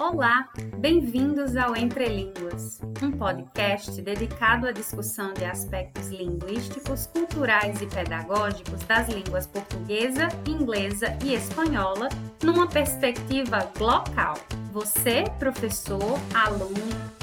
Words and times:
Olá, 0.00 0.48
bem-vindos 0.78 1.56
ao 1.56 1.76
Entre 1.76 2.08
Línguas, 2.08 2.80
um 3.00 3.12
podcast 3.12 4.02
dedicado 4.02 4.66
à 4.66 4.72
discussão 4.72 5.32
de 5.32 5.44
aspectos 5.44 6.08
linguísticos, 6.08 7.06
culturais 7.06 7.80
e 7.80 7.86
pedagógicos 7.86 8.80
das 8.80 9.08
línguas 9.08 9.46
portuguesa, 9.46 10.26
inglesa 10.44 11.16
e 11.24 11.34
espanhola 11.34 12.08
numa 12.42 12.66
perspectiva 12.66 13.70
local. 13.78 14.34
Você, 14.72 15.22
professor, 15.38 16.18
aluno 16.34 16.74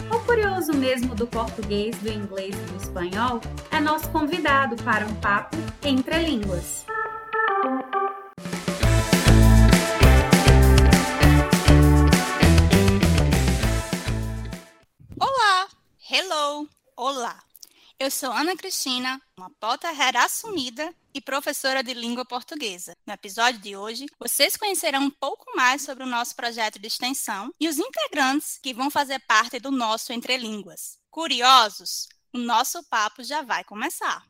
ou 0.09 0.21
curioso 0.21 0.73
mesmo 0.73 1.13
do 1.15 1.27
português, 1.27 1.97
do 1.97 2.09
inglês 2.09 2.55
e 2.55 2.71
do 2.71 2.77
espanhol, 2.81 3.41
é 3.71 3.81
nosso 3.81 4.09
convidado 4.09 4.77
para 4.83 5.05
um 5.05 5.15
papo 5.15 5.57
entre 5.83 6.17
línguas. 6.19 6.85
Hello! 16.35 16.67
Olá! 16.97 17.41
Eu 17.97 18.11
sou 18.11 18.29
Ana 18.29 18.57
Cristina, 18.57 19.21
uma 19.37 19.49
Potterhead 19.51 20.17
assumida 20.17 20.93
e 21.13 21.21
professora 21.21 21.81
de 21.81 21.93
língua 21.93 22.25
portuguesa. 22.25 22.91
No 23.07 23.13
episódio 23.13 23.61
de 23.61 23.77
hoje, 23.77 24.05
vocês 24.19 24.57
conhecerão 24.57 25.03
um 25.03 25.09
pouco 25.09 25.45
mais 25.55 25.83
sobre 25.83 26.03
o 26.03 26.07
nosso 26.07 26.35
projeto 26.35 26.77
de 26.77 26.87
extensão 26.87 27.53
e 27.57 27.69
os 27.69 27.79
integrantes 27.79 28.59
que 28.61 28.73
vão 28.73 28.91
fazer 28.91 29.19
parte 29.19 29.61
do 29.61 29.71
nosso 29.71 30.11
Entre 30.11 30.35
Línguas. 30.35 30.97
Curiosos? 31.09 32.09
O 32.33 32.37
nosso 32.37 32.83
papo 32.89 33.23
já 33.23 33.41
vai 33.41 33.63
começar. 33.63 34.25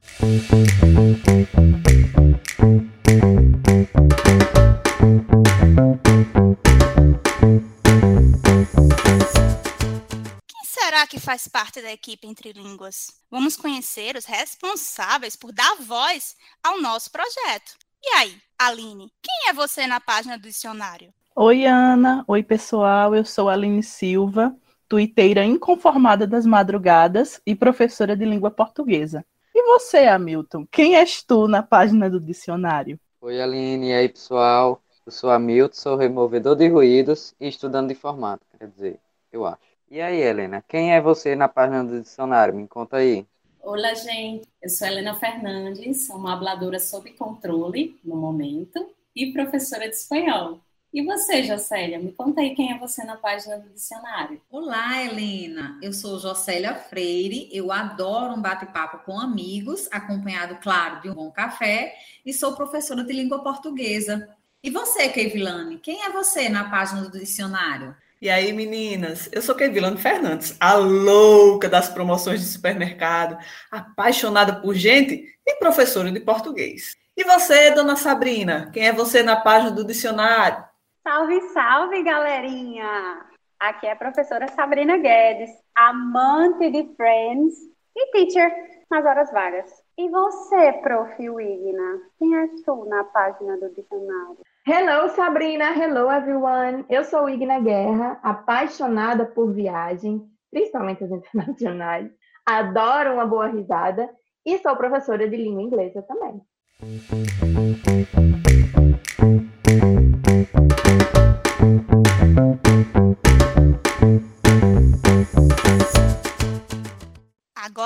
Que 11.08 11.20
faz 11.20 11.48
parte 11.48 11.82
da 11.82 11.92
equipe 11.92 12.28
Entre 12.28 12.52
Línguas? 12.52 13.08
Vamos 13.30 13.56
conhecer 13.56 14.16
os 14.16 14.26
responsáveis 14.26 15.36
por 15.36 15.52
dar 15.52 15.76
voz 15.82 16.36
ao 16.64 16.82
nosso 16.82 17.12
projeto. 17.12 17.76
E 18.04 18.08
aí, 18.16 18.36
Aline, 18.58 19.12
quem 19.22 19.50
é 19.50 19.54
você 19.54 19.86
na 19.88 20.00
página 20.00 20.38
do 20.38 20.48
dicionário? 20.48 21.14
Oi, 21.36 21.66
Ana. 21.66 22.24
Oi, 22.28 22.42
pessoal. 22.42 23.14
Eu 23.14 23.26
sou 23.26 23.50
Aline 23.50 23.84
Silva, 23.84 24.56
tuiteira 24.88 25.44
inconformada 25.44 26.26
das 26.26 26.46
madrugadas 26.46 27.42
e 27.46 27.56
professora 27.56 28.16
de 28.16 28.26
língua 28.26 28.50
portuguesa. 28.50 29.26
E 29.54 29.64
você, 29.64 30.08
Hamilton? 30.08 30.66
Quem 30.72 30.96
és 30.96 31.22
tu 31.22 31.48
na 31.48 31.62
página 31.62 32.10
do 32.10 32.20
dicionário? 32.20 33.00
Oi, 33.22 33.42
Aline. 33.42 33.90
E 33.90 33.94
aí, 33.94 34.10
pessoal? 34.10 34.82
Eu 35.06 35.12
sou 35.12 35.30
Hamilton, 35.30 35.76
sou 35.76 35.96
removedor 35.96 36.56
de 36.56 36.68
ruídos 36.68 37.36
e 37.40 37.48
estudando 37.48 37.88
de 37.88 37.94
informática, 37.94 38.58
quer 38.58 38.70
dizer, 38.70 39.00
eu 39.32 39.46
acho. 39.46 39.74
E 39.90 40.02
aí, 40.02 40.20
Helena, 40.20 40.64
quem 40.68 40.94
é 40.94 41.00
você 41.00 41.36
na 41.36 41.48
página 41.48 41.84
do 41.84 42.02
dicionário? 42.02 42.55
Me 42.55 42.68
conta 42.68 42.98
aí. 42.98 43.26
Olá, 43.62 43.94
gente. 43.94 44.48
Eu 44.62 44.70
sou 44.70 44.88
Helena 44.88 45.14
Fernandes, 45.14 46.08
sou 46.08 46.16
uma 46.16 46.34
habladora 46.34 46.80
sob 46.80 47.12
controle 47.12 48.00
no 48.04 48.16
momento 48.16 48.90
e 49.16 49.32
professora 49.32 49.88
de 49.88 49.96
espanhol. 49.96 50.60
E 50.92 51.04
você, 51.04 51.44
Jocélia, 51.44 52.00
me 52.00 52.12
conta 52.12 52.42
aí 52.42 52.55
quem 52.55 52.72
é 52.72 52.80
você 52.80 53.04
na 53.04 53.16
página 53.16 53.60
do 53.60 53.70
dicionário. 53.70 54.42
Olá, 54.50 55.04
Helena. 55.04 55.77
Eu 55.82 55.94
sou 55.94 56.18
Jocélia 56.18 56.74
Freire. 56.74 57.48
Eu 57.52 57.72
adoro 57.72 58.34
um 58.34 58.42
bate-papo 58.42 59.05
com 59.05 59.20
amigos, 59.20 59.88
acompanhado, 59.92 60.58
claro, 60.64 61.02
de 61.02 61.10
um 61.10 61.14
bom 61.14 61.30
café, 61.30 61.94
e 62.26 62.34
sou 62.34 62.55
professora 62.55 63.04
de 63.04 63.14
língua 63.14 63.44
portuguesa. 63.44 64.28
E 64.64 64.72
você, 64.72 65.09
Keivilane, 65.09 65.78
quem 65.78 66.03
é 66.03 66.09
você 66.09 66.50
na 66.50 66.70
página 66.72 67.02
do 67.02 67.20
dicionário? 67.20 67.96
E 68.25 68.29
aí, 68.31 68.51
meninas? 68.51 69.29
Eu 69.31 69.40
sou 69.40 69.53
Kevilane 69.53 70.00
Fernandes, 70.00 70.57
a 70.59 70.73
louca 70.73 71.69
das 71.69 71.90
promoções 71.90 72.40
de 72.40 72.47
supermercado, 72.47 73.38
apaixonada 73.72 74.59
por 74.62 74.74
gente 74.74 75.38
e 75.46 75.56
professora 75.58 76.12
de 76.12 76.19
português. 76.19 76.97
E 77.16 77.24
você, 77.24 77.69
dona 77.69 77.96
Sabrina? 77.96 78.72
Quem 78.74 78.88
é 78.88 78.91
você 78.91 79.22
na 79.22 79.35
página 79.35 79.69
do 79.69 79.85
dicionário? 79.85 80.66
Salve, 81.03 81.40
salve, 81.53 82.02
galerinha! 82.02 83.28
Aqui 83.59 83.85
é 83.85 83.91
a 83.91 83.96
professora 83.96 84.47
Sabrina 84.47 84.97
Guedes, 84.97 85.52
amante 85.75 86.72
de 86.72 86.96
Friends 86.96 87.53
e 87.96 88.12
teacher 88.12 88.52
nas 88.90 89.06
horas 89.06 89.31
vagas. 89.31 89.69
E 90.00 90.09
você, 90.09 90.74
prof. 90.81 91.30
Wigna? 91.30 92.02
Quem 92.18 92.35
és 92.38 92.64
tu 92.64 92.85
na 92.85 93.03
página 93.03 93.56
do 93.58 93.69
dicionário? 93.69 94.40
Hello, 94.68 95.08
Sabrina. 95.09 95.74
Hello, 95.76 96.09
everyone. 96.09 96.86
Eu 96.90 97.03
sou 97.03 97.30
Igna 97.30 97.59
Guerra, 97.59 98.20
apaixonada 98.24 99.24
por 99.24 99.53
viagem, 99.53 100.26
principalmente 100.50 101.03
as 101.03 101.12
internacionais. 101.14 102.09
Adoro 102.44 103.14
uma 103.14 103.28
boa 103.28 103.46
risada 103.46 104.09
e 104.44 104.58
sou 104.58 104.76
professora 104.76 105.30
de 105.30 105.38
língua 105.38 105.62
inglesa 105.62 106.02
também. 106.02 106.42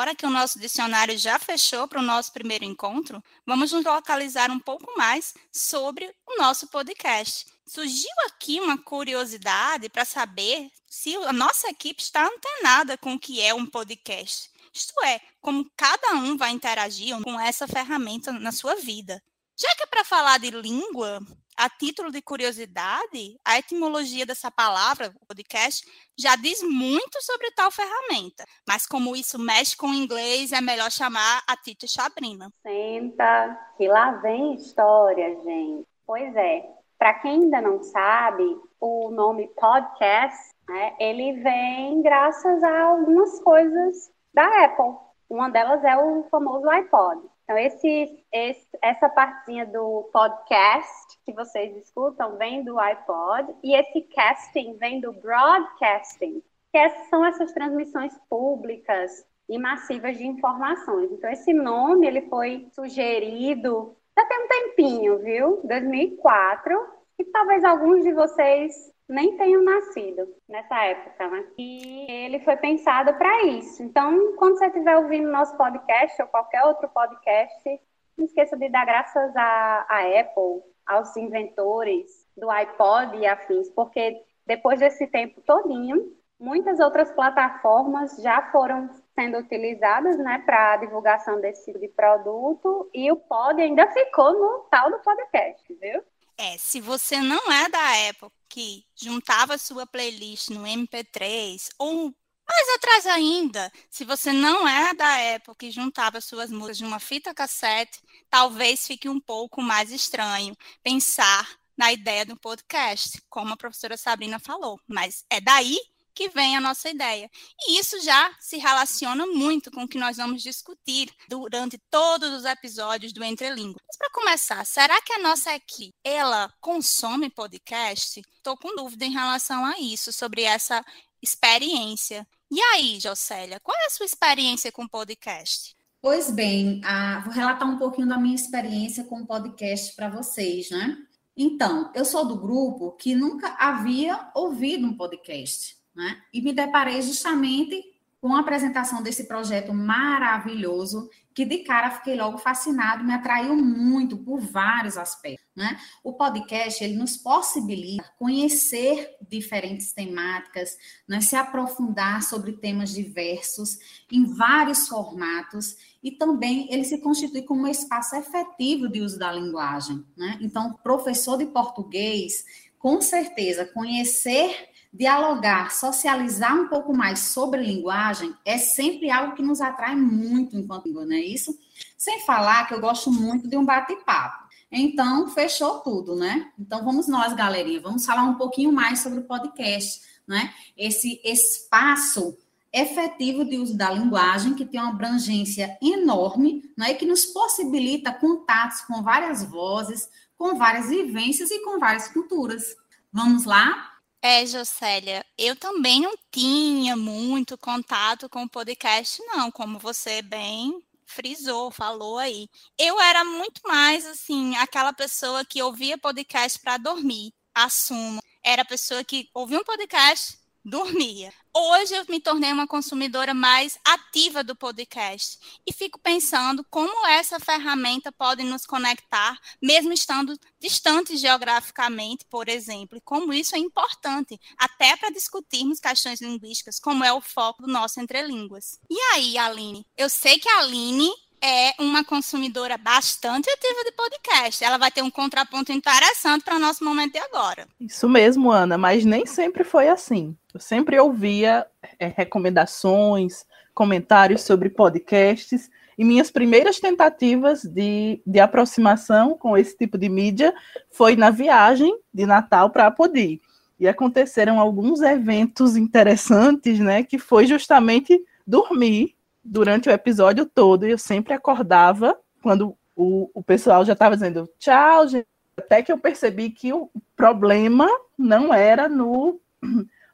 Agora 0.09 0.17
que 0.17 0.25
o 0.25 0.29
nosso 0.31 0.57
dicionário 0.57 1.15
já 1.19 1.37
fechou 1.37 1.87
para 1.87 1.99
o 1.99 2.03
nosso 2.03 2.33
primeiro 2.33 2.65
encontro, 2.65 3.23
vamos 3.45 3.71
nos 3.71 3.85
localizar 3.85 4.49
um 4.49 4.57
pouco 4.57 4.97
mais 4.97 5.35
sobre 5.51 6.11
o 6.25 6.35
nosso 6.35 6.65
podcast. 6.69 7.45
Surgiu 7.63 8.09
aqui 8.25 8.59
uma 8.59 8.75
curiosidade 8.75 9.87
para 9.87 10.05
saber 10.05 10.71
se 10.87 11.15
a 11.15 11.31
nossa 11.31 11.69
equipe 11.69 12.01
está 12.01 12.25
antenada 12.25 12.97
com 12.97 13.13
o 13.13 13.19
que 13.19 13.39
é 13.39 13.53
um 13.53 13.67
podcast. 13.67 14.49
Isto 14.73 14.99
é, 15.03 15.21
como 15.39 15.69
cada 15.77 16.13
um 16.13 16.35
vai 16.35 16.49
interagir 16.49 17.15
com 17.21 17.39
essa 17.39 17.67
ferramenta 17.67 18.31
na 18.31 18.51
sua 18.51 18.77
vida. 18.77 19.21
Já 19.55 19.75
que 19.75 19.83
é 19.83 19.85
para 19.85 20.03
falar 20.03 20.39
de 20.39 20.49
língua, 20.49 21.19
a 21.59 21.69
título 21.69 22.09
de 22.09 22.21
curiosidade, 22.21 23.37
a 23.43 23.59
etimologia 23.59 24.25
dessa 24.25 24.49
palavra, 24.49 25.13
podcast, 25.27 25.85
já 26.17 26.33
diz 26.37 26.63
muito 26.63 27.21
sobre 27.21 27.51
tal 27.51 27.69
ferramenta. 27.69 28.45
Mas 28.65 28.85
como 28.85 29.13
isso 29.13 29.37
mexe 29.37 29.75
com 29.75 29.87
o 29.87 29.93
inglês, 29.93 30.53
é 30.53 30.61
melhor 30.61 30.89
chamar 30.89 31.43
a 31.45 31.57
Tita 31.57 31.85
Sabrina. 31.85 32.49
Senta, 32.61 33.59
que 33.75 33.89
lá 33.89 34.11
vem 34.21 34.55
história, 34.55 35.35
gente. 35.43 35.85
Pois 36.07 36.33
é, 36.33 36.65
para 36.97 37.15
quem 37.15 37.43
ainda 37.43 37.61
não 37.61 37.83
sabe, 37.83 38.45
o 38.79 39.11
nome 39.11 39.49
podcast, 39.49 40.53
né, 40.69 40.95
ele 40.97 41.41
vem 41.43 42.01
graças 42.01 42.63
a 42.63 42.83
algumas 42.83 43.37
coisas 43.41 44.09
da 44.33 44.45
Apple. 44.63 44.95
Uma 45.29 45.49
delas 45.49 45.83
é 45.83 45.97
o 45.97 46.23
famoso 46.31 46.69
iPod. 46.69 47.21
Então, 47.49 47.57
esse, 47.57 48.23
esse, 48.31 48.67
essa 48.79 49.09
partinha 49.09 49.65
do 49.65 50.07
podcast 50.13 51.17
que 51.25 51.33
vocês 51.33 51.75
escutam 51.77 52.37
vem 52.37 52.63
do 52.63 52.77
iPod 52.77 53.55
e 53.63 53.73
esse 53.73 54.01
casting 54.13 54.77
vem 54.77 55.01
do 55.01 55.11
broadcasting, 55.13 56.43
que 56.71 56.89
são 57.09 57.25
essas 57.25 57.51
transmissões 57.51 58.13
públicas 58.29 59.25
e 59.49 59.57
massivas 59.57 60.15
de 60.15 60.27
informações. 60.27 61.11
Então, 61.11 61.27
esse 61.31 61.51
nome 61.51 62.05
ele 62.05 62.21
foi 62.29 62.67
sugerido 62.71 63.95
já 64.15 64.25
tem 64.25 64.43
um 64.43 64.47
tempinho, 64.47 65.19
viu? 65.19 65.61
2004, 65.63 66.71
e 67.17 67.23
talvez 67.25 67.63
alguns 67.63 68.03
de 68.03 68.13
vocês 68.13 68.93
nem 69.09 69.35
tenham 69.35 69.63
nascido 69.63 70.33
nessa 70.47 70.85
época, 70.85 71.27
né? 71.27 71.45
E 71.57 72.05
ele 72.09 72.39
foi 72.41 72.55
pensado 72.57 73.13
para 73.15 73.43
isso. 73.45 73.81
Então, 73.81 74.35
quando 74.37 74.57
você 74.57 74.67
estiver 74.67 74.95
ouvindo 74.97 75.31
nosso 75.31 75.57
podcast 75.57 76.21
ou 76.21 76.27
qualquer 76.27 76.63
outro 76.63 76.87
podcast, 76.89 77.81
não 78.15 78.25
esqueça 78.25 78.55
de 78.55 78.69
dar 78.69 78.85
graças 78.85 79.35
à, 79.35 79.85
à 79.89 80.19
Apple, 80.19 80.61
aos 80.85 81.15
inventores 81.17 82.27
do 82.37 82.49
iPod 82.49 83.17
e 83.17 83.25
afins, 83.25 83.69
porque 83.71 84.21
depois 84.45 84.79
desse 84.79 85.07
tempo 85.07 85.41
todinho, 85.41 86.13
muitas 86.39 86.79
outras 86.79 87.11
plataformas 87.11 88.15
já 88.21 88.41
foram 88.51 88.89
sendo 89.13 89.37
utilizadas 89.39 90.17
né, 90.17 90.41
para 90.45 90.77
divulgação 90.77 91.41
desse 91.41 91.65
tipo 91.65 91.79
de 91.79 91.89
produto 91.89 92.89
e 92.93 93.11
o 93.11 93.15
pod 93.15 93.61
ainda 93.61 93.87
ficou 93.87 94.33
no 94.33 94.59
tal 94.71 94.89
do 94.89 94.99
podcast, 94.99 95.73
viu? 95.75 96.01
É, 96.41 96.57
se 96.57 96.79
você 96.79 97.17
não 97.21 97.51
é 97.51 97.67
da 97.67 97.97
época 97.97 98.33
que 98.47 98.85
juntava 98.95 99.57
sua 99.57 99.85
playlist 99.85 100.47
no 100.51 100.61
MP3 100.63 101.67
ou 101.77 102.15
mais 102.47 102.69
atrás 102.77 103.05
ainda, 103.07 103.69
se 103.89 104.05
você 104.05 104.31
não 104.31 104.65
é 104.65 104.93
da 104.93 105.17
época 105.17 105.57
que 105.59 105.69
juntava 105.69 106.21
suas 106.21 106.49
músicas 106.49 106.77
de 106.77 106.85
uma 106.85 106.97
fita 106.97 107.33
cassete, 107.33 107.99
talvez 108.29 108.87
fique 108.87 109.09
um 109.09 109.19
pouco 109.19 109.61
mais 109.61 109.91
estranho 109.91 110.55
pensar 110.81 111.59
na 111.77 111.91
ideia 111.91 112.25
do 112.25 112.37
podcast, 112.37 113.21
como 113.29 113.53
a 113.53 113.57
professora 113.57 113.97
Sabrina 113.97 114.39
falou. 114.39 114.79
Mas 114.87 115.25
é 115.29 115.41
daí 115.41 115.77
que 116.19 116.27
vem 116.27 116.57
a 116.57 116.59
nossa 116.59 116.89
ideia. 116.89 117.31
E 117.61 117.79
isso 117.79 117.97
já 118.01 118.29
se 118.41 118.57
relaciona 118.57 119.25
muito 119.25 119.71
com 119.71 119.83
o 119.83 119.87
que 119.87 119.97
nós 119.97 120.17
vamos 120.17 120.43
discutir 120.43 121.09
durante 121.29 121.77
todos 121.89 122.29
os 122.33 122.43
episódios 122.43 123.13
do 123.13 123.23
Entre 123.23 123.49
Línguas. 123.51 123.81
Mas 123.87 123.97
para 123.97 124.09
começar, 124.11 124.65
será 124.65 125.01
que 125.01 125.13
a 125.13 125.19
nossa 125.19 125.55
equipe, 125.55 125.93
ela 126.03 126.53
consome 126.59 127.29
podcast? 127.29 128.21
Estou 128.35 128.57
com 128.57 128.75
dúvida 128.75 129.05
em 129.05 129.13
relação 129.13 129.63
a 129.63 129.79
isso, 129.79 130.11
sobre 130.11 130.41
essa 130.41 130.83
experiência. 131.21 132.27
E 132.51 132.59
aí, 132.73 132.99
Jocélia, 132.99 133.61
qual 133.61 133.77
é 133.77 133.85
a 133.85 133.89
sua 133.89 134.05
experiência 134.05 134.73
com 134.73 134.85
podcast? 134.85 135.73
Pois 136.01 136.29
bem, 136.29 136.81
vou 137.23 137.31
relatar 137.31 137.65
um 137.65 137.77
pouquinho 137.77 138.09
da 138.09 138.17
minha 138.17 138.35
experiência 138.35 139.05
com 139.05 139.25
podcast 139.25 139.95
para 139.95 140.09
vocês, 140.09 140.69
né? 140.69 140.97
Então, 141.37 141.89
eu 141.95 142.03
sou 142.03 142.27
do 142.27 142.37
grupo 142.37 142.91
que 142.97 143.15
nunca 143.15 143.55
havia 143.57 144.29
ouvido 144.35 144.85
um 144.85 144.97
podcast, 144.97 145.78
né? 145.95 146.21
E 146.33 146.41
me 146.41 146.53
deparei 146.53 147.01
justamente 147.01 147.83
com 148.21 148.35
a 148.35 148.41
apresentação 148.41 149.01
desse 149.01 149.25
projeto 149.27 149.73
maravilhoso, 149.73 151.09
que 151.33 151.45
de 151.45 151.59
cara 151.59 151.89
fiquei 151.89 152.17
logo 152.17 152.37
fascinado, 152.37 153.03
me 153.03 153.13
atraiu 153.13 153.55
muito 153.55 154.17
por 154.17 154.41
vários 154.41 154.97
aspectos, 154.97 155.47
né? 155.55 155.79
O 156.03 156.11
podcast, 156.11 156.83
ele 156.83 156.97
nos 156.97 157.15
possibilita 157.15 158.03
conhecer 158.17 159.15
diferentes 159.29 159.93
temáticas, 159.93 160.75
né? 161.07 161.21
se 161.21 161.37
aprofundar 161.37 162.21
sobre 162.21 162.53
temas 162.53 162.91
diversos, 162.91 163.77
em 164.11 164.25
vários 164.25 164.89
formatos, 164.89 165.77
e 166.03 166.11
também 166.11 166.67
ele 166.73 166.83
se 166.83 166.97
constitui 166.97 167.43
como 167.43 167.61
um 167.61 167.67
espaço 167.67 168.17
efetivo 168.17 168.89
de 168.89 168.99
uso 168.99 169.17
da 169.17 169.31
linguagem, 169.31 170.05
né? 170.17 170.37
Então, 170.41 170.73
professor 170.83 171.37
de 171.37 171.45
português, 171.45 172.43
com 172.77 173.01
certeza, 173.01 173.65
conhecer 173.65 174.68
dialogar, 174.91 175.71
socializar 175.71 176.55
um 176.55 176.67
pouco 176.67 176.95
mais 176.95 177.19
sobre 177.19 177.61
linguagem 177.61 178.33
é 178.43 178.57
sempre 178.57 179.09
algo 179.11 179.35
que 179.35 179.41
nos 179.41 179.61
atrai 179.61 179.95
muito 179.95 180.57
enquanto 180.57 180.85
língua, 180.85 181.05
não 181.05 181.15
é 181.15 181.19
isso? 181.19 181.57
Sem 181.97 182.21
falar 182.21 182.67
que 182.67 182.73
eu 182.73 182.81
gosto 182.81 183.11
muito 183.11 183.47
de 183.47 183.55
um 183.55 183.65
bate-papo. 183.65 184.49
Então, 184.71 185.27
fechou 185.29 185.79
tudo, 185.79 186.15
né? 186.15 186.51
Então, 186.57 186.83
vamos 186.83 187.07
nós, 187.07 187.33
galerinha, 187.33 187.81
vamos 187.81 188.05
falar 188.05 188.23
um 188.23 188.35
pouquinho 188.35 188.71
mais 188.71 188.99
sobre 188.99 189.19
o 189.19 189.23
podcast, 189.23 190.01
né? 190.27 190.53
Esse 190.77 191.19
espaço 191.23 192.37
efetivo 192.71 193.43
de 193.43 193.57
uso 193.57 193.75
da 193.75 193.89
linguagem, 193.89 194.53
que 194.53 194.65
tem 194.65 194.79
uma 194.79 194.91
abrangência 194.91 195.75
enorme, 195.81 196.71
né? 196.77 196.91
E 196.91 196.95
que 196.95 197.05
nos 197.05 197.25
possibilita 197.25 198.13
contatos 198.13 198.81
com 198.81 199.01
várias 199.01 199.43
vozes, 199.43 200.07
com 200.37 200.55
várias 200.55 200.89
vivências 200.89 201.49
e 201.49 201.63
com 201.63 201.79
várias 201.79 202.07
culturas. 202.07 202.63
Vamos 203.11 203.45
lá? 203.45 203.88
É, 204.21 204.45
Jocélia, 204.45 205.25
eu 205.37 205.55
também 205.55 206.01
não 206.01 206.13
tinha 206.31 206.95
muito 206.97 207.57
contato 207.57 208.27
com 208.29 208.43
o 208.43 208.49
podcast, 208.49 209.21
não, 209.25 209.49
como 209.51 209.79
você 209.79 210.21
bem 210.21 210.83
frisou, 211.05 211.71
falou 211.71 212.17
aí. 212.17 212.49
Eu 212.77 212.99
era 212.99 213.23
muito 213.23 213.61
mais 213.65 214.05
assim, 214.05 214.55
aquela 214.57 214.93
pessoa 214.93 215.45
que 215.45 215.61
ouvia 215.63 215.97
podcast 215.97 216.59
para 216.59 216.77
dormir, 216.77 217.33
assumo. 217.53 218.21
Era 218.43 218.61
a 218.61 218.65
pessoa 218.65 219.03
que 219.03 219.29
ouvia 219.33 219.59
um 219.59 219.63
podcast, 219.63 220.38
dormia. 220.63 221.33
Hoje 221.55 221.95
eu 221.95 222.05
me 222.07 222.19
tornei 222.19 222.51
uma 222.51 222.67
consumidora 222.67 223.33
mais 223.33 223.77
ativa 223.83 224.43
do 224.43 224.55
podcast 224.55 225.37
e 225.67 225.73
fico 225.73 225.99
pensando 225.99 226.63
como 226.69 227.07
essa 227.07 227.39
ferramenta 227.39 228.11
pode 228.11 228.43
nos 228.43 228.65
conectar, 228.65 229.37
mesmo 229.61 229.91
estando 229.91 230.37
distantes 230.59 231.19
geograficamente, 231.19 232.25
por 232.29 232.47
exemplo, 232.47 232.97
e 232.97 233.01
como 233.01 233.33
isso 233.33 233.55
é 233.55 233.59
importante, 233.59 234.39
até 234.57 234.95
para 234.95 235.09
discutirmos 235.09 235.79
questões 235.79 236.21
linguísticas, 236.21 236.79
como 236.79 237.03
é 237.03 237.11
o 237.11 237.21
foco 237.21 237.63
do 237.63 237.71
nosso 237.71 237.99
Entre 237.99 238.21
Línguas. 238.21 238.79
E 238.89 238.99
aí, 239.13 239.37
Aline? 239.37 239.85
Eu 239.97 240.09
sei 240.09 240.37
que 240.39 240.49
a 240.49 240.59
Aline 240.59 241.11
é 241.41 241.73
uma 241.79 242.03
consumidora 242.03 242.77
bastante 242.77 243.49
ativa 243.49 243.83
de 243.83 243.91
podcast. 243.91 244.63
Ela 244.63 244.77
vai 244.77 244.91
ter 244.91 245.01
um 245.01 245.11
contraponto 245.11 245.71
interessante 245.71 246.43
para 246.43 246.55
o 246.55 246.59
nosso 246.59 246.83
momento 246.83 247.13
de 247.13 247.19
agora. 247.19 247.67
Isso 247.79 248.07
mesmo, 248.07 248.51
Ana, 248.51 248.77
mas 248.77 249.05
nem 249.05 249.25
sempre 249.25 249.63
foi 249.63 249.87
assim. 249.87 250.35
Eu 250.53 250.59
sempre 250.59 250.99
ouvia 250.99 251.65
é, 251.99 252.07
recomendações, 252.07 253.45
comentários 253.73 254.41
sobre 254.41 254.69
podcasts, 254.69 255.69
e 255.97 256.05
minhas 256.05 256.31
primeiras 256.31 256.79
tentativas 256.79 257.63
de, 257.63 258.21
de 258.25 258.39
aproximação 258.39 259.37
com 259.37 259.57
esse 259.57 259.75
tipo 259.77 259.97
de 259.97 260.07
mídia 260.07 260.53
foi 260.89 261.17
na 261.17 261.29
viagem 261.29 261.93
de 262.13 262.25
Natal 262.25 262.69
para 262.69 262.87
Apodi. 262.87 263.41
E 263.77 263.87
aconteceram 263.87 264.59
alguns 264.59 265.01
eventos 265.01 265.75
interessantes, 265.75 266.79
né, 266.79 267.03
que 267.03 267.19
foi 267.19 267.45
justamente 267.45 268.17
dormir 268.47 269.15
durante 269.43 269.89
o 269.89 269.91
episódio 269.91 270.45
todo, 270.45 270.85
e 270.85 270.91
eu 270.91 270.97
sempre 270.97 271.33
acordava 271.33 272.17
quando 272.41 272.75
o, 272.95 273.29
o 273.33 273.43
pessoal 273.43 273.85
já 273.85 273.93
estava 273.93 274.15
dizendo 274.15 274.49
tchau, 274.59 275.07
gente. 275.07 275.27
Até 275.57 275.83
que 275.83 275.91
eu 275.91 275.97
percebi 275.97 276.49
que 276.49 276.71
o 276.71 276.89
problema 277.15 277.87
não 278.17 278.53
era 278.53 278.87
no, 278.87 279.39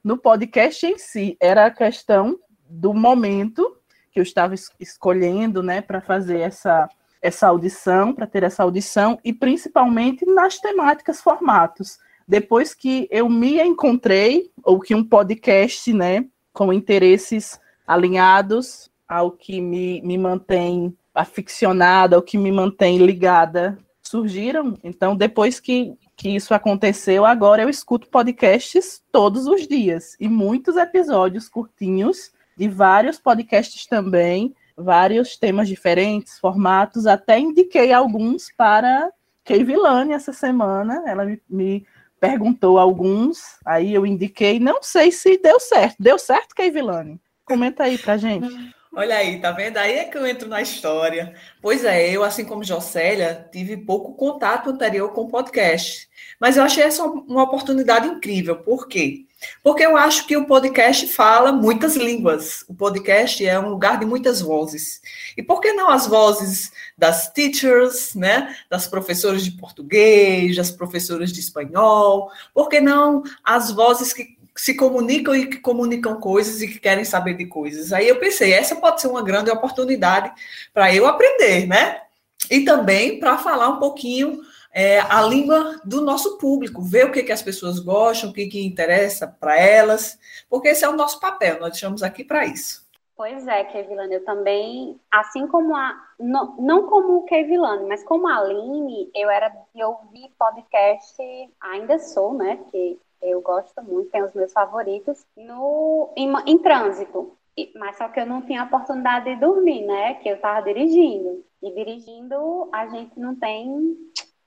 no 0.04 0.18
podcast 0.18 0.86
em 0.86 0.98
si, 0.98 1.38
era 1.40 1.68
a 1.68 1.72
questão 1.72 2.40
do 2.68 2.94
momento 2.94 3.78
que 4.12 4.20
eu 4.20 4.24
estava 4.24 4.56
escolhendo, 4.80 5.62
né, 5.62 5.82
para 5.82 6.02
fazer 6.02 6.40
essa, 6.40 6.90
essa 7.22 7.48
audição, 7.48 8.14
para 8.14 8.26
ter 8.26 8.44
essa 8.44 8.64
audição, 8.64 9.20
e 9.24 9.34
principalmente 9.34 10.26
nas 10.26 10.58
temáticas, 10.58 11.22
formatos. 11.22 12.00
Depois 12.28 12.74
que 12.74 13.08
eu 13.12 13.30
me 13.30 13.62
encontrei, 13.62 14.50
ou 14.64 14.80
que 14.80 14.96
um 14.96 15.04
podcast, 15.04 15.92
né, 15.94 16.26
com 16.54 16.72
interesses 16.72 17.60
alinhados, 17.86 18.90
ao 19.08 19.32
que 19.32 19.62
me, 19.62 20.02
me 20.02 20.18
mantém 20.18 20.96
aficionada, 21.14 22.16
ao 22.16 22.22
que 22.22 22.38
me 22.38 22.52
mantém 22.52 22.98
ligada, 22.98 23.78
surgiram. 24.02 24.78
Então, 24.84 25.16
depois 25.16 25.60
que, 25.60 25.98
que 26.16 26.30
isso 26.30 26.54
aconteceu, 26.54 27.26
agora 27.26 27.64
eu 27.64 27.70
escuto 27.70 28.08
podcasts 28.08 29.04
todos 29.12 29.48
os 29.48 29.68
dias 29.68 30.16
e 30.20 30.28
muitos 30.28 30.76
episódios 30.78 31.50
curtinhos 31.50 32.32
de 32.58 32.68
vários 32.68 33.20
podcasts 33.20 33.86
também, 33.86 34.54
vários 34.78 35.38
temas 35.38 35.68
diferentes, 35.68 36.40
formatos. 36.40 37.06
Até 37.08 37.40
indiquei 37.40 37.92
alguns 37.92 38.52
para 38.58 39.12
Keivilane 39.44 40.14
essa 40.14 40.34
semana. 40.34 41.04
Ela 41.06 41.26
me, 41.26 41.42
me 41.50 41.88
perguntou 42.20 42.80
alguns, 42.80 43.58
aí 43.66 43.94
eu 43.94 44.06
indiquei. 44.06 44.60
Não 44.60 44.82
sei 44.82 45.12
se 45.12 45.38
deu 45.38 45.60
certo. 45.60 45.96
Deu 46.00 46.18
certo, 46.18 46.56
Keivilane? 46.56 47.20
Comenta 47.46 47.84
aí 47.84 47.98
pra 47.98 48.18
gente. 48.18 48.75
Olha 48.98 49.18
aí, 49.18 49.42
tá 49.42 49.52
vendo? 49.52 49.76
Aí 49.76 49.92
é 49.98 50.06
que 50.06 50.18
eu 50.18 50.26
entro 50.26 50.48
na 50.48 50.62
história. 50.62 51.36
Pois 51.62 51.84
é, 51.84 52.10
eu, 52.10 52.24
assim 52.24 52.46
como 52.46 52.64
Jocélia, 52.64 53.46
tive 53.52 53.76
pouco 53.76 54.14
contato 54.14 54.70
anterior 54.70 55.12
com 55.12 55.24
o 55.24 55.28
podcast. 55.28 56.08
Mas 56.40 56.56
eu 56.56 56.64
achei 56.64 56.82
essa 56.82 57.04
uma 57.04 57.44
oportunidade 57.44 58.08
incrível. 58.08 58.56
Por 58.56 58.88
quê? 58.88 59.26
Porque 59.62 59.86
eu 59.86 59.98
acho 59.98 60.26
que 60.26 60.38
o 60.38 60.48
podcast 60.48 61.08
fala 61.10 61.52
muitas 61.52 61.98
línguas. 61.98 62.64
O 62.70 62.74
podcast 62.74 63.46
é 63.46 63.60
um 63.60 63.68
lugar 63.68 64.00
de 64.00 64.06
muitas 64.06 64.40
vozes. 64.40 65.02
E 65.36 65.44
por 65.44 65.60
que 65.60 65.74
não 65.74 65.90
as 65.90 66.08
vozes 66.08 66.72
das 66.98 67.28
teachers, 67.34 68.16
né? 68.16 68.56
Das 68.70 68.88
professoras 68.88 69.44
de 69.44 69.52
português, 69.52 70.56
das 70.56 70.72
professoras 70.72 71.34
de 71.34 71.42
espanhol? 71.42 72.32
Por 72.54 72.70
que 72.70 72.80
não 72.80 73.24
as 73.44 73.72
vozes 73.72 74.14
que 74.14 74.36
se 74.56 74.76
comunicam 74.76 75.36
e 75.36 75.48
que 75.48 75.58
comunicam 75.58 76.20
coisas 76.20 76.62
e 76.62 76.68
que 76.68 76.80
querem 76.80 77.04
saber 77.04 77.36
de 77.36 77.46
coisas. 77.46 77.92
Aí 77.92 78.08
eu 78.08 78.20
pensei, 78.20 78.54
essa 78.54 78.76
pode 78.76 79.02
ser 79.02 79.08
uma 79.08 79.22
grande 79.22 79.52
oportunidade 79.52 80.32
para 80.74 80.94
eu 80.94 81.06
aprender, 81.06 81.68
né? 81.68 82.02
E 82.50 82.62
também 82.62 83.20
para 83.20 83.38
falar 83.38 83.70
um 83.70 83.80
pouquinho 83.80 84.42
é, 84.76 85.00
a 85.00 85.22
língua 85.22 85.80
do 85.84 86.02
nosso 86.02 86.38
público, 86.38 86.82
ver 86.82 87.06
o 87.06 87.12
que, 87.12 87.24
que 87.24 87.32
as 87.32 87.42
pessoas 87.42 87.80
gostam, 87.80 88.30
o 88.30 88.34
que, 88.34 88.48
que 88.48 88.66
interessa 88.66 89.26
para 89.26 89.58
elas, 89.58 90.20
porque 90.50 90.68
esse 90.68 90.84
é 90.84 90.90
o 90.90 90.96
nosso 90.96 91.20
papel, 91.20 91.60
nós 91.62 91.76
estamos 91.76 92.04
aqui 92.04 92.26
para 92.26 92.46
isso. 92.46 92.86
Pois 93.16 93.48
é, 93.48 93.64
Kevilane, 93.64 94.16
eu 94.16 94.26
também, 94.26 95.00
assim 95.10 95.48
como 95.48 95.74
a, 95.74 95.96
não, 96.20 96.58
não 96.58 96.88
como 96.88 97.20
o 97.20 97.24
Kevilane, 97.24 97.88
mas 97.88 98.04
como 98.04 98.28
a 98.28 98.40
Aline, 98.40 99.10
eu 99.16 99.30
era 99.30 99.48
de 99.74 99.82
ouvir 99.82 100.30
podcast, 100.38 101.16
ainda 101.62 101.98
sou, 101.98 102.34
né, 102.34 102.58
porque 102.58 102.98
eu 103.30 103.42
gosto 103.42 103.82
muito, 103.84 104.10
tem 104.10 104.24
os 104.24 104.34
meus 104.34 104.52
favoritos, 104.52 105.26
no, 105.36 106.14
em, 106.16 106.32
em 106.46 106.58
trânsito. 106.60 107.36
Mas 107.76 107.98
só 107.98 108.10
que 108.10 108.20
eu 108.20 108.26
não 108.26 108.42
tinha 108.42 108.62
a 108.62 108.66
oportunidade 108.66 109.34
de 109.34 109.40
dormir, 109.40 109.86
né? 109.86 110.16
Que 110.16 110.30
eu 110.30 110.36
estava 110.36 110.62
dirigindo. 110.62 111.44
E 111.64 111.72
dirigindo, 111.74 112.70
a 112.74 112.88
gente 112.88 113.18
não 113.18 113.36
tem 113.36 113.96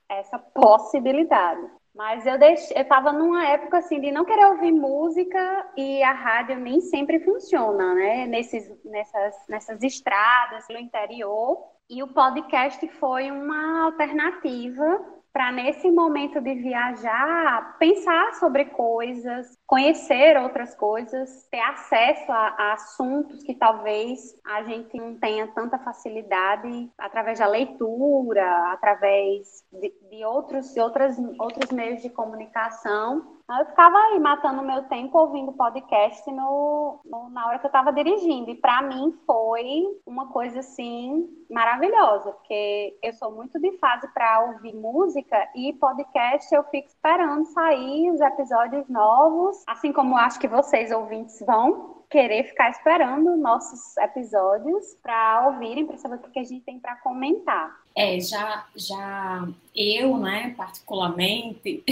essa 0.07 0.37
possibilidade. 0.37 1.61
Mas 1.95 2.25
eu 2.25 2.35
eu 2.35 2.53
estava 2.81 3.11
numa 3.11 3.45
época 3.47 3.79
assim 3.79 3.99
de 3.99 4.11
não 4.11 4.23
querer 4.23 4.45
ouvir 4.45 4.71
música 4.71 5.67
e 5.75 6.01
a 6.03 6.13
rádio 6.13 6.57
nem 6.57 6.79
sempre 6.81 7.19
funciona, 7.19 7.95
né? 7.95 8.27
Nesses, 8.27 8.71
nessas, 8.85 9.35
nessas 9.49 9.83
estradas 9.83 10.65
no 10.69 10.77
interior. 10.77 11.61
E 11.89 12.03
o 12.03 12.07
podcast 12.07 12.87
foi 12.99 13.31
uma 13.31 13.85
alternativa 13.85 15.18
para 15.31 15.51
nesse 15.51 15.89
momento 15.91 16.41
de 16.41 16.55
viajar, 16.55 17.77
pensar 17.77 18.33
sobre 18.35 18.65
coisas, 18.65 19.57
conhecer 19.65 20.37
outras 20.37 20.75
coisas, 20.75 21.47
ter 21.51 21.59
acesso 21.61 22.31
a, 22.31 22.55
a, 22.57 22.73
assuntos 22.73 23.43
que 23.43 23.53
talvez 23.53 24.19
a 24.45 24.63
gente 24.63 24.97
não 24.97 25.15
tenha 25.19 25.47
tanta 25.47 25.77
facilidade 25.79 26.89
através 26.97 27.39
da 27.39 27.47
leitura, 27.47 28.71
através 28.71 29.63
de, 29.71 29.93
de 30.09 30.25
outros, 30.25 30.73
de 30.73 30.79
outras, 30.79 31.17
outros 31.39 31.71
meios 31.71 32.01
de 32.01 32.09
comunicação. 32.09 33.38
Eu 33.57 33.65
ficava 33.65 33.97
aí 33.97 34.19
matando 34.19 34.61
meu 34.61 34.83
tempo 34.83 35.17
ouvindo 35.17 35.51
podcast 35.53 36.31
no, 36.31 36.99
no 37.03 37.29
na 37.29 37.47
hora 37.47 37.57
que 37.57 37.65
eu 37.65 37.69
estava 37.69 37.91
dirigindo. 37.91 38.51
E 38.51 38.55
para 38.55 38.83
mim 38.83 39.17
foi 39.25 39.85
uma 40.05 40.27
coisa 40.27 40.59
assim 40.59 41.27
maravilhosa, 41.49 42.31
porque 42.31 42.97
eu 43.01 43.11
sou 43.13 43.31
muito 43.31 43.59
de 43.59 43.75
fase 43.79 44.07
para 44.13 44.51
ouvir 44.51 44.75
música 44.75 45.49
e 45.55 45.73
podcast 45.73 46.53
eu 46.53 46.63
fico 46.65 46.87
esperando 46.87 47.45
sair 47.45 48.11
os 48.11 48.21
episódios 48.21 48.87
novos, 48.87 49.63
assim 49.67 49.91
como 49.91 50.15
acho 50.15 50.39
que 50.39 50.47
vocês 50.47 50.91
ouvintes 50.91 51.43
vão 51.45 51.98
querer 52.09 52.43
ficar 52.45 52.71
esperando 52.71 53.37
nossos 53.37 53.95
episódios 53.97 54.97
para 55.01 55.47
ouvirem, 55.47 55.85
para 55.85 55.97
saber 55.97 56.15
o 56.15 56.31
que 56.31 56.39
a 56.39 56.43
gente 56.43 56.63
tem 56.65 56.79
para 56.79 56.95
comentar. 56.97 57.79
É, 57.95 58.19
já, 58.19 58.67
já 58.75 59.47
eu, 59.75 60.17
né, 60.17 60.53
particularmente, 60.57 61.83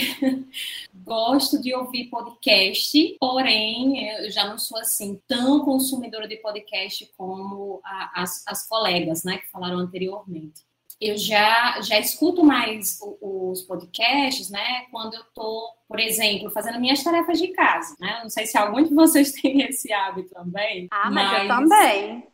gosto 1.06 1.62
de 1.62 1.76
ouvir 1.76 2.10
podcast, 2.10 3.18
porém, 3.20 4.10
eu 4.10 4.32
já 4.32 4.48
não 4.48 4.58
sou 4.58 4.80
assim 4.80 5.22
tão 5.28 5.64
consumidora 5.64 6.28
de 6.28 6.38
podcast 6.38 7.12
como 7.16 7.80
a, 7.84 8.24
as, 8.24 8.44
as 8.48 8.68
colegas, 8.68 9.24
né, 9.24 9.38
que 9.38 9.52
falaram 9.52 9.78
anteriormente 9.78 10.68
eu 11.00 11.16
já, 11.18 11.80
já 11.82 12.00
escuto 12.00 12.44
mais 12.44 13.00
os 13.22 13.62
podcasts, 13.62 14.50
né? 14.50 14.86
Quando 14.92 15.14
eu 15.14 15.24
tô, 15.34 15.70
por 15.88 16.00
exemplo, 16.00 16.50
fazendo 16.50 16.80
minhas 16.80 17.04
tarefas 17.04 17.38
de 17.38 17.50
casa, 17.50 17.96
né? 18.00 18.20
Não 18.24 18.30
sei 18.30 18.46
se 18.48 18.58
algum 18.58 18.84
de 18.84 18.94
vocês 18.94 19.32
tem 19.40 19.62
esse 19.62 19.94
hábito 19.94 20.34
também. 20.34 20.88
Ah, 20.92 21.12
mas, 21.12 21.32
mas... 21.32 21.42
eu 21.44 21.48
também. 21.48 22.28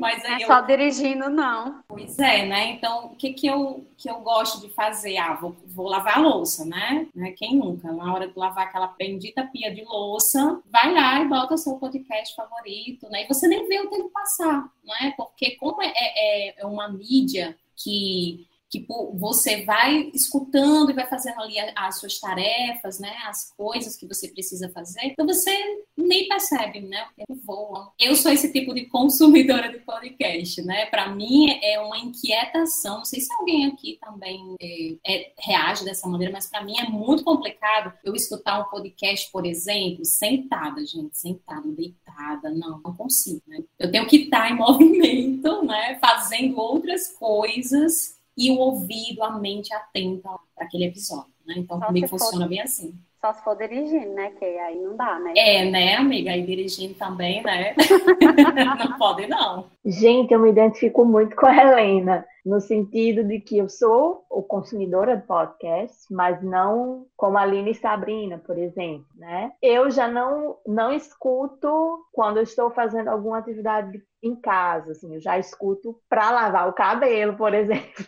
mas 0.00 0.24
é 0.24 0.46
só 0.46 0.60
dirigindo, 0.62 1.30
não. 1.30 1.84
Pois 1.86 2.18
é, 2.18 2.46
né? 2.46 2.70
Então, 2.70 3.06
o 3.06 3.16
que, 3.16 3.32
que, 3.32 3.46
eu, 3.46 3.86
que 3.96 4.10
eu 4.10 4.20
gosto 4.20 4.60
de 4.60 4.72
fazer? 4.72 5.16
Ah, 5.16 5.34
vou, 5.34 5.54
vou 5.66 5.86
lavar 5.86 6.18
a 6.18 6.20
louça, 6.20 6.64
né? 6.64 7.06
né? 7.14 7.32
Quem 7.32 7.56
nunca? 7.56 7.92
Na 7.92 8.12
hora 8.12 8.26
de 8.26 8.36
lavar 8.36 8.66
aquela 8.66 8.88
bendita 8.88 9.48
pia 9.52 9.72
de 9.72 9.84
louça, 9.84 10.60
vai 10.66 10.92
lá 10.92 11.20
e 11.20 11.28
bota 11.28 11.54
o 11.54 11.58
seu 11.58 11.74
podcast 11.76 12.34
favorito, 12.34 13.08
né? 13.08 13.22
E 13.24 13.28
você 13.28 13.46
nem 13.46 13.68
vê 13.68 13.80
o 13.80 13.90
tempo 13.90 14.10
passar, 14.10 14.68
né? 14.82 15.14
Porque 15.16 15.52
como 15.56 15.80
é, 15.80 15.92
é, 15.94 16.62
é 16.62 16.66
uma 16.66 16.88
mídia 16.88 17.56
que, 17.76 18.46
que 18.74 18.84
você 19.14 19.64
vai 19.64 20.10
escutando 20.12 20.90
e 20.90 20.94
vai 20.94 21.06
fazendo 21.06 21.40
ali 21.40 21.54
as 21.76 22.00
suas 22.00 22.18
tarefas, 22.18 22.98
né, 22.98 23.14
as 23.26 23.52
coisas 23.56 23.94
que 23.94 24.06
você 24.06 24.26
precisa 24.28 24.68
fazer, 24.70 25.00
então 25.04 25.24
você 25.24 25.56
nem 25.96 26.26
percebe, 26.26 26.80
né, 26.80 27.04
o 27.04 27.14
tempo 27.14 27.40
voa. 27.44 27.92
Eu 28.00 28.16
sou 28.16 28.32
esse 28.32 28.52
tipo 28.52 28.74
de 28.74 28.86
consumidora 28.86 29.70
de 29.70 29.78
podcast, 29.78 30.60
né, 30.62 30.86
para 30.86 31.08
mim 31.08 31.56
é 31.62 31.78
uma 31.78 31.98
inquietação, 31.98 32.98
não 32.98 33.04
sei 33.04 33.20
se 33.20 33.32
alguém 33.34 33.66
aqui 33.66 33.96
também 34.00 34.56
é, 34.60 34.96
é, 35.06 35.32
reage 35.38 35.84
dessa 35.84 36.08
maneira, 36.08 36.32
mas 36.32 36.50
para 36.50 36.64
mim 36.64 36.76
é 36.76 36.88
muito 36.88 37.22
complicado 37.22 37.92
eu 38.02 38.16
escutar 38.16 38.60
um 38.60 38.64
podcast, 38.64 39.30
por 39.30 39.46
exemplo, 39.46 40.04
sentada, 40.04 40.84
gente, 40.84 41.16
sentada, 41.16 41.68
deitada, 41.68 42.50
não, 42.50 42.80
não 42.84 42.96
consigo, 42.96 43.42
né? 43.46 43.62
Eu 43.78 43.90
tenho 43.90 44.06
que 44.06 44.16
estar 44.16 44.50
em 44.50 44.56
movimento, 44.56 45.62
né, 45.62 45.96
fazendo 46.00 46.58
outras 46.58 47.12
coisas 47.12 48.14
e 48.36 48.50
o 48.50 48.56
ouvido, 48.58 49.22
a 49.22 49.38
mente 49.38 49.72
atenta 49.72 50.28
para 50.54 50.66
aquele 50.66 50.86
episódio, 50.86 51.32
né? 51.46 51.54
Então, 51.58 51.78
Só 51.78 51.86
comigo 51.86 52.08
funciona 52.08 52.48
bem 52.48 52.60
assim. 52.60 52.98
Só 53.24 53.32
se 53.32 53.42
for 53.42 53.56
dirigindo, 53.56 54.12
né? 54.12 54.32
Que 54.32 54.44
aí 54.44 54.78
não 54.78 54.96
dá, 54.96 55.18
né? 55.18 55.32
É, 55.34 55.64
né, 55.64 55.94
amiga? 55.94 56.30
Aí 56.30 56.44
dirigindo 56.44 56.92
também, 56.92 57.42
né? 57.42 57.74
não 58.78 58.98
pode, 58.98 59.26
não. 59.26 59.70
Gente, 59.82 60.34
eu 60.34 60.38
me 60.38 60.50
identifico 60.50 61.06
muito 61.06 61.34
com 61.34 61.46
a 61.46 61.56
Helena, 61.56 62.26
no 62.44 62.60
sentido 62.60 63.24
de 63.24 63.40
que 63.40 63.56
eu 63.56 63.66
sou 63.66 64.26
o 64.28 64.42
consumidora 64.42 65.16
de 65.16 65.26
podcast, 65.26 66.12
mas 66.12 66.42
não 66.42 67.06
como 67.16 67.38
a 67.38 67.40
Aline 67.40 67.70
e 67.70 67.74
Sabrina, 67.74 68.36
por 68.36 68.58
exemplo, 68.58 69.06
né? 69.16 69.52
Eu 69.62 69.90
já 69.90 70.06
não, 70.06 70.58
não 70.66 70.92
escuto 70.92 72.04
quando 72.12 72.36
eu 72.36 72.42
estou 72.42 72.70
fazendo 72.72 73.08
alguma 73.08 73.38
atividade 73.38 74.02
em 74.22 74.36
casa, 74.36 74.92
assim, 74.92 75.14
eu 75.14 75.20
já 75.22 75.38
escuto 75.38 75.98
para 76.10 76.30
lavar 76.30 76.68
o 76.68 76.74
cabelo, 76.74 77.38
por 77.38 77.54
exemplo. 77.56 78.04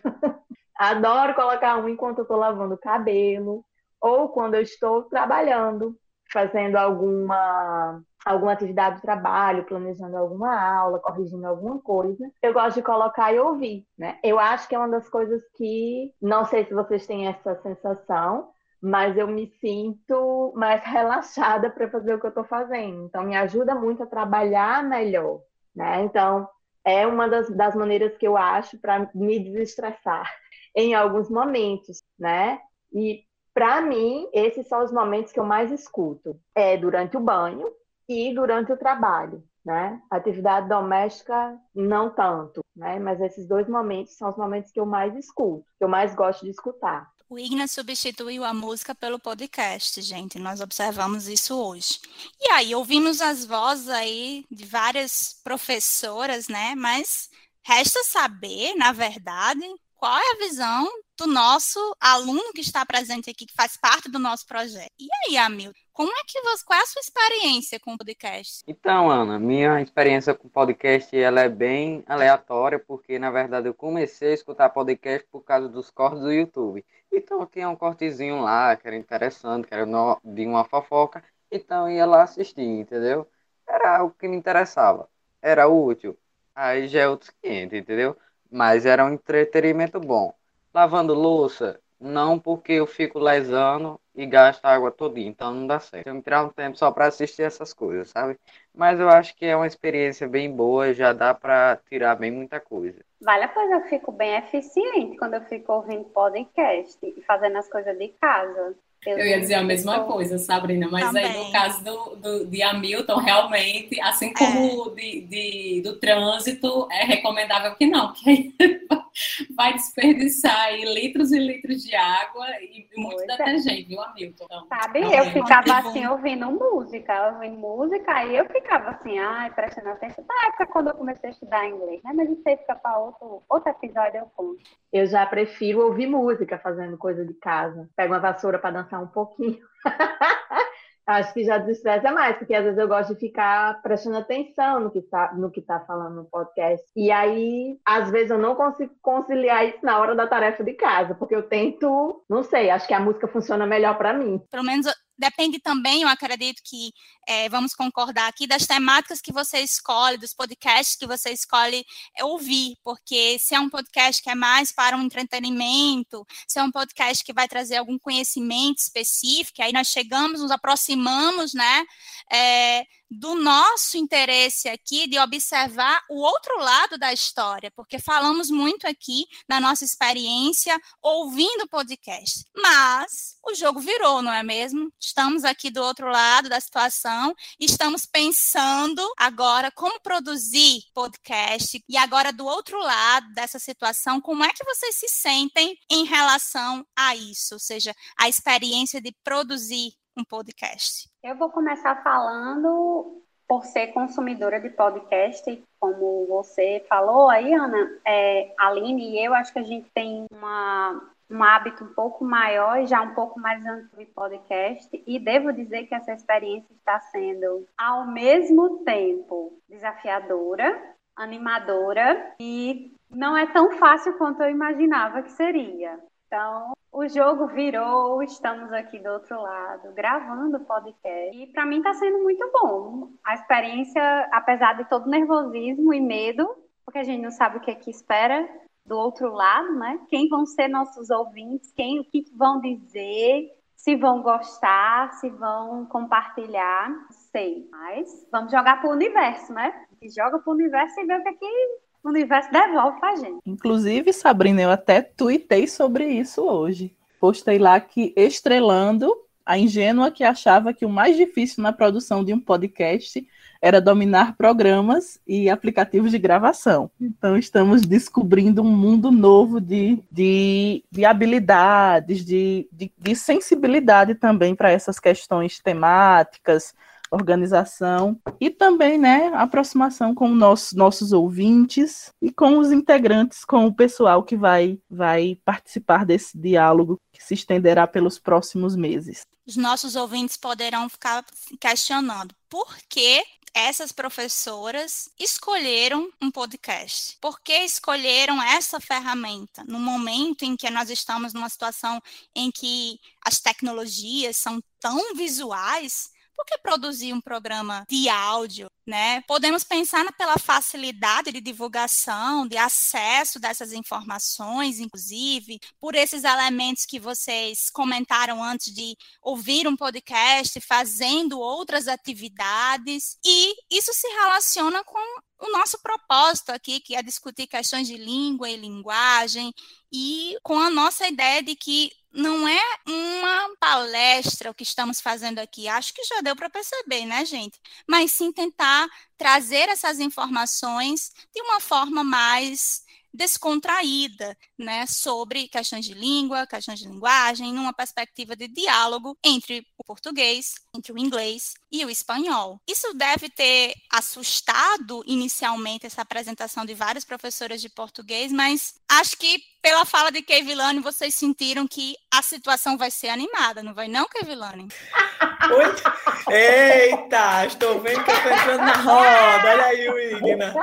Adoro 0.78 1.35
colocar 1.35 1.78
um 1.78 1.88
enquanto 1.88 2.18
eu 2.18 2.25
estou 2.25 2.37
lavando 2.37 2.75
o 2.75 2.78
cabelo, 2.78 3.64
ou 4.06 4.28
quando 4.28 4.54
eu 4.54 4.62
estou 4.62 5.02
trabalhando, 5.02 5.96
fazendo 6.32 6.76
alguma 6.76 8.00
alguma 8.25 8.52
atividade 8.52 8.96
do 8.96 9.02
trabalho, 9.02 9.64
planejando 9.64 10.16
alguma 10.16 10.60
aula, 10.60 10.98
corrigindo 10.98 11.46
alguma 11.46 11.78
coisa, 11.80 12.28
eu 12.42 12.52
gosto 12.52 12.75
de 12.75 12.82
colocar 12.82 13.32
e 13.32 13.38
ouvir, 13.38 13.86
né? 13.96 14.18
Eu 14.20 14.40
acho 14.40 14.68
que 14.68 14.75
é 14.75 14.78
uma 14.78 14.88
das 14.88 15.08
coisas 15.08 15.40
que, 15.56 16.12
não 16.20 16.44
sei 16.44 16.64
se 16.64 16.75
vocês 16.75 17.06
têm 17.06 17.28
essa 17.28 17.54
sensação, 17.62 18.48
mas 18.82 19.16
eu 19.16 19.28
me 19.28 19.46
sinto 19.60 20.52
mais 20.56 20.82
relaxada 20.84 21.70
para 21.70 21.88
fazer 21.88 22.14
o 22.14 22.20
que 22.20 22.26
eu 22.26 22.30
estou 22.30 22.44
fazendo. 22.44 23.04
Então, 23.04 23.22
me 23.22 23.36
ajuda 23.36 23.76
muito 23.76 24.02
a 24.02 24.06
trabalhar 24.06 24.82
melhor, 24.82 25.40
né? 25.72 26.02
Então, 26.02 26.48
é 26.84 27.06
uma 27.06 27.28
das, 27.28 27.48
das 27.50 27.76
maneiras 27.76 28.16
que 28.16 28.26
eu 28.26 28.36
acho 28.36 28.76
para 28.80 29.08
me 29.14 29.38
desestressar 29.38 30.28
em 30.75 30.94
alguns 30.94 31.30
momentos, 31.30 32.02
né? 32.18 32.58
E 32.92 33.25
para 33.56 33.80
mim, 33.80 34.28
esses 34.34 34.66
são 34.66 34.84
os 34.84 34.92
momentos 34.92 35.32
que 35.32 35.40
eu 35.40 35.44
mais 35.44 35.72
escuto. 35.72 36.38
É 36.54 36.76
durante 36.76 37.16
o 37.16 37.20
banho 37.20 37.72
e 38.06 38.34
durante 38.34 38.70
o 38.70 38.76
trabalho, 38.76 39.42
né? 39.64 39.98
Atividade 40.10 40.68
doméstica, 40.68 41.58
não 41.75 42.10
tanto, 42.10 42.60
né? 42.76 42.98
Mas 42.98 43.18
esses 43.18 43.48
dois 43.48 43.66
momentos 43.66 44.12
são 44.12 44.28
os 44.28 44.36
momentos 44.36 44.70
que 44.70 44.78
eu 44.78 44.84
mais 44.84 45.16
escuto, 45.16 45.64
que 45.78 45.82
eu 45.82 45.88
mais 45.88 46.14
gosto 46.14 46.44
de 46.44 46.50
escutar. 46.50 47.10
O 47.30 47.38
Igna 47.38 47.66
substituiu 47.66 48.44
a 48.44 48.52
música 48.52 48.94
pelo 48.94 49.18
podcast, 49.18 50.02
gente. 50.02 50.38
Nós 50.38 50.60
observamos 50.60 51.26
isso 51.26 51.58
hoje. 51.58 51.98
E 52.38 52.50
aí, 52.50 52.75
ouvimos 52.75 53.22
as 53.22 53.46
vozes 53.46 53.88
aí 53.88 54.44
de 54.50 54.66
várias 54.66 55.40
professoras, 55.42 56.46
né? 56.46 56.75
Mas 56.76 57.30
resta 57.64 58.04
saber, 58.04 58.75
na 58.75 58.92
verdade, 58.92 59.64
qual 59.94 60.14
é 60.14 60.32
a 60.32 60.46
visão 60.46 60.86
do 61.18 61.26
nosso 61.26 61.78
aluno 62.00 62.52
que 62.54 62.61
está 62.61 62.85
presente 62.85 63.30
aqui, 63.30 63.46
que 63.46 63.54
faz 63.54 63.76
parte 63.76 64.11
do 64.11 64.18
nosso 64.18 64.46
projeto. 64.46 64.92
E 64.99 65.08
aí, 65.25 65.37
Hamilton, 65.37 65.73
como 65.92 66.12
é 66.12 66.23
que 66.26 66.40
você, 66.42 66.64
qual 66.64 66.78
é 66.78 66.82
a 66.82 66.87
sua 66.87 67.00
experiência 67.00 67.80
com 67.80 67.94
o 67.94 67.99
podcast? 67.99 68.62
Então, 68.66 69.11
Ana, 69.11 69.38
minha 69.38 69.80
experiência 69.80 70.35
com 70.35 70.46
podcast 70.46 71.16
ela 71.16 71.40
é 71.40 71.49
bem 71.49 72.04
aleatória, 72.06 72.78
porque 72.78 73.18
na 73.18 73.30
verdade 73.30 73.66
eu 73.66 73.75
comecei 73.75 74.32
a 74.32 74.35
escutar 74.35 74.68
podcast 74.68 75.26
por 75.32 75.42
causa 75.42 75.68
dos 75.70 75.90
cortes 75.90 76.20
do 76.20 76.30
YouTube. 76.30 76.85
Então 77.11 77.46
tinha 77.46 77.68
um 77.70 77.76
cortezinho 77.76 78.42
lá 78.42 78.76
que 78.76 78.87
era 78.87 78.94
interessante, 78.94 79.66
que 79.66 79.73
era 79.73 79.87
de 80.23 80.46
uma 80.46 80.64
fofoca, 80.64 81.25
então 81.50 81.90
ia 81.90 82.04
lá 82.04 82.25
assistir, 82.25 82.61
entendeu? 82.61 83.26
Era 83.66 84.04
o 84.04 84.11
que 84.11 84.28
me 84.28 84.37
interessava, 84.37 85.08
era 85.40 85.66
útil. 85.66 86.14
Aí 86.54 86.88
já 86.88 87.00
é 87.00 87.08
outros 87.08 87.30
500, 87.42 87.78
entendeu? 87.78 88.16
Mas 88.50 88.85
era 88.85 89.04
um 89.04 89.14
entretenimento 89.14 89.99
bom. 89.99 90.35
Lavando 90.76 91.14
louça, 91.14 91.80
não 91.99 92.38
porque 92.38 92.73
eu 92.75 92.87
fico 92.87 93.18
lesando 93.18 93.99
e 94.14 94.26
gasto 94.26 94.62
água 94.66 94.92
todinha, 94.92 95.30
então 95.30 95.50
não 95.50 95.66
dá 95.66 95.80
certo. 95.80 96.06
Eu 96.06 96.14
me 96.14 96.21
tirar 96.21 96.45
um 96.45 96.50
tempo 96.50 96.76
só 96.76 96.92
para 96.92 97.06
assistir 97.06 97.45
essas 97.45 97.73
coisas, 97.73 98.11
sabe? 98.11 98.38
Mas 98.75 99.00
eu 99.00 99.09
acho 99.09 99.35
que 99.35 99.47
é 99.47 99.56
uma 99.56 99.66
experiência 99.66 100.28
bem 100.28 100.54
boa, 100.54 100.92
já 100.92 101.14
dá 101.14 101.33
para 101.33 101.80
tirar 101.88 102.14
bem 102.16 102.30
muita 102.30 102.61
coisa. 102.61 103.02
Vale, 103.23 103.49
pois 103.49 103.71
eu 103.71 103.85
fico 103.85 104.12
bem 104.12 104.37
eficiente 104.37 105.16
quando 105.16 105.33
eu 105.33 105.45
fico 105.47 105.73
ouvindo 105.73 106.04
podcast 106.11 106.99
e 107.02 107.23
fazendo 107.23 107.56
as 107.56 107.71
coisas 107.71 107.97
de 107.97 108.09
casa. 108.09 108.76
Eu, 109.06 109.26
ia 109.26 109.40
dizer 109.40 109.54
a 109.54 109.62
mesma 109.62 110.04
coisa, 110.04 110.38
Sabrina, 110.38 110.88
mas 110.90 111.06
Também. 111.06 111.25
aí 111.25 111.44
no 111.44 111.52
caso 111.52 111.84
do, 111.84 112.16
do, 112.16 112.46
de 112.46 112.62
Hamilton, 112.62 113.16
realmente, 113.16 114.00
assim 114.00 114.32
como 114.32 114.92
é. 114.92 114.94
de, 114.94 115.20
de, 115.22 115.80
do 115.82 115.98
trânsito, 115.98 116.88
é 116.90 117.04
recomendável 117.04 117.75
que 117.75 117.86
não, 117.86 118.12
que 118.12 118.28
aí 118.28 118.54
vai 119.56 119.72
desperdiçar 119.75 120.58
aí 120.66 120.84
litros 120.84 121.32
e 121.32 121.38
litros 121.38 121.82
de 121.82 121.94
água 121.94 122.46
e 122.60 122.86
muito 122.96 123.16
pois 123.16 123.28
é. 123.28 123.36
detergente, 123.36 123.82
é. 123.82 123.88
viu, 123.88 124.02
Hamilton? 124.02 124.44
Então, 124.44 124.66
Sabe, 124.68 125.00
eu 125.00 125.08
é 125.08 125.30
ficava 125.30 125.78
assim, 125.78 126.06
ouvindo 126.06 126.50
música, 126.50 127.32
ouvindo 127.32 127.58
música, 127.58 128.12
aí 128.12 128.36
eu 128.36 128.46
ficava 128.46 128.90
assim, 128.90 129.18
ai, 129.18 129.50
prestando 129.50 129.90
atenção. 129.90 130.25
Na 130.26 130.48
época 130.48 130.66
quando 130.66 130.88
eu 130.88 130.94
comecei 130.94 131.30
a 131.30 131.32
estudar 131.32 131.68
inglês, 131.68 132.02
né? 132.02 132.12
Mas 132.14 132.30
isso 132.30 132.42
aí 132.46 132.56
fica 132.56 132.75
para 132.75 132.98
outro, 132.98 133.42
outro 133.48 133.70
episódio, 133.70 134.18
eu 134.18 134.30
conto. 134.36 134.60
Eu 134.92 135.06
já 135.06 135.25
prefiro 135.26 135.84
ouvir 135.84 136.06
música 136.06 136.58
fazendo 136.58 136.96
coisa 136.96 137.25
de 137.25 137.34
casa. 137.34 137.88
Pego 137.96 138.12
uma 138.12 138.20
vassoura 138.20 138.58
para 138.58 138.82
dançar 138.82 138.95
um 139.00 139.08
pouquinho. 139.08 139.58
Acho 141.06 141.32
que 141.32 141.44
já 141.44 141.58
desestressa 141.58 142.10
mais, 142.10 142.36
porque 142.36 142.52
às 142.52 142.64
vezes 142.64 142.78
eu 142.78 142.88
gosto 142.88 143.14
de 143.14 143.20
ficar 143.20 143.80
prestando 143.80 144.16
atenção 144.16 144.80
no 144.80 144.90
que 144.90 144.98
está 144.98 145.32
no 145.34 145.52
que 145.52 145.62
tá 145.62 145.78
falando 145.86 146.16
no 146.16 146.24
podcast. 146.24 146.84
E 146.96 147.12
aí, 147.12 147.78
às 147.86 148.10
vezes 148.10 148.32
eu 148.32 148.38
não 148.38 148.56
consigo 148.56 148.92
conciliar 149.00 149.68
isso 149.68 149.78
na 149.84 150.00
hora 150.00 150.16
da 150.16 150.26
tarefa 150.26 150.64
de 150.64 150.72
casa, 150.72 151.14
porque 151.14 151.36
eu 151.36 151.44
tento, 151.44 152.24
não 152.28 152.42
sei, 152.42 152.70
acho 152.70 152.88
que 152.88 152.94
a 152.94 152.98
música 152.98 153.28
funciona 153.28 153.64
melhor 153.64 153.96
para 153.96 154.12
mim. 154.12 154.42
Pelo 154.50 154.64
menos 154.64 154.86
depende 155.18 155.58
também, 155.58 156.02
eu 156.02 156.08
acredito 156.08 156.61
que 156.64 156.92
é, 157.26 157.49
vamos 157.49 157.75
concordar 157.75 158.28
aqui, 158.28 158.46
das 158.46 158.66
temáticas 158.66 159.20
que 159.20 159.32
você 159.32 159.61
escolhe, 159.61 160.16
dos 160.16 160.32
podcasts 160.32 160.96
que 160.96 161.06
você 161.06 161.30
escolhe 161.30 161.85
é, 162.16 162.25
ouvir, 162.25 162.76
porque 162.85 163.38
se 163.38 163.54
é 163.54 163.61
um 163.61 163.68
podcast 163.68 164.23
que 164.23 164.30
é 164.30 164.35
mais 164.35 164.70
para 164.70 164.96
um 164.96 165.02
entretenimento, 165.02 166.26
se 166.46 166.58
é 166.58 166.62
um 166.62 166.70
podcast 166.70 167.25
que 167.25 167.32
vai 167.32 167.49
trazer 167.49 167.76
algum 167.76 167.99
conhecimento 167.99 168.78
específico, 168.78 169.62
aí 169.62 169.73
nós 169.73 169.88
chegamos, 169.88 170.40
nos 170.40 170.50
aproximamos, 170.50 171.52
né, 171.52 171.85
é, 172.33 172.85
do 173.11 173.35
nosso 173.37 173.97
interesse 173.97 174.68
aqui 174.68 175.06
de 175.09 175.18
observar 175.18 176.02
o 176.11 176.21
outro 176.21 176.59
lado 176.59 176.99
da 176.99 177.12
história, 177.12 177.71
porque 177.75 177.99
falamos 177.99 178.50
muito 178.50 178.87
aqui 178.87 179.26
da 179.49 179.61
nossa 179.61 179.85
experiência 179.85 180.78
ouvindo 181.00 181.68
podcast. 181.68 182.45
Mas 182.54 183.37
o 183.45 183.54
jogo 183.54 183.80
virou, 183.80 184.23
não 184.23 184.33
é 184.33 184.42
mesmo? 184.42 184.92
Estamos 185.00 185.45
aqui 185.45 185.71
do 185.71 185.83
outro 185.83 186.09
lado 186.09 186.49
da 186.49 186.61
situação 186.61 187.35
estamos 187.59 188.06
pensando 188.06 189.02
agora 189.16 189.71
como 189.71 190.00
produzir 190.00 190.83
podcast 190.95 191.83
e 191.88 191.97
agora 191.97 192.33
do 192.33 192.47
outro 192.47 192.78
lado 192.78 193.33
dessa 193.35 193.59
situação, 193.59 194.21
como 194.21 194.45
é 194.45 194.52
que 194.52 194.64
vocês 194.64 194.97
se 194.97 195.09
sentem 195.09 195.76
em 195.90 196.04
relação 196.04 196.87
a 196.97 197.14
isso, 197.16 197.54
ou 197.54 197.61
seja, 197.61 197.95
a 198.18 198.28
experiência 198.28 199.00
de 199.00 199.14
produzir 199.25 199.92
um 200.16 200.25
podcast? 200.25 201.09
Eu 201.26 201.35
vou 201.35 201.50
começar 201.50 202.04
falando 202.04 203.21
por 203.49 203.64
ser 203.64 203.88
consumidora 203.88 204.61
de 204.61 204.71
podcast, 204.71 205.61
como 205.80 206.25
você 206.28 206.87
falou 206.88 207.28
aí, 207.28 207.52
Ana, 207.52 207.99
é, 208.06 208.54
Aline 208.56 209.11
e 209.11 209.25
eu, 209.25 209.35
acho 209.35 209.52
que 209.52 209.59
a 209.59 209.64
gente 209.64 209.90
tem 209.90 210.26
uma, 210.30 211.02
um 211.28 211.42
hábito 211.42 211.83
um 211.83 211.92
pouco 211.95 212.25
maior 212.25 212.78
e 212.78 212.87
já 212.87 213.02
um 213.02 213.12
pouco 213.12 213.40
mais 213.40 213.66
amplo 213.66 213.99
de 213.99 214.06
podcast, 214.06 215.02
e 215.04 215.18
devo 215.18 215.52
dizer 215.52 215.88
que 215.88 215.97
essa 215.97 216.12
experiência 216.12 216.73
está 216.73 217.00
sendo, 217.00 217.66
ao 217.76 218.06
mesmo 218.06 218.85
tempo, 218.85 219.52
desafiadora, 219.68 220.80
animadora 221.16 222.35
e 222.38 222.95
não 223.11 223.37
é 223.37 223.49
tão 223.49 223.73
fácil 223.73 224.16
quanto 224.16 224.45
eu 224.45 224.50
imaginava 224.50 225.23
que 225.23 225.33
seria. 225.33 225.99
Então, 226.28 226.76
o 226.96 227.06
jogo 227.10 227.46
virou, 227.48 228.22
estamos 228.22 228.72
aqui 228.72 228.98
do 228.98 229.10
outro 229.10 229.38
lado, 229.38 229.92
gravando 229.92 230.56
o 230.56 230.64
podcast. 230.64 231.36
E 231.36 231.46
para 231.48 231.66
mim 231.66 231.76
está 231.76 231.92
sendo 231.92 232.22
muito 232.22 232.50
bom. 232.50 233.10
A 233.22 233.34
experiência, 233.34 234.02
apesar 234.32 234.78
de 234.78 234.88
todo 234.88 235.06
nervosismo 235.06 235.92
e 235.92 236.00
medo, 236.00 236.48
porque 236.86 237.00
a 237.00 237.04
gente 237.04 237.22
não 237.22 237.30
sabe 237.30 237.58
o 237.58 237.60
que 237.60 237.70
é 237.70 237.74
que 237.74 237.90
espera 237.90 238.48
do 238.86 238.96
outro 238.96 239.30
lado, 239.30 239.74
né? 239.74 240.00
Quem 240.08 240.26
vão 240.30 240.46
ser 240.46 240.68
nossos 240.68 241.10
ouvintes, 241.10 241.70
quem, 241.72 242.00
o 242.00 242.04
que 242.04 242.24
vão 242.34 242.62
dizer, 242.62 243.50
se 243.74 243.94
vão 243.94 244.22
gostar, 244.22 245.12
se 245.20 245.28
vão 245.28 245.84
compartilhar, 245.84 246.88
não 246.88 247.10
sei. 247.10 247.68
Mas 247.72 248.26
vamos 248.32 248.50
jogar 248.50 248.80
para 248.80 248.88
o 248.88 248.94
universo, 248.94 249.52
né? 249.52 249.84
Gente 250.00 250.14
joga 250.14 250.38
para 250.38 250.50
o 250.50 250.54
universo 250.54 250.98
e 250.98 251.04
vê 251.04 251.14
o 251.14 251.22
que 251.22 251.28
é 251.28 251.32
que 251.34 251.78
o 252.06 252.10
universo 252.10 252.50
devolve 252.52 253.00
pra 253.00 253.16
gente. 253.16 253.40
Inclusive, 253.44 254.12
Sabrina, 254.12 254.62
eu 254.62 254.70
até 254.70 255.02
tuitei 255.02 255.66
sobre 255.66 256.06
isso 256.06 256.42
hoje. 256.42 256.94
Postei 257.20 257.58
lá 257.58 257.80
que 257.80 258.12
estrelando 258.16 259.12
a 259.44 259.58
ingênua 259.58 260.10
que 260.10 260.25
achava 260.25 260.72
que 260.72 260.84
o 260.84 260.88
mais 260.88 261.16
difícil 261.16 261.62
na 261.62 261.72
produção 261.72 262.25
de 262.25 262.32
um 262.32 262.40
podcast 262.40 263.26
era 263.60 263.80
dominar 263.80 264.36
programas 264.36 265.18
e 265.26 265.48
aplicativos 265.48 266.10
de 266.10 266.18
gravação. 266.18 266.90
Então, 267.00 267.36
estamos 267.36 267.82
descobrindo 267.82 268.62
um 268.62 268.70
mundo 268.70 269.10
novo 269.10 269.60
de, 269.60 269.98
de, 270.10 270.84
de 270.90 271.04
habilidades, 271.04 272.25
de, 272.25 272.68
de, 272.70 272.92
de 272.96 273.16
sensibilidade 273.16 274.14
também 274.14 274.54
para 274.54 274.70
essas 274.70 275.00
questões 275.00 275.58
temáticas, 275.58 276.75
organização 277.10 278.18
e 278.40 278.50
também, 278.50 278.98
né, 278.98 279.28
aproximação 279.34 280.14
com 280.14 280.28
nossos 280.28 280.72
nossos 280.72 281.12
ouvintes 281.12 282.10
e 282.20 282.32
com 282.32 282.58
os 282.58 282.72
integrantes, 282.72 283.44
com 283.44 283.66
o 283.66 283.75
pessoal 283.75 284.22
que 284.22 284.36
vai 284.36 284.78
vai 284.90 285.38
participar 285.44 286.04
desse 286.04 286.38
diálogo 286.38 287.00
que 287.12 287.22
se 287.22 287.34
estenderá 287.34 287.86
pelos 287.86 288.18
próximos 288.18 288.76
meses. 288.76 289.22
Os 289.46 289.56
nossos 289.56 289.94
ouvintes 289.94 290.36
poderão 290.36 290.88
ficar 290.88 291.25
questionando 291.60 292.34
por 292.48 292.76
que 292.88 293.22
essas 293.56 293.90
professoras 293.90 295.09
escolheram 295.18 296.11
um 296.20 296.31
podcast? 296.31 297.16
Por 297.22 297.40
que 297.40 297.64
escolheram 297.64 298.42
essa 298.42 298.78
ferramenta 298.78 299.64
no 299.66 299.81
momento 299.81 300.42
em 300.42 300.54
que 300.54 300.68
nós 300.68 300.90
estamos 300.90 301.33
numa 301.33 301.48
situação 301.48 301.98
em 302.35 302.50
que 302.50 303.00
as 303.24 303.40
tecnologias 303.40 304.37
são 304.37 304.61
tão 304.78 305.14
visuais 305.14 306.11
por 306.37 306.44
que 306.44 306.59
produzir 306.59 307.12
um 307.12 307.20
programa 307.20 307.85
de 307.88 308.09
áudio, 308.09 308.66
né? 308.87 309.22
Podemos 309.22 309.64
pensar 309.64 310.05
pela 310.12 310.38
facilidade 310.38 311.33
de 311.33 311.40
divulgação, 311.40 312.46
de 312.46 312.57
acesso 312.57 313.40
dessas 313.40 313.72
informações, 313.72 314.79
inclusive, 314.79 315.59
por 315.81 315.94
esses 315.94 316.22
elementos 316.22 316.85
que 316.85 317.01
vocês 317.01 317.70
comentaram 317.70 318.42
antes 318.42 318.72
de 318.72 318.96
ouvir 319.22 319.66
um 319.66 319.77
podcast, 319.77 320.61
fazendo 320.61 321.40
outras 321.40 321.88
atividades, 321.88 323.16
e 323.25 323.55
isso 323.70 323.92
se 323.92 324.07
relaciona 324.09 324.85
com 324.85 324.99
o 325.38 325.51
nosso 325.51 325.79
propósito 325.83 326.51
aqui, 326.51 326.81
que 326.81 326.94
é 326.94 327.03
discutir 327.03 327.46
questões 327.46 327.87
de 327.87 327.96
língua 327.96 328.49
e 328.49 328.57
linguagem, 328.57 329.53
e 329.92 330.37
com 330.42 330.59
a 330.59 330.70
nossa 330.70 331.07
ideia 331.09 331.42
de 331.42 331.55
que 331.55 331.90
não 332.12 332.49
é 332.49 332.61
uma 332.88 333.51
palestra 333.61 334.51
o 334.51 334.55
que 334.55 334.62
estamos 334.62 335.01
fazendo 335.01 335.38
aqui, 335.38 335.68
acho 335.68 335.92
que 335.92 336.03
já 336.05 336.22
deu 336.22 336.35
para 336.35 336.49
perceber, 336.49 337.05
né, 337.05 337.25
gente? 337.25 337.61
Mas 337.87 338.12
sim 338.12 338.33
tentar 338.33 338.88
trazer 339.18 339.68
essas 339.68 340.01
informações 340.01 341.12
de 341.35 341.42
uma 341.42 341.61
forma 341.61 342.03
mais 342.03 342.83
descontraída, 343.16 344.37
né, 344.59 344.87
sobre 344.87 345.48
questões 345.48 345.85
de 345.85 345.94
língua, 345.94 346.46
questões 346.46 346.79
de 346.79 346.87
linguagem, 346.87 347.52
numa 347.52 347.72
perspectiva 347.72 348.37
de 348.37 348.46
diálogo 348.46 349.16
entre 349.24 349.66
o 349.79 349.85
português, 349.85 350.55
entre 350.74 350.92
o 350.92 350.98
inglês 350.98 351.55
e 351.72 351.85
o 351.85 351.90
espanhol. 351.90 352.61
Isso 352.68 352.92
deve 352.94 353.29
ter 353.29 353.74
assustado 353.90 355.02
inicialmente 355.07 355.87
essa 355.87 356.02
apresentação 356.02 356.64
de 356.64 356.74
várias 356.74 357.05
professoras 357.05 357.61
de 357.61 357.68
português, 357.68 358.31
mas 358.31 358.74
acho 358.88 359.16
que 359.16 359.42
pela 359.62 359.85
fala 359.85 360.12
de 360.12 360.22
Kevilane, 360.22 360.79
vocês 360.79 361.14
sentiram 361.14 361.66
que 361.66 361.96
a 362.09 362.22
situação 362.22 362.79
vai 362.79 362.90
ser 362.90 363.09
animada, 363.09 363.64
não 363.64 363.74
vai 363.74 363.88
não, 363.88 364.07
Kevilane? 364.09 364.68
Oi? 365.54 366.35
Eita, 366.35 367.46
estou 367.46 367.80
vendo 367.80 368.02
que 368.04 368.11
eu 368.11 368.16
estou 368.16 368.32
entrando 368.32 368.59
na 368.59 368.72
roda. 368.72 369.50
Olha 369.50 369.64
aí 369.64 369.88
o 369.88 369.98
Igna. 369.98 370.54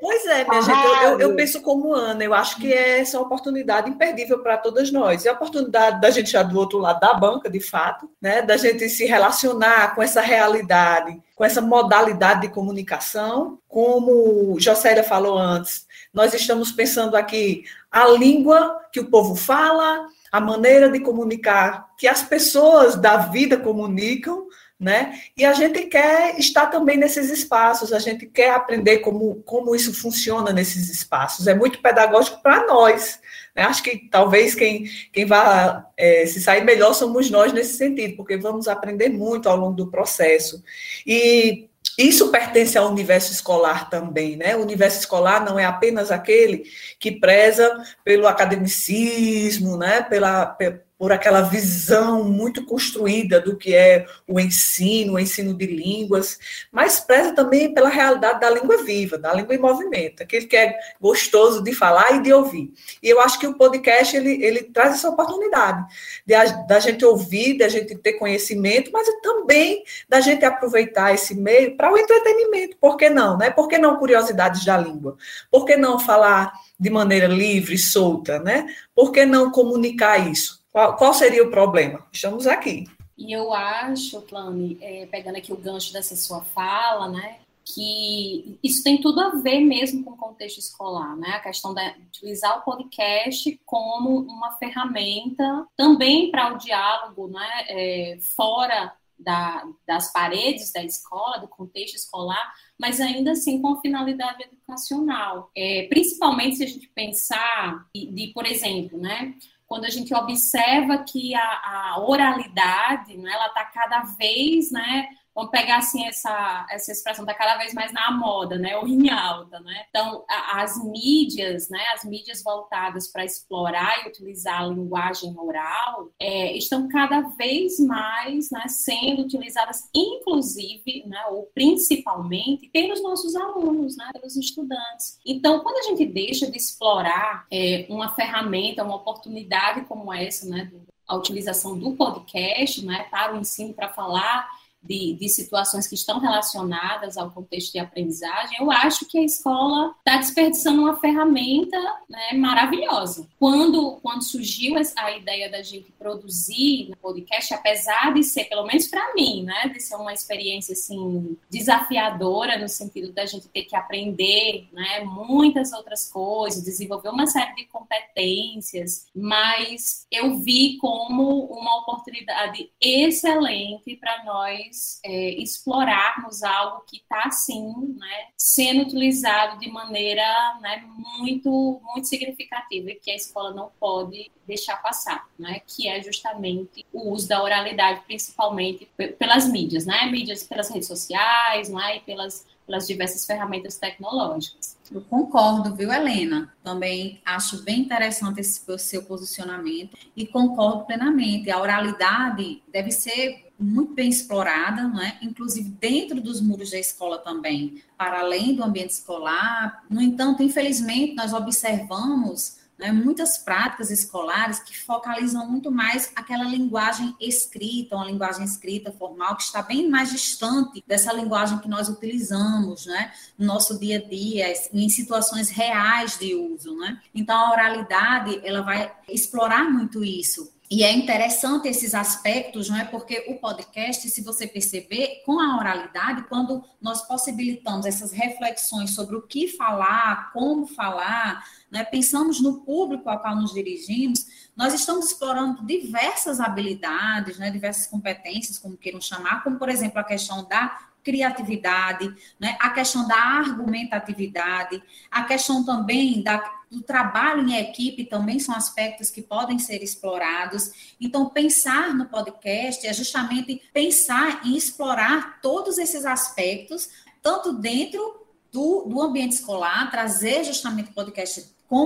Pois 0.00 0.24
é, 0.24 0.44
minha 0.48 0.62
gente, 0.62 1.04
eu, 1.04 1.20
eu, 1.20 1.36
penso 1.36 1.60
como 1.60 1.92
Ana, 1.92 2.24
eu 2.24 2.32
acho 2.32 2.56
que 2.56 2.72
é 2.72 3.00
essa 3.00 3.20
oportunidade 3.20 3.90
imperdível 3.90 4.38
para 4.38 4.56
todas 4.56 4.90
nós. 4.90 5.24
E 5.24 5.28
a 5.28 5.32
oportunidade 5.32 6.00
da 6.00 6.08
gente 6.08 6.30
já 6.30 6.42
do 6.42 6.58
outro 6.58 6.78
lado 6.78 7.00
da 7.00 7.12
banca, 7.12 7.50
de 7.50 7.60
fato, 7.60 8.10
né, 8.20 8.40
da 8.40 8.56
gente 8.56 8.88
se 8.88 9.04
relacionar 9.04 9.94
com 9.94 10.02
essa 10.02 10.22
realidade, 10.22 11.20
com 11.36 11.44
essa 11.44 11.60
modalidade 11.60 12.42
de 12.42 12.48
comunicação, 12.48 13.58
como 13.68 14.58
Jocélia 14.58 15.04
falou 15.04 15.38
antes, 15.38 15.86
nós 16.14 16.32
estamos 16.32 16.72
pensando 16.72 17.14
aqui 17.14 17.64
a 17.90 18.08
língua 18.08 18.80
que 18.90 19.00
o 19.00 19.10
povo 19.10 19.34
fala, 19.34 20.06
a 20.30 20.40
maneira 20.40 20.88
de 20.88 21.00
comunicar 21.00 21.88
que 21.96 22.06
as 22.06 22.22
pessoas 22.22 22.96
da 22.96 23.16
vida 23.16 23.56
comunicam, 23.56 24.46
né? 24.78 25.20
E 25.36 25.44
a 25.44 25.52
gente 25.52 25.82
quer 25.86 26.38
estar 26.38 26.66
também 26.68 26.96
nesses 26.96 27.30
espaços, 27.30 27.92
a 27.92 27.98
gente 27.98 28.26
quer 28.26 28.52
aprender 28.52 28.98
como, 28.98 29.42
como 29.42 29.74
isso 29.74 29.92
funciona 29.92 30.52
nesses 30.52 30.88
espaços. 30.88 31.46
É 31.46 31.54
muito 31.54 31.82
pedagógico 31.82 32.42
para 32.42 32.66
nós. 32.66 33.20
Né? 33.54 33.62
Acho 33.62 33.82
que 33.82 34.08
talvez 34.10 34.54
quem, 34.54 34.84
quem 35.12 35.26
vai 35.26 35.82
é, 35.96 36.24
se 36.24 36.40
sair 36.40 36.64
melhor 36.64 36.94
somos 36.94 37.30
nós 37.30 37.52
nesse 37.52 37.76
sentido, 37.76 38.16
porque 38.16 38.38
vamos 38.38 38.68
aprender 38.68 39.10
muito 39.10 39.50
ao 39.50 39.56
longo 39.56 39.74
do 39.74 39.90
processo. 39.90 40.62
E 41.06 41.68
isso 42.08 42.30
pertence 42.30 42.78
ao 42.78 42.88
universo 42.88 43.32
escolar 43.32 43.90
também, 43.90 44.36
né? 44.36 44.56
O 44.56 44.62
universo 44.62 44.98
escolar 44.98 45.44
não 45.44 45.58
é 45.58 45.64
apenas 45.64 46.10
aquele 46.10 46.64
que 46.98 47.12
preza 47.12 47.82
pelo 48.04 48.26
academicismo, 48.26 49.76
né? 49.76 50.02
Pela, 50.02 50.56
por 51.00 51.12
aquela 51.12 51.40
visão 51.40 52.24
muito 52.24 52.62
construída 52.66 53.40
do 53.40 53.56
que 53.56 53.74
é 53.74 54.04
o 54.28 54.38
ensino, 54.38 55.14
o 55.14 55.18
ensino 55.18 55.54
de 55.54 55.64
línguas, 55.64 56.38
mas 56.70 57.00
preza 57.00 57.34
também 57.34 57.72
pela 57.72 57.88
realidade 57.88 58.38
da 58.38 58.50
língua 58.50 58.82
viva, 58.84 59.16
da 59.16 59.32
língua 59.32 59.54
em 59.54 59.58
movimento, 59.58 60.22
aquele 60.22 60.44
que 60.44 60.58
é 60.58 60.78
gostoso 61.00 61.64
de 61.64 61.72
falar 61.72 62.16
e 62.16 62.22
de 62.22 62.30
ouvir. 62.34 62.70
E 63.02 63.08
eu 63.08 63.18
acho 63.18 63.38
que 63.38 63.46
o 63.46 63.56
podcast 63.56 64.14
ele, 64.14 64.44
ele 64.44 64.64
traz 64.64 64.96
essa 64.96 65.08
oportunidade 65.08 65.86
de, 66.26 66.34
da 66.68 66.78
gente 66.78 67.02
ouvir, 67.02 67.56
da 67.56 67.70
gente 67.70 67.96
ter 67.96 68.12
conhecimento, 68.18 68.90
mas 68.92 69.08
também 69.22 69.82
da 70.06 70.20
gente 70.20 70.44
aproveitar 70.44 71.14
esse 71.14 71.34
meio 71.34 71.78
para 71.78 71.90
o 71.90 71.96
entretenimento. 71.96 72.76
Por 72.78 72.98
que 72.98 73.08
não? 73.08 73.38
Né? 73.38 73.48
Por 73.48 73.68
que 73.68 73.78
não 73.78 73.96
curiosidades 73.96 74.66
da 74.66 74.76
língua? 74.76 75.16
Por 75.50 75.64
que 75.64 75.78
não 75.78 75.98
falar 75.98 76.52
de 76.78 76.90
maneira 76.90 77.26
livre, 77.26 77.78
solta, 77.78 78.38
né? 78.38 78.66
Por 78.94 79.12
que 79.12 79.24
não 79.24 79.50
comunicar 79.50 80.30
isso? 80.30 80.59
Qual, 80.72 80.96
qual 80.96 81.14
seria 81.14 81.42
o 81.42 81.50
problema? 81.50 82.06
Estamos 82.12 82.46
aqui. 82.46 82.84
E 83.18 83.32
eu 83.32 83.52
acho, 83.52 84.22
Plane, 84.22 84.78
é, 84.80 85.06
pegando 85.06 85.36
aqui 85.36 85.52
o 85.52 85.56
gancho 85.56 85.92
dessa 85.92 86.16
sua 86.16 86.42
fala, 86.42 87.08
né, 87.08 87.40
que 87.64 88.58
isso 88.62 88.82
tem 88.82 89.00
tudo 89.00 89.20
a 89.20 89.30
ver 89.36 89.60
mesmo 89.60 90.04
com 90.04 90.12
o 90.12 90.16
contexto 90.16 90.58
escolar, 90.58 91.16
né? 91.16 91.30
A 91.30 91.40
questão 91.40 91.74
de 91.74 91.82
utilizar 92.08 92.58
o 92.58 92.62
podcast 92.62 93.60
como 93.64 94.20
uma 94.20 94.52
ferramenta 94.52 95.66
também 95.76 96.30
para 96.30 96.52
o 96.52 96.58
diálogo, 96.58 97.28
né? 97.28 97.64
É, 97.68 98.18
fora 98.34 98.92
da, 99.18 99.64
das 99.86 100.12
paredes 100.12 100.72
da 100.72 100.82
escola, 100.82 101.38
do 101.38 101.46
contexto 101.46 101.94
escolar, 101.94 102.52
mas 102.78 103.00
ainda 103.00 103.32
assim 103.32 103.60
com 103.60 103.80
finalidade 103.80 104.42
educacional. 104.44 105.50
É, 105.54 105.86
principalmente 105.88 106.56
se 106.56 106.64
a 106.64 106.66
gente 106.66 106.88
pensar 106.88 107.86
de, 107.94 108.06
de 108.06 108.32
por 108.32 108.46
exemplo, 108.46 108.98
né? 108.98 109.34
Quando 109.70 109.84
a 109.84 109.88
gente 109.88 110.12
observa 110.12 110.98
que 111.04 111.32
a, 111.32 111.92
a 111.92 112.00
oralidade, 112.00 113.16
né, 113.16 113.32
ela 113.32 113.46
está 113.46 113.64
cada 113.66 114.00
vez, 114.18 114.72
né, 114.72 115.06
vamos 115.34 115.50
pegar 115.50 115.78
assim 115.78 116.06
essa, 116.06 116.66
essa 116.70 116.92
expressão 116.92 117.24
está 117.24 117.34
cada 117.34 117.56
vez 117.56 117.72
mais 117.72 117.92
na 117.92 118.10
moda, 118.10 118.58
né, 118.58 118.76
ou 118.76 118.86
em 118.86 119.08
alta, 119.10 119.60
né? 119.60 119.86
Então, 119.88 120.24
a, 120.28 120.62
as 120.62 120.82
mídias, 120.84 121.68
né, 121.68 121.80
as 121.94 122.04
mídias 122.04 122.42
voltadas 122.42 123.08
para 123.08 123.24
explorar 123.24 124.04
e 124.04 124.08
utilizar 124.08 124.62
a 124.62 124.66
linguagem 124.66 125.34
oral, 125.38 126.10
é, 126.18 126.56
estão 126.56 126.88
cada 126.88 127.20
vez 127.20 127.78
mais, 127.78 128.50
né, 128.50 128.66
sendo 128.68 129.22
utilizadas, 129.22 129.88
inclusive, 129.94 131.04
né, 131.06 131.24
ou 131.30 131.50
principalmente 131.54 132.68
pelos 132.68 133.02
nossos 133.02 133.34
alunos, 133.36 133.96
né, 133.96 134.10
pelos 134.12 134.36
estudantes. 134.36 135.18
Então, 135.24 135.60
quando 135.60 135.78
a 135.78 135.90
gente 135.90 136.04
deixa 136.06 136.50
de 136.50 136.56
explorar 136.56 137.46
é, 137.50 137.86
uma 137.88 138.14
ferramenta, 138.14 138.84
uma 138.84 138.96
oportunidade 138.96 139.82
como 139.82 140.12
essa, 140.12 140.46
né, 140.48 140.70
a 141.06 141.16
utilização 141.16 141.76
do 141.76 141.92
podcast, 141.92 142.84
né, 142.84 143.06
para 143.10 143.34
o 143.34 143.38
ensino, 143.38 143.74
para 143.74 143.88
falar 143.88 144.48
de, 144.82 145.14
de, 145.14 145.28
situações 145.28 145.86
que 145.86 145.94
estão 145.94 146.18
relacionadas 146.18 147.16
ao 147.16 147.30
contexto 147.30 147.72
de 147.72 147.78
aprendizagem, 147.78 148.58
eu 148.58 148.70
acho 148.70 149.04
que 149.06 149.18
a 149.18 149.24
escola 149.24 149.94
está 149.98 150.16
desperdiçando 150.16 150.82
uma 150.82 150.96
ferramenta 150.96 151.78
né, 152.08 152.32
maravilhosa. 152.34 153.28
Quando, 153.38 153.98
quando 154.02 154.22
surgiu 154.22 154.76
a 154.96 155.16
ideia 155.16 155.50
da 155.50 155.62
gente 155.62 155.92
produzir 155.92 156.88
no 156.88 156.96
podcast, 156.96 157.52
apesar 157.52 158.14
de 158.14 158.24
ser, 158.24 158.44
pelo 158.44 158.66
menos 158.66 158.86
para 158.86 159.14
mim, 159.14 159.44
né, 159.44 159.68
de 159.68 159.80
ser 159.80 159.96
uma 159.96 160.12
experiência 160.12 160.72
assim 160.72 161.36
desafiadora 161.50 162.58
no 162.58 162.68
sentido 162.68 163.12
da 163.12 163.26
gente 163.26 163.48
ter 163.48 163.64
que 163.64 163.76
aprender, 163.76 164.68
né, 164.72 165.00
muitas 165.00 165.72
outras 165.72 166.08
coisas, 166.10 166.64
desenvolver 166.64 167.10
uma 167.10 167.26
série 167.26 167.54
de 167.54 167.66
competências, 167.66 169.06
mas 169.14 170.06
eu 170.10 170.38
vi 170.38 170.78
como 170.78 171.44
uma 171.46 171.80
oportunidade 171.80 172.70
excelente 172.80 173.96
para 173.96 174.24
nós 174.24 174.69
é, 175.04 175.30
explorarmos 175.40 176.42
algo 176.42 176.84
que 176.86 176.98
está, 176.98 177.22
assim, 177.26 177.94
né, 177.98 178.26
sendo 178.36 178.82
utilizado 178.82 179.58
de 179.58 179.70
maneira 179.70 180.22
né, 180.60 180.84
muito, 181.18 181.80
muito 181.82 182.06
significativa 182.06 182.90
e 182.90 182.94
que 182.94 183.10
a 183.10 183.16
escola 183.16 183.52
não 183.52 183.70
pode 183.78 184.30
deixar 184.46 184.76
passar, 184.82 185.28
né, 185.38 185.60
que 185.66 185.88
é 185.88 186.02
justamente 186.02 186.84
o 186.92 187.10
uso 187.10 187.28
da 187.28 187.42
oralidade, 187.42 188.02
principalmente 188.06 188.88
pelas 189.18 189.48
mídias, 189.48 189.86
né, 189.86 190.06
mídias 190.06 190.42
pelas 190.42 190.68
redes 190.70 190.88
sociais, 190.88 191.68
né, 191.68 191.96
e 191.96 192.00
pelas, 192.00 192.46
pelas 192.66 192.86
diversas 192.86 193.24
ferramentas 193.24 193.76
tecnológicas. 193.76 194.78
Eu 194.92 195.02
concordo, 195.02 195.74
viu, 195.76 195.92
Helena? 195.92 196.52
Também 196.64 197.20
acho 197.24 197.62
bem 197.62 197.80
interessante 197.80 198.40
esse 198.40 198.60
seu 198.78 199.04
posicionamento 199.04 199.96
e 200.16 200.26
concordo 200.26 200.84
plenamente. 200.84 201.48
A 201.48 201.60
oralidade 201.60 202.60
deve 202.72 202.90
ser 202.90 203.49
muito 203.60 203.92
bem 203.94 204.08
explorada, 204.08 204.88
não 204.88 205.00
é? 205.00 205.18
inclusive 205.20 205.68
dentro 205.68 206.20
dos 206.20 206.40
muros 206.40 206.70
da 206.70 206.78
escola 206.78 207.18
também, 207.18 207.82
para 207.96 208.20
além 208.20 208.54
do 208.54 208.64
ambiente 208.64 208.90
escolar. 208.90 209.84
No 209.90 210.00
entanto, 210.00 210.42
infelizmente, 210.42 211.14
nós 211.14 211.32
observamos 211.32 212.58
né, 212.80 212.90
muitas 212.90 213.36
práticas 213.36 213.90
escolares 213.90 214.58
que 214.58 214.76
focalizam 214.76 215.46
muito 215.46 215.70
mais 215.70 216.10
aquela 216.16 216.44
linguagem 216.44 217.14
escrita, 217.20 217.94
uma 217.94 218.06
linguagem 218.06 218.42
escrita 218.42 218.90
formal, 218.90 219.36
que 219.36 219.42
está 219.42 219.60
bem 219.60 219.88
mais 219.88 220.10
distante 220.10 220.82
dessa 220.86 221.12
linguagem 221.12 221.58
que 221.58 221.68
nós 221.68 221.90
utilizamos 221.90 222.86
né, 222.86 223.12
no 223.36 223.46
nosso 223.46 223.78
dia 223.78 223.98
a 223.98 224.02
dia, 224.02 224.54
em 224.72 224.88
situações 224.88 225.50
reais 225.50 226.18
de 226.18 226.34
uso. 226.34 226.74
Né? 226.76 226.98
Então, 227.14 227.36
a 227.36 227.52
oralidade 227.52 228.40
ela 228.42 228.62
vai 228.62 228.90
explorar 229.10 229.70
muito 229.70 230.02
isso. 230.02 230.50
E 230.72 230.84
é 230.84 230.92
interessante 230.92 231.66
esses 231.66 231.96
aspectos, 231.96 232.68
não 232.68 232.76
é? 232.76 232.84
Porque 232.84 233.24
o 233.26 233.40
podcast, 233.40 234.08
se 234.08 234.22
você 234.22 234.46
perceber, 234.46 235.20
com 235.26 235.40
a 235.40 235.58
oralidade, 235.58 236.22
quando 236.28 236.64
nós 236.80 237.02
possibilitamos 237.08 237.86
essas 237.86 238.12
reflexões 238.12 238.94
sobre 238.94 239.16
o 239.16 239.22
que 239.22 239.48
falar, 239.48 240.30
como 240.32 240.68
falar, 240.68 241.44
né? 241.68 241.82
pensamos 241.82 242.40
no 242.40 242.60
público 242.60 243.10
ao 243.10 243.18
qual 243.18 243.34
nos 243.34 243.52
dirigimos, 243.52 244.26
nós 244.54 244.72
estamos 244.72 245.06
explorando 245.06 245.66
diversas 245.66 246.38
habilidades, 246.38 247.36
né? 247.36 247.50
diversas 247.50 247.88
competências, 247.88 248.56
como 248.56 248.76
queiram 248.76 249.00
chamar, 249.00 249.42
como, 249.42 249.58
por 249.58 249.68
exemplo, 249.68 249.98
a 249.98 250.04
questão 250.04 250.46
da 250.46 250.89
criatividade, 251.10 252.14
né? 252.38 252.56
a 252.60 252.70
questão 252.70 253.06
da 253.08 253.16
argumentatividade, 253.16 254.80
a 255.10 255.24
questão 255.24 255.64
também 255.64 256.22
da 256.22 256.60
do 256.70 256.80
trabalho 256.80 257.48
em 257.48 257.56
equipe 257.56 258.04
também 258.04 258.38
são 258.38 258.54
aspectos 258.54 259.10
que 259.10 259.20
podem 259.20 259.58
ser 259.58 259.82
explorados. 259.82 260.94
Então, 261.00 261.28
pensar 261.28 261.92
no 261.92 262.06
podcast 262.06 262.86
é 262.86 262.92
justamente 262.92 263.60
pensar 263.72 264.46
em 264.46 264.56
explorar 264.56 265.40
todos 265.42 265.78
esses 265.78 266.06
aspectos, 266.06 266.88
tanto 267.20 267.54
dentro 267.54 268.24
do, 268.52 268.84
do 268.84 269.02
ambiente 269.02 269.32
escolar, 269.32 269.90
trazer 269.90 270.44
justamente 270.44 270.90
o 270.90 270.94
podcast 270.94 271.44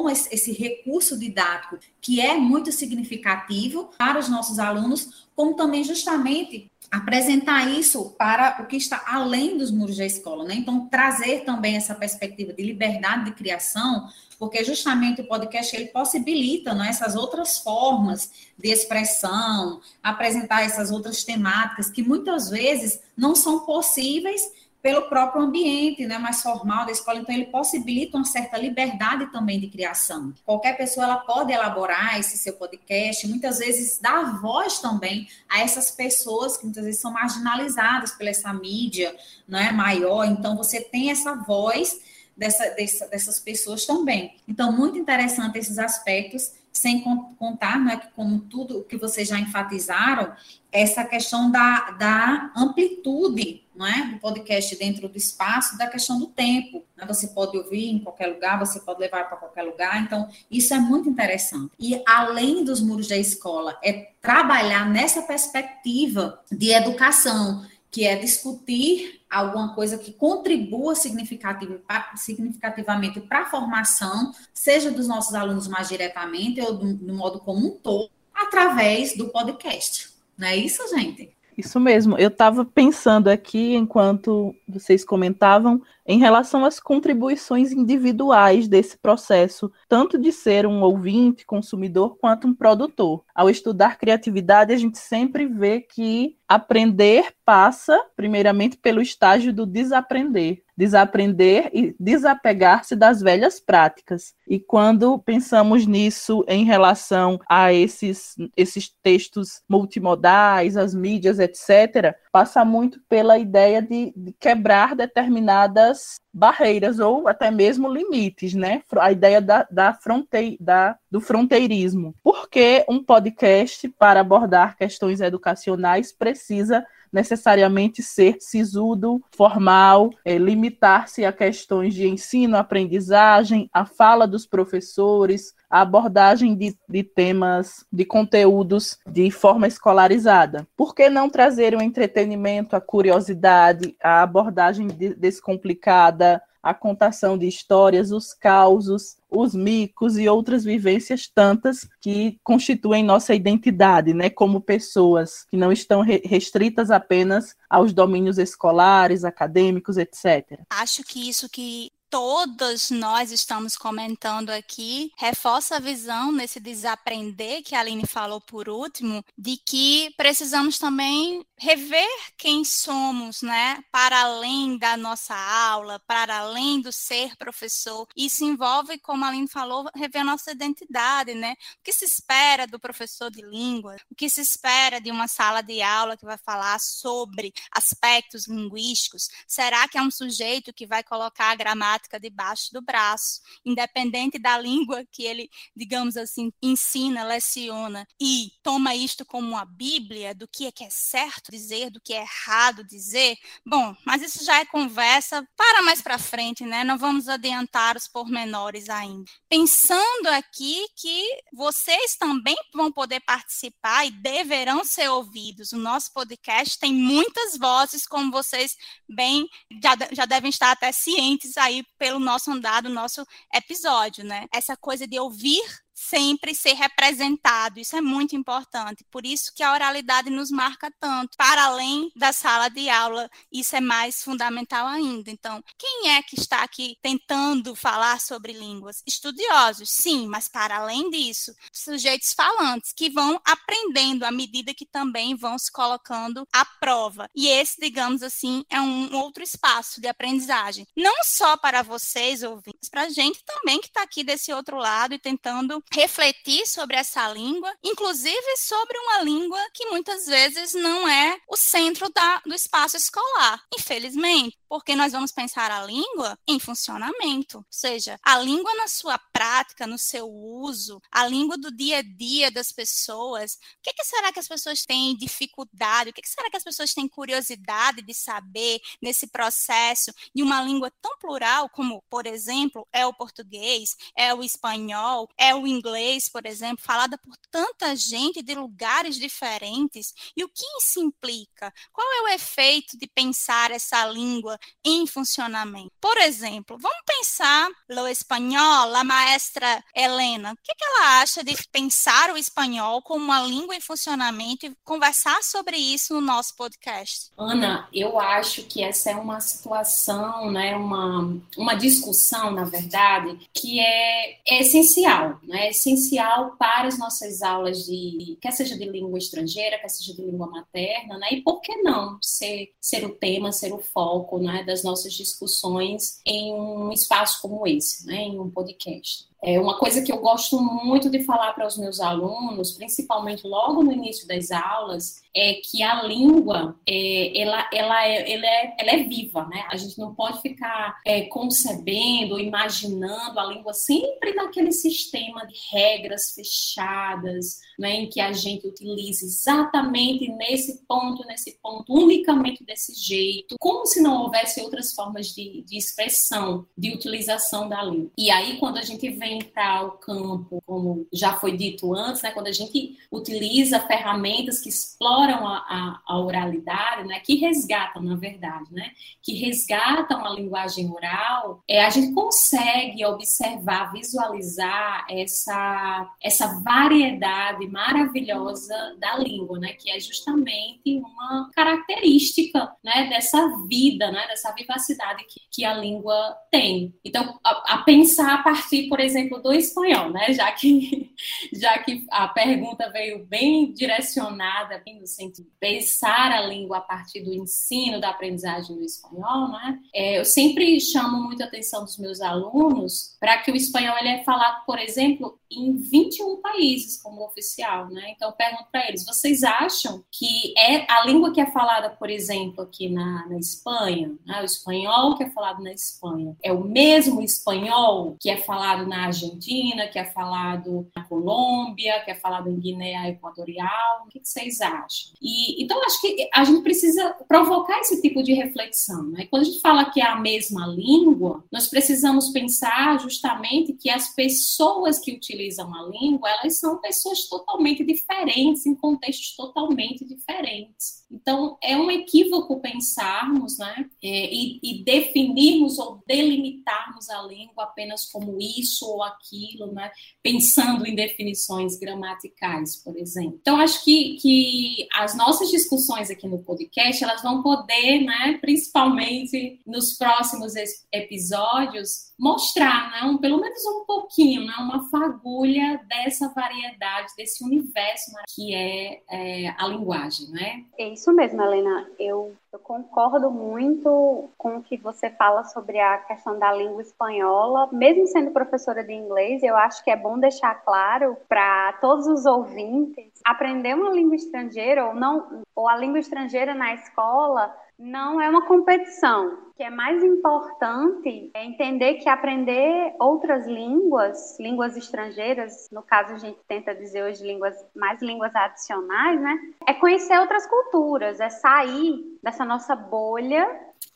esse, 0.09 0.35
esse 0.35 0.53
recurso 0.53 1.19
didático 1.19 1.79
que 2.01 2.21
é 2.21 2.35
muito 2.35 2.73
significativo 2.73 3.91
para 3.99 4.19
os 4.19 4.29
nossos 4.29 4.59
alunos, 4.59 5.27
como 5.37 5.55
também 5.55 5.85
justamente 5.85 6.71
apresentar 6.91 7.71
isso 7.71 8.15
para 8.17 8.63
o 8.63 8.67
que 8.67 8.77
está 8.77 9.05
além 9.07 9.59
dos 9.59 9.71
muros 9.71 9.97
da 9.97 10.07
escola, 10.07 10.45
né? 10.45 10.55
Então 10.55 10.87
trazer 10.89 11.45
também 11.45 11.77
essa 11.77 11.95
perspectiva 11.95 12.53
de 12.53 12.63
liberdade 12.63 13.27
de 13.27 13.33
criação 13.33 14.09
porque 14.39 14.65
justamente 14.65 15.21
o 15.21 15.27
podcast 15.27 15.75
ele 15.75 15.87
possibilita 15.87 16.75
né, 16.75 16.89
essas 16.89 17.15
outras 17.15 17.59
formas 17.59 18.31
de 18.59 18.69
expressão, 18.69 19.81
apresentar 20.03 20.63
essas 20.63 20.91
outras 20.91 21.25
temáticas 21.25 21.91
que 21.91 22.03
muitas 22.03 22.51
vezes 22.51 23.01
não 23.17 23.35
são 23.35 23.61
possíveis 23.61 24.43
pelo 24.85 25.09
próprio 25.09 25.41
ambiente 25.41 26.05
né, 26.07 26.19
mais 26.19 26.43
formal 26.43 26.85
da 26.85 26.93
escola. 26.93 27.19
Então, 27.19 27.35
ele 27.35 27.47
possibilita 27.47 28.19
uma 28.19 28.27
certa 28.27 28.59
liberdade 28.59 29.33
também 29.33 29.59
de 29.59 29.67
criação. 29.67 30.35
Qualquer 30.45 30.77
pessoa 30.77 31.07
ela 31.07 31.17
pode 31.17 31.51
elaborar 31.51 32.21
esse 32.21 32.37
seu 32.37 32.53
podcast, 32.53 33.27
muitas 33.27 33.61
vezes 33.61 33.99
dar 33.99 34.39
voz 34.43 34.81
também 34.81 35.27
a 35.49 35.61
essas 35.61 35.91
pessoas 35.91 36.59
que 36.59 36.65
muitas 36.65 36.85
vezes 36.85 37.01
são 37.01 37.11
marginalizadas 37.11 38.11
pela 38.11 38.29
essa 38.29 38.53
mídia 38.53 39.17
né, 39.49 39.73
maior. 39.73 40.27
Então, 40.27 40.55
você 40.55 40.83
tem 40.83 41.11
essa 41.11 41.35
voz 41.35 41.99
dessa, 42.37 42.69
dessa, 42.75 43.09
dessas 43.09 43.41
pessoas 43.41 43.87
também. 43.87 44.37
Então, 44.47 44.71
muito 44.71 44.99
interessante 44.99 45.59
esses 45.59 45.79
aspectos, 45.79 46.53
sem 46.75 47.01
contar, 47.39 47.79
né, 47.79 47.97
que 47.97 48.09
como 48.09 48.41
tudo 48.41 48.85
que 48.85 48.97
vocês 48.97 49.29
já 49.29 49.39
enfatizaram, 49.39 50.33
essa 50.73 51.05
questão 51.05 51.51
da, 51.51 51.93
da 51.93 52.53
amplitude 52.57 53.65
não 53.75 53.87
é, 53.87 54.07
do 54.07 54.19
podcast 54.19 54.77
dentro 54.77 55.09
do 55.09 55.17
espaço, 55.17 55.77
da 55.77 55.87
questão 55.87 56.19
do 56.19 56.27
tempo. 56.27 56.85
Né? 56.97 57.05
Você 57.07 57.29
pode 57.29 57.57
ouvir 57.57 57.91
em 57.91 57.99
qualquer 57.99 58.29
lugar, 58.29 58.59
você 58.59 58.79
pode 58.81 59.01
levar 59.01 59.25
para 59.25 59.37
qualquer 59.37 59.63
lugar. 59.63 60.01
Então, 60.03 60.29
isso 60.51 60.73
é 60.73 60.79
muito 60.79 61.09
interessante. 61.09 61.73
E 61.79 62.01
além 62.07 62.65
dos 62.65 62.81
muros 62.81 63.09
da 63.09 63.17
escola, 63.17 63.77
é 63.83 64.11
trabalhar 64.23 64.89
nessa 64.89 65.23
perspectiva 65.23 66.41
de 66.51 66.71
educação, 66.71 67.65
que 67.95 68.05
é 68.05 68.17
discutir 68.17 69.21
alguma 69.31 69.73
coisa 69.73 69.97
que 69.97 70.13
contribua 70.13 70.97
significativamente 70.97 73.21
para 73.21 73.43
a 73.43 73.45
formação, 73.45 74.33
seja 74.53 74.91
dos 74.91 75.07
nossos 75.07 75.33
alunos 75.33 75.69
mais 75.69 75.91
diretamente 75.91 76.61
ou 76.61 76.77
do, 76.77 76.93
do 76.93 77.15
modo 77.15 77.39
como 77.39 77.69
um 77.69 77.71
todo, 77.71 78.11
através 78.35 79.17
do 79.17 79.29
podcast. 79.29 80.09
Não 80.37 80.49
é 80.49 80.57
isso, 80.57 80.83
gente? 80.89 81.31
Isso 81.57 81.79
mesmo. 81.79 82.19
Eu 82.19 82.31
estava 82.31 82.65
pensando 82.65 83.29
aqui, 83.29 83.77
enquanto 83.77 84.53
vocês 84.69 85.05
comentavam, 85.05 85.81
em 86.07 86.19
relação 86.19 86.65
às 86.65 86.79
contribuições 86.79 87.73
individuais 87.73 88.69
desse 88.69 88.99
processo, 88.99 89.73
tanto 89.89 90.19
de 90.19 90.31
ser 90.31 90.67
um 90.67 90.83
ouvinte, 90.83 91.47
consumidor, 91.47 92.17
quanto 92.19 92.47
um 92.47 92.55
produtor. 92.55 93.25
Ao 93.35 93.49
estudar 93.49 93.99
criatividade, 93.99 94.73
a 94.73 94.77
gente 94.77 94.99
sempre 94.99 95.47
vê 95.47 95.81
que 95.81 96.37
aprender 96.47 97.35
passa, 97.45 97.99
primeiramente, 98.17 98.77
pelo 98.77 99.01
estágio 99.01 99.53
do 99.53 99.67
desaprender. 99.67 100.63
Desaprender 100.77 101.71
e 101.73 101.95
desapegar-se 102.01 102.97
das 102.97 103.21
velhas 103.21 103.61
práticas. 103.61 104.35
E 104.47 104.59
quando 104.59 105.19
pensamos 105.21 105.87
nisso 105.87 106.45
em 106.49 106.65
relação 106.65 107.39
a 107.49 107.73
esses, 107.73 108.35
esses 108.57 108.91
textos 109.03 109.63
multimodais, 109.69 110.77
as 110.77 110.93
mídias, 110.95 111.39
etc., 111.39 112.17
passa 112.33 112.65
muito 112.65 113.01
pela 113.09 113.39
ideia 113.39 113.81
de, 113.81 114.13
de 114.17 114.33
quebrar 114.33 114.97
determinadas 114.97 115.94
us. 115.95 116.24
Barreiras 116.35 116.99
ou 116.99 117.29
até 117.29 117.51
mesmo 117.51 117.89
limites, 117.89 118.55
né? 118.55 118.83
A 118.99 119.13
ideia 119.13 119.41
da, 119.41 119.67
da, 119.71 119.95
fronte, 119.95 120.59
da 120.61 120.99
do 121.09 121.21
fronteirismo. 121.21 122.13
Porque 122.25 122.85
um 122.89 123.03
podcast, 123.03 123.89
para 123.91 124.19
abordar 124.19 124.77
questões 124.77 125.21
educacionais, 125.21 126.13
precisa 126.13 126.85
necessariamente 127.15 128.03
ser 128.03 128.39
sisudo, 128.41 129.23
formal, 129.31 130.11
é, 130.25 130.37
limitar-se 130.37 131.25
a 131.25 131.33
questões 131.33 131.95
de 131.95 132.09
ensino, 132.09 132.57
aprendizagem, 132.57 133.71
a 133.73 133.87
fala 133.87 134.27
dos 134.27 134.45
professores, 134.45 135.55
a 135.71 135.83
abordagem 135.83 136.57
de, 136.57 136.77
de 136.89 137.05
temas, 137.05 137.87
de 137.93 138.05
conteúdos 138.05 138.99
de 139.07 139.31
forma 139.31 139.69
escolarizada. 139.69 140.67
Por 140.77 140.93
que 140.93 141.09
não 141.09 141.31
trazer 141.31 141.77
o 141.77 141.81
entretenimento, 141.81 142.75
a 142.75 142.81
curiosidade, 142.81 143.95
a 144.03 144.23
abordagem 144.23 144.89
de, 144.89 145.15
descomplicada, 145.15 146.24
a 146.65 146.73
contação 146.73 147.37
de 147.37 147.47
histórias, 147.47 148.11
os 148.11 148.33
causos, 148.33 149.19
os 149.31 149.55
micos 149.55 150.17
e 150.17 150.27
outras 150.27 150.65
vivências 150.65 151.29
tantas 151.29 151.87
que 152.01 152.39
constituem 152.43 153.05
nossa 153.05 153.35
identidade, 153.35 154.15
né, 154.15 154.31
como 154.31 154.63
pessoas 154.63 155.45
que 155.51 155.59
não 155.59 155.71
estão 155.71 156.01
restritas 156.01 156.91
apenas 156.91 157.55
aos 157.69 157.93
domínios 157.93 158.39
escolares, 158.39 159.25
acadêmicos, 159.25 159.99
etc. 159.99 160.61
Acho 160.71 161.05
que 161.05 161.29
isso 161.29 161.51
que 161.51 161.93
todas 162.15 162.93
nós 162.93 163.33
estamos 163.33 163.77
comentando 163.77 164.51
aqui, 164.51 165.11
reforça 165.19 165.75
a 165.75 165.81
visão 165.81 166.31
nesse 166.31 166.61
desaprender 166.61 167.65
que 167.65 167.75
a 167.75 167.81
Aline 167.81 168.07
falou 168.07 168.41
por 168.41 168.69
último, 168.69 169.25
de 169.37 169.57
que 169.57 170.15
precisamos 170.17 170.79
também 170.79 171.45
rever 171.59 172.07
quem 172.39 172.65
somos, 172.65 173.43
né? 173.43 173.83
Para 173.91 174.21
além 174.21 174.79
da 174.79 174.97
nossa 174.97 175.35
aula, 175.35 175.99
para 176.07 176.39
além 176.39 176.81
do 176.81 176.93
ser 176.93 177.37
professor. 177.37 178.07
Isso 178.17 178.45
envolve, 178.45 178.97
como 178.99 179.25
a 179.25 179.29
Aline 179.29 179.49
falou, 179.49 179.91
rever 179.93 180.23
a 180.23 180.25
nossa 180.25 180.53
identidade, 180.53 181.35
né? 181.35 181.57
O 181.81 181.83
que 181.83 181.93
se 181.93 182.05
espera 182.05 182.65
do 182.65 182.79
professor 182.79 183.29
de 183.29 183.43
língua? 183.43 183.97
O 184.09 184.15
que 184.15 184.29
se 184.29 184.41
espera 184.41 185.01
de 185.01 185.11
uma 185.11 185.27
sala 185.27 185.63
de 185.63 185.83
aula 185.83 186.17
que 186.17 186.25
vai 186.25 186.39
falar 186.39 186.79
sobre 186.79 187.53
aspectos 187.73 188.47
linguísticos? 188.47 189.29
Será 189.49 189.89
que 189.89 189.99
é 189.99 190.03
um 190.03 190.13
sujeito 190.13 190.73
que 190.73 190.87
vai 190.87 191.03
colocar 191.03 191.51
a 191.51 191.57
gramática 191.57 192.04
debaixo 192.21 192.73
do 192.73 192.83
braço, 192.83 193.41
independente 193.65 194.39
da 194.39 194.59
língua 194.59 195.05
que 195.11 195.25
ele, 195.25 195.49
digamos 195.77 196.17
assim, 196.17 196.53
ensina, 196.63 197.25
leciona 197.25 198.07
e 198.21 198.53
toma 198.63 198.95
isto 198.95 199.25
como 199.25 199.49
uma 199.49 199.65
bíblia 199.65 200.35
do 200.35 200.49
que 200.49 200.67
é 200.67 200.73
que 200.73 200.85
é 200.85 200.91
certo 200.91 201.51
dizer, 201.51 201.91
do 201.91 202.01
que 202.01 202.13
é 202.13 202.23
errado 202.23 202.85
dizer. 202.85 203.37
Bom, 203.67 203.97
mas 204.05 204.23
isso 204.23 204.45
já 204.45 204.61
é 204.61 204.65
conversa 204.65 205.47
para 205.57 205.83
mais 205.83 206.01
para 206.01 206.19
frente, 206.19 206.65
né? 206.65 206.85
Não 206.85 206.99
vamos 206.99 207.29
adiantar 207.29 207.97
os 207.97 208.09
pormenores 208.09 208.89
ainda. 208.89 209.31
Pensando 209.49 210.29
aqui 210.29 210.87
que 210.97 211.25
vocês 211.53 212.17
também 212.17 212.57
vão 212.75 212.91
poder 212.91 213.21
participar 213.21 214.07
e 214.07 214.11
deverão 214.11 214.85
ser 214.85 215.09
ouvidos. 215.09 215.73
O 215.73 215.79
nosso 215.79 216.13
podcast 216.13 216.79
tem 216.79 216.93
muitas 216.93 217.57
vozes, 217.57 218.07
como 218.07 218.31
vocês 218.31 218.77
bem 219.09 219.49
já, 219.83 219.97
já 220.13 220.25
devem 220.25 220.51
estar 220.51 220.71
até 220.71 220.93
cientes 220.93 221.57
aí 221.57 221.85
pelo 221.99 222.19
nosso 222.19 222.51
andar 222.51 222.83
do 222.83 222.89
nosso 222.89 223.25
episódio, 223.55 224.25
né? 224.25 224.47
Essa 224.53 224.77
coisa 224.77 225.07
de 225.07 225.19
ouvir 225.19 225.63
sempre 226.09 226.55
ser 226.55 226.75
representado. 226.75 227.81
Isso 227.81 227.97
é 227.97 228.01
muito 228.01 228.37
importante. 228.37 229.05
Por 229.11 229.25
isso 229.25 229.53
que 229.55 229.63
a 229.63 229.73
oralidade 229.73 230.31
nos 230.31 230.51
marca 230.51 230.93
tanto. 231.01 231.37
Para 231.37 231.65
além 231.65 232.11
da 232.15 232.33
sala 232.33 232.69
de 232.69 232.89
aula, 232.89 233.31
isso 233.51 233.75
é 233.77 233.81
mais 233.81 234.23
fundamental 234.23 234.87
ainda. 234.87 235.31
Então, 235.31 235.63
quem 235.79 236.11
é 236.11 236.23
que 236.23 236.39
está 236.39 236.63
aqui 236.63 236.97
tentando 237.03 237.75
falar 237.75 238.21
sobre 238.21 238.53
línguas? 238.53 239.03
Estudiosos, 239.07 239.91
sim, 239.91 240.27
mas 240.27 240.49
para 240.49 240.79
além 240.79 241.11
disso, 241.11 241.55
sujeitos 241.73 242.33
falantes 242.33 242.93
que 242.93 243.11
vão 243.11 243.41
aprendendo 243.45 244.25
à 244.25 244.31
medida 244.31 244.75
que 244.75 244.87
também 244.87 245.35
vão 245.35 245.59
se 245.59 245.71
colocando 245.73 246.47
à 246.53 246.65
prova. 246.65 247.29
E 247.35 247.49
esse, 247.49 247.81
digamos 247.81 248.23
assim, 248.23 248.65
é 248.69 248.81
um 248.81 249.15
outro 249.17 249.43
espaço 249.43 250.01
de 250.01 250.09
aprendizagem. 250.09 250.87
Não 250.97 251.25
só 251.25 251.57
para 251.57 251.83
vocês, 251.83 252.43
ouvintes, 252.43 252.89
para 252.89 253.03
a 253.03 253.09
gente 253.09 253.43
também 253.45 253.81
que 253.81 253.87
está 253.87 254.03
aqui 254.03 254.23
desse 254.23 254.53
outro 254.53 254.77
lado 254.77 255.15
e 255.15 255.19
tentando 255.19 255.83
refletir 255.95 256.67
sobre 256.67 256.97
essa 256.97 257.29
língua, 257.29 257.73
inclusive 257.83 258.57
sobre 258.59 258.99
uma 258.99 259.23
língua 259.23 259.59
que 259.73 259.87
muitas 259.87 260.27
vezes 260.27 260.75
não 260.75 261.09
é 261.09 261.39
o 261.49 261.57
centro 261.57 262.11
da, 262.13 262.43
do 262.45 262.53
espaço 262.53 262.97
escolar, 262.97 263.63
infelizmente 263.79 264.59
porque 264.75 264.97
nós 264.97 265.13
vamos 265.13 265.31
pensar 265.31 265.71
a 265.71 265.87
língua 265.87 266.37
em 266.49 266.59
funcionamento, 266.59 267.59
ou 267.59 267.67
seja, 267.71 268.19
a 268.25 268.41
língua 268.41 268.75
na 268.75 268.89
sua 268.89 269.17
prática, 269.33 269.87
no 269.87 269.97
seu 269.97 270.29
uso, 270.29 271.01
a 271.13 271.29
língua 271.29 271.57
do 271.57 271.71
dia 271.71 271.99
a 271.99 272.03
dia 272.03 272.51
das 272.51 272.73
pessoas. 272.73 273.55
O 273.55 273.59
que, 273.85 273.93
que 273.93 274.05
será 274.05 274.33
que 274.33 274.41
as 274.41 274.49
pessoas 274.49 274.85
têm 274.85 275.17
dificuldade? 275.17 276.11
O 276.11 276.13
que, 276.13 276.21
que 276.21 276.29
será 276.29 276.51
que 276.51 276.57
as 276.57 276.65
pessoas 276.65 276.93
têm 276.93 277.07
curiosidade 277.07 278.03
de 278.03 278.13
saber 278.13 278.81
nesse 279.01 279.29
processo 279.29 280.13
de 280.35 280.43
uma 280.43 280.61
língua 280.61 280.91
tão 281.01 281.17
plural 281.19 281.69
como, 281.69 282.03
por 282.11 282.27
exemplo, 282.27 282.85
é 282.93 283.07
o 283.07 283.15
português, 283.15 283.97
é 284.17 284.35
o 284.35 284.43
espanhol, 284.43 285.29
é 285.39 285.55
o 285.55 285.69
inglês, 285.69 285.84
por 286.29 286.47
exemplo, 286.47 286.85
falada 286.85 287.19
por 287.19 287.37
tanta 287.51 287.95
gente 287.97 288.43
de 288.43 288.55
lugares 288.55 289.17
diferentes? 289.17 290.13
E 290.37 290.45
o 290.45 290.49
que 290.49 290.65
isso 290.79 291.01
implica? 291.01 291.73
Qual 291.93 292.07
é 292.13 292.23
o 292.23 292.29
efeito 292.29 292.97
de 292.99 293.07
pensar 293.07 293.71
essa 293.71 294.05
língua 294.07 294.59
em 294.85 295.07
funcionamento. 295.07 295.93
Por 296.01 296.17
exemplo, 296.19 296.77
vamos 296.79 296.99
pensar 297.07 297.69
o 297.91 298.07
espanhol, 298.09 298.95
a 298.95 299.05
maestra 299.05 299.83
Helena. 299.95 300.53
O 300.53 300.57
que, 300.63 300.75
que 300.75 300.85
ela 300.85 301.23
acha 301.23 301.43
de 301.43 301.57
pensar 301.73 302.31
o 302.31 302.37
espanhol 302.37 303.03
como 303.03 303.25
uma 303.25 303.41
língua 303.41 303.75
em 303.75 303.81
funcionamento 303.81 304.67
e 304.67 304.77
conversar 304.85 305.43
sobre 305.43 305.77
isso 305.77 306.15
no 306.15 306.21
nosso 306.21 306.55
podcast? 306.57 307.31
Ana, 307.37 307.89
eu 307.93 308.19
acho 308.21 308.65
que 308.65 308.83
essa 308.83 309.11
é 309.11 309.15
uma 309.15 309.41
situação, 309.41 310.51
né, 310.51 310.77
uma, 310.77 311.41
uma 311.57 311.75
discussão, 311.75 312.51
na 312.51 312.65
verdade, 312.65 313.39
que 313.53 313.81
é, 313.81 314.39
é 314.47 314.61
essencial, 314.61 315.39
né, 315.43 315.64
é 315.65 315.71
essencial 315.71 316.57
para 316.57 316.89
as 316.89 316.99
nossas 316.99 317.43
aulas 317.43 317.85
de, 317.87 318.37
quer 318.41 318.53
seja 318.53 318.77
de 318.77 318.85
língua 318.85 319.19
estrangeira, 319.19 319.79
quer 319.79 319.89
seja 319.89 320.15
de 320.15 320.23
língua 320.23 320.47
materna, 320.47 321.19
né, 321.19 321.29
e 321.33 321.43
por 321.43 321.61
que 321.61 321.77
não 321.83 322.19
ser, 322.21 322.73
ser 322.81 323.05
o 323.05 323.15
tema, 323.15 323.53
ser 323.53 323.73
o 323.73 323.79
foco, 323.79 324.39
né, 324.39 324.63
das 324.65 324.83
nossas 324.83 325.13
discussões 325.15 326.21
em 326.27 326.53
um 326.53 326.93
espaço 326.93 327.41
como 327.41 327.67
esse, 327.67 328.07
né, 328.07 328.23
em 328.23 328.39
um 328.39 328.51
podcast. 328.51 329.27
É 329.47 329.61
uma 329.61 329.79
coisa 329.79 330.01
que 330.01 330.11
eu 330.11 330.19
gosto 330.21 330.59
muito 330.59 331.11
de 331.11 331.23
falar 331.23 331.53
para 331.53 331.67
os 331.67 331.77
meus 331.77 332.01
alunos, 332.01 332.73
principalmente 332.73 333.47
logo 333.47 333.83
no 333.83 333.93
início 333.93 334.27
das 334.27 334.51
aulas, 334.51 335.23
é 335.37 335.55
que 335.55 335.83
a 335.83 336.03
língua 336.03 336.81
é, 336.89 337.43
ela, 337.43 337.69
ela, 337.71 338.07
é, 338.07 338.33
ela, 338.33 338.47
é, 338.47 338.77
ela 338.79 338.91
é 338.93 339.03
viva, 339.03 339.45
né? 339.47 339.67
A 339.69 339.77
gente 339.77 339.99
não 339.99 340.15
pode 340.15 340.41
ficar 340.41 340.99
é, 341.05 341.23
concebendo, 341.23 342.39
imaginando 342.39 343.39
a 343.39 343.45
língua 343.45 343.75
sempre 343.75 344.33
naquele 344.33 344.73
sistema 344.73 345.45
de 345.47 345.55
regras 345.73 346.33
fechadas, 346.35 347.61
né? 347.79 347.97
Em 347.97 348.09
que 348.09 348.21
a 348.21 348.33
gente 348.33 348.67
utiliza 348.67 349.27
exatamente 349.27 350.29
nesse 350.29 350.87
ponto, 350.87 351.27
nesse 351.27 351.59
ponto, 351.61 351.93
unicamente 351.93 352.65
desse 352.65 352.95
jeito, 352.95 353.57
como 353.59 353.85
se 353.85 354.01
não 354.01 354.23
houvesse 354.23 354.63
outras 354.63 354.95
formas 354.95 355.35
de, 355.35 355.63
de 355.67 355.77
expressão, 355.77 356.67
de 356.79 356.95
utilização 356.95 357.69
da 357.69 357.83
língua. 357.83 358.13
E 358.17 358.31
aí, 358.31 358.57
quando 358.59 358.79
a 358.79 358.83
gente 358.83 359.11
vem 359.11 359.34
para 359.43 359.85
o 359.85 359.93
campo, 359.93 360.63
como 360.67 361.07
já 361.13 361.35
foi 361.35 361.57
dito 361.57 361.95
antes, 361.95 362.23
né, 362.23 362.31
quando 362.31 362.49
a 362.49 362.53
gente 362.53 362.97
utiliza 363.11 363.81
ferramentas 363.81 364.61
que 364.61 364.69
exploram 364.69 365.47
a, 365.47 365.59
a, 365.59 366.03
a 366.07 366.19
oralidade, 366.19 367.07
né, 367.07 367.21
que 367.21 367.37
resgatam, 367.37 368.03
na 368.03 368.17
verdade, 368.17 368.73
né, 368.73 368.91
que 369.23 369.35
resgatam 369.35 370.25
a 370.25 370.31
linguagem 370.31 370.91
oral, 370.91 371.63
é, 371.69 371.85
a 371.85 371.91
gente 371.91 372.13
consegue 372.13 373.05
observar, 373.05 373.93
visualizar 373.93 375.07
essa, 375.09 376.11
essa 376.23 376.61
variedade 376.63 377.67
maravilhosa 377.69 378.97
da 378.99 379.17
língua, 379.19 379.59
né, 379.59 379.73
que 379.73 379.91
é 379.91 379.99
justamente 380.01 380.99
uma 380.99 381.51
característica 381.55 382.73
né, 382.83 383.09
dessa 383.09 383.49
vida, 383.69 384.11
né, 384.11 384.27
dessa 384.29 384.53
vivacidade 384.53 385.25
que, 385.25 385.41
que 385.51 385.65
a 385.65 385.75
língua 385.75 386.37
tem. 386.51 386.95
Então, 387.05 387.39
a, 387.45 387.75
a, 387.75 387.79
pensar 387.79 388.35
a 388.35 388.43
partir, 388.43 388.89
por 388.89 389.01
exemplo, 389.01 389.14
do 389.43 389.53
espanhol, 389.53 390.11
né, 390.11 390.33
já 390.33 390.51
que, 390.53 391.13
já 391.53 391.79
que 391.79 392.05
a 392.11 392.29
pergunta 392.29 392.91
veio 392.91 393.25
bem 393.27 393.73
direcionada, 393.73 394.83
bem 394.85 395.01
no 395.01 395.07
sentido 395.07 395.45
de 395.45 395.53
pensar 395.59 396.33
a 396.33 396.41
língua 396.43 396.79
a 396.79 396.83
partir 396.83 397.21
do 397.21 397.33
ensino, 397.33 398.01
da 398.01 398.11
aprendizagem 398.11 398.77
do 398.77 398.83
espanhol, 398.83 399.49
né, 399.49 399.79
é, 399.95 400.19
eu 400.19 400.25
sempre 400.25 400.81
chamo 400.81 401.23
muito 401.23 401.43
a 401.43 401.47
atenção 401.47 401.85
dos 401.85 401.99
meus 401.99 402.21
alunos 402.21 403.17
para 403.21 403.39
que 403.39 403.51
o 403.51 403.57
espanhol 403.57 403.97
ele 403.99 404.09
é 404.09 404.25
falado, 404.25 404.65
por 404.65 404.79
exemplo, 404.79 405.39
em 405.57 405.77
21 405.77 406.41
países 406.41 407.01
como 407.01 407.25
oficial, 407.25 407.89
né? 407.89 408.11
Então, 408.11 408.29
eu 408.29 408.35
pergunto 408.35 408.67
para 408.71 408.89
eles: 408.89 409.05
vocês 409.05 409.43
acham 409.43 410.05
que 410.11 410.55
é 410.59 410.91
a 410.91 411.05
língua 411.07 411.33
que 411.33 411.41
é 411.41 411.51
falada, 411.51 411.91
por 411.91 412.11
exemplo, 412.11 412.63
aqui 412.63 412.89
na, 412.89 413.27
na 413.29 413.39
Espanha, 413.39 414.15
né? 414.27 414.41
o 414.43 414.45
espanhol 414.45 415.17
que 415.17 415.25
é 415.25 415.31
falado 415.31 415.63
na 415.63 415.73
Espanha, 415.73 416.37
é 416.43 416.53
o 416.53 416.65
mesmo 416.65 417.23
espanhol 417.23 418.17
que 418.21 418.31
é 418.31 418.37
falado 418.37 418.87
na 418.87 419.04
Argentina, 419.07 419.87
que 419.89 419.99
é 419.99 420.05
falado 420.05 420.89
na 420.95 421.05
Colômbia, 421.05 422.03
que 422.05 422.11
é 422.11 422.15
falado 422.15 422.49
em 422.51 422.59
Guiné 422.59 423.11
Equatorial? 423.11 424.05
O 424.05 424.09
que, 424.09 424.21
que 424.21 424.29
vocês 424.29 424.61
acham? 424.61 425.13
E, 425.21 425.63
então, 425.63 425.81
acho 425.85 426.01
que 426.01 426.29
a 426.33 426.45
gente 426.45 426.63
precisa 426.63 427.15
provocar 427.29 427.79
esse 427.81 428.01
tipo 428.01 428.23
de 428.23 428.33
reflexão, 428.33 429.05
né? 429.11 429.27
Quando 429.31 429.43
a 429.43 429.45
gente 429.47 429.61
fala 429.61 429.91
que 429.91 430.01
é 430.01 430.07
a 430.07 430.17
mesma 430.17 430.67
língua, 430.67 431.45
nós 431.51 431.69
precisamos 431.69 432.31
pensar 432.31 432.99
justamente 433.01 433.73
que 433.73 433.91
as 433.91 434.15
pessoas 434.15 434.99
que 434.99 435.13
utilizam 435.13 435.75
a 435.75 435.83
língua, 435.89 436.29
elas 436.31 436.59
são 436.59 436.79
pessoas 436.79 437.29
totalmente 437.29 437.85
diferentes, 437.85 438.67
em 438.67 438.75
contextos 438.75 439.37
totalmente 439.37 440.05
diferentes. 440.05 441.04
Então, 441.15 441.57
é 441.63 441.77
um 441.77 441.91
equívoco 441.91 442.61
pensarmos 442.61 443.57
né, 443.57 443.87
é, 444.03 444.35
e, 444.35 444.59
e, 444.63 444.85
definirmos 444.85 445.79
ou 445.79 446.03
delimitarmos 446.07 447.09
a 447.09 447.23
língua 447.23 447.65
apenas 447.65 448.11
como 448.11 448.37
isso 448.41 448.85
ou 448.87 449.03
aquilo, 449.03 449.73
né, 449.73 449.91
pensando 450.23 450.85
em 450.87 450.95
definições 450.95 451.79
gramaticais, 451.79 452.77
por 452.77 452.97
exemplo. 452.97 453.39
Então, 453.41 453.59
acho 453.59 453.85
que, 453.85 454.17
que 454.21 454.89
as 454.95 455.17
nossas 455.17 455.51
discussões 455.51 456.11
aqui 456.11 456.27
no 456.27 456.43
podcast, 456.43 457.03
elas 457.05 457.23
vão 457.23 457.43
poder, 457.43 458.01
né, 458.01 458.39
principalmente 458.41 459.61
nos 459.65 459.97
próximos 459.97 460.55
episódios, 460.93 462.13
mostrar, 462.19 462.91
né, 462.91 463.03
um, 463.09 463.19
pelo 463.19 463.41
menos 463.41 463.65
um 463.67 463.85
pouquinho, 463.85 464.45
né, 464.45 464.55
uma 464.59 464.89
fagulha 464.89 465.81
dessa 465.89 466.33
variedade, 466.33 467.13
desse 467.17 467.45
universo 467.45 468.13
né, 468.13 468.23
que 468.35 468.55
é, 468.55 469.03
é, 469.11 469.55
a 469.57 469.67
linguagem, 469.69 470.29
né? 470.31 470.65
É 470.79 470.89
isso 470.93 471.04
mesmo, 471.13 471.43
Helena. 471.43 471.89
Eu, 471.99 472.33
eu 472.53 472.59
concordo 472.59 473.31
muito 473.31 474.29
com 474.39 474.57
o 474.57 474.63
que 474.63 474.77
você 474.77 475.11
fala 475.11 475.45
sobre 475.45 475.79
a 475.79 475.99
questão 475.99 476.39
da 476.39 476.53
língua 476.53 476.83
espanhola. 476.83 477.69
Mesmo 477.73 478.07
sendo 478.07 478.31
professora 478.31 478.83
de 478.83 478.93
inglês, 478.93 479.43
eu 479.43 479.57
acho 479.57 479.83
que 479.83 479.91
é 479.91 479.97
bom 479.97 480.19
deixar 480.19 480.55
claro 480.65 481.17
para 481.29 481.75
todos 481.81 482.07
os 482.07 482.27
ouvintes 482.27 483.21
aprender 483.25 483.75
uma 483.75 483.91
língua 483.91 484.17
estrangeira 484.17 484.87
ou 484.87 484.95
não 484.95 485.43
ou 485.55 485.69
a 485.69 485.77
língua 485.77 485.99
estrangeira 485.99 486.55
na 486.55 486.75
escola 486.75 487.55
não 487.79 488.21
é 488.21 488.29
uma 488.29 488.47
competição. 488.47 489.39
Que 489.57 489.63
é 489.63 489.71
mais 489.71 490.03
importante 490.03 491.31
é 491.35 491.45
entender 491.45 491.95
que 491.95 492.09
aprender 492.09 492.95
outras 492.99 493.47
línguas, 493.47 494.39
línguas 494.41 494.77
estrangeiras, 494.77 495.69
no 495.71 495.83
caso 495.83 496.15
a 496.15 496.19
gente 496.19 496.39
tenta 496.49 496.75
dizer 496.75 497.05
hoje 497.05 497.25
línguas 497.25 497.55
mais 497.75 498.03
línguas 498.03 498.35
adicionais, 498.35 499.21
né? 499.21 499.39
É 499.67 499.75
conhecer 499.75 500.19
outras 500.19 500.47
culturas, 500.47 501.21
é 501.21 501.29
sair 501.29 502.19
dessa 502.23 502.45
nossa 502.45 502.75
bolha 502.75 503.47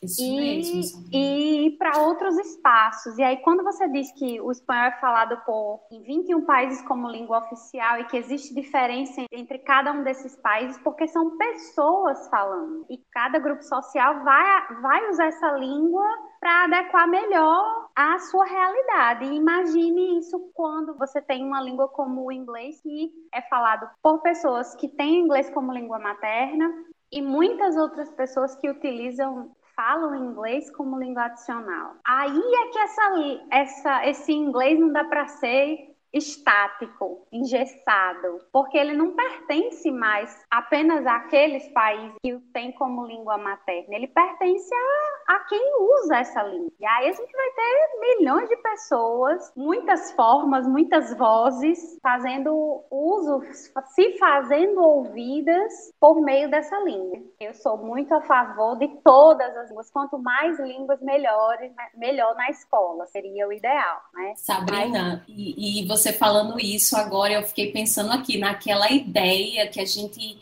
isso 0.01 0.21
e, 0.21 0.35
mesmo, 0.35 1.09
e 1.11 1.67
ir 1.67 1.77
para 1.77 1.99
outros 1.99 2.37
espaços. 2.37 3.17
E 3.17 3.23
aí, 3.23 3.37
quando 3.37 3.63
você 3.63 3.87
diz 3.89 4.11
que 4.13 4.39
o 4.39 4.51
espanhol 4.51 4.85
é 4.85 4.99
falado 4.99 5.37
por 5.45 5.81
em 5.91 6.01
21 6.03 6.45
países 6.45 6.81
como 6.83 7.09
língua 7.09 7.39
oficial 7.39 7.99
e 7.99 8.05
que 8.05 8.15
existe 8.15 8.53
diferença 8.53 9.25
entre 9.31 9.59
cada 9.59 9.91
um 9.91 10.03
desses 10.03 10.35
países, 10.37 10.77
porque 10.83 11.07
são 11.07 11.37
pessoas 11.37 12.29
falando. 12.29 12.85
E 12.89 12.97
cada 13.11 13.39
grupo 13.39 13.61
social 13.63 14.23
vai, 14.23 14.75
vai 14.81 15.09
usar 15.09 15.27
essa 15.27 15.48
língua 15.51 16.05
para 16.39 16.63
adequar 16.63 17.07
melhor 17.07 17.89
à 17.95 18.17
sua 18.19 18.45
realidade. 18.45 19.25
Imagine 19.25 20.19
isso 20.19 20.39
quando 20.53 20.97
você 20.97 21.21
tem 21.21 21.43
uma 21.43 21.61
língua 21.61 21.87
como 21.89 22.25
o 22.25 22.31
inglês, 22.31 22.81
que 22.81 23.11
é 23.33 23.41
falado 23.43 23.89
por 24.01 24.21
pessoas 24.21 24.75
que 24.75 24.87
têm 24.87 25.19
inglês 25.19 25.49
como 25.49 25.73
língua 25.73 25.99
materna, 25.99 26.71
e 27.11 27.21
muitas 27.21 27.75
outras 27.75 28.09
pessoas 28.11 28.55
que 28.55 28.69
utilizam 28.69 29.51
falam 29.75 30.13
inglês 30.13 30.69
como 30.75 30.99
língua 30.99 31.23
adicional. 31.23 31.95
Aí 32.05 32.37
é 32.37 32.67
que 32.67 32.79
essa, 32.79 33.01
essa, 33.49 34.05
esse 34.07 34.33
inglês 34.33 34.77
não 34.79 34.91
dá 34.91 35.05
para 35.05 35.27
ser 35.27 35.95
estático, 36.13 37.27
engessado, 37.31 38.39
porque 38.51 38.77
ele 38.77 38.93
não 38.93 39.15
pertence 39.15 39.91
mais 39.91 40.43
apenas 40.49 41.05
àqueles 41.05 41.67
países 41.69 42.15
que 42.23 42.33
o 42.33 42.41
têm 42.53 42.71
como 42.71 43.05
língua 43.05 43.37
materna, 43.37 43.95
ele 43.95 44.07
pertence 44.07 44.69
a, 44.73 45.35
a 45.35 45.39
quem 45.41 45.61
usa 45.79 46.17
essa 46.17 46.43
língua. 46.43 46.71
E 46.79 46.85
aí 46.85 47.09
a 47.09 47.11
gente 47.11 47.31
vai 47.31 47.49
ter 47.51 47.99
milhões 47.99 48.49
de 48.49 48.57
pessoas, 48.57 49.53
muitas 49.55 50.11
formas, 50.13 50.67
muitas 50.67 51.15
vozes 51.15 51.97
fazendo 52.01 52.83
uso, 52.89 53.41
se 53.87 54.17
fazendo 54.17 54.81
ouvidas 54.81 55.93
por 55.99 56.21
meio 56.21 56.49
dessa 56.49 56.77
língua. 56.79 57.19
Eu 57.39 57.53
sou 57.53 57.77
muito 57.77 58.13
a 58.13 58.21
favor 58.21 58.77
de 58.77 58.87
todas 59.03 59.55
as 59.57 59.69
línguas, 59.69 59.91
quanto 59.91 60.17
mais 60.17 60.59
línguas 60.59 60.99
melhores, 61.01 61.71
melhor 61.95 62.35
na 62.35 62.49
escola, 62.49 63.05
seria 63.07 63.47
o 63.47 63.53
ideal, 63.53 64.01
né? 64.13 64.33
Sabrina, 64.35 65.23
Mas... 65.27 65.29
e, 65.29 65.83
e 65.83 65.87
você 65.87 65.98
você 65.99 66.13
falando 66.13 66.59
isso 66.59 66.95
agora, 66.95 67.33
eu 67.33 67.43
fiquei 67.43 67.71
pensando 67.71 68.11
aqui 68.11 68.37
naquela 68.37 68.89
ideia 68.91 69.67
que 69.67 69.79
a 69.79 69.85
gente 69.85 70.37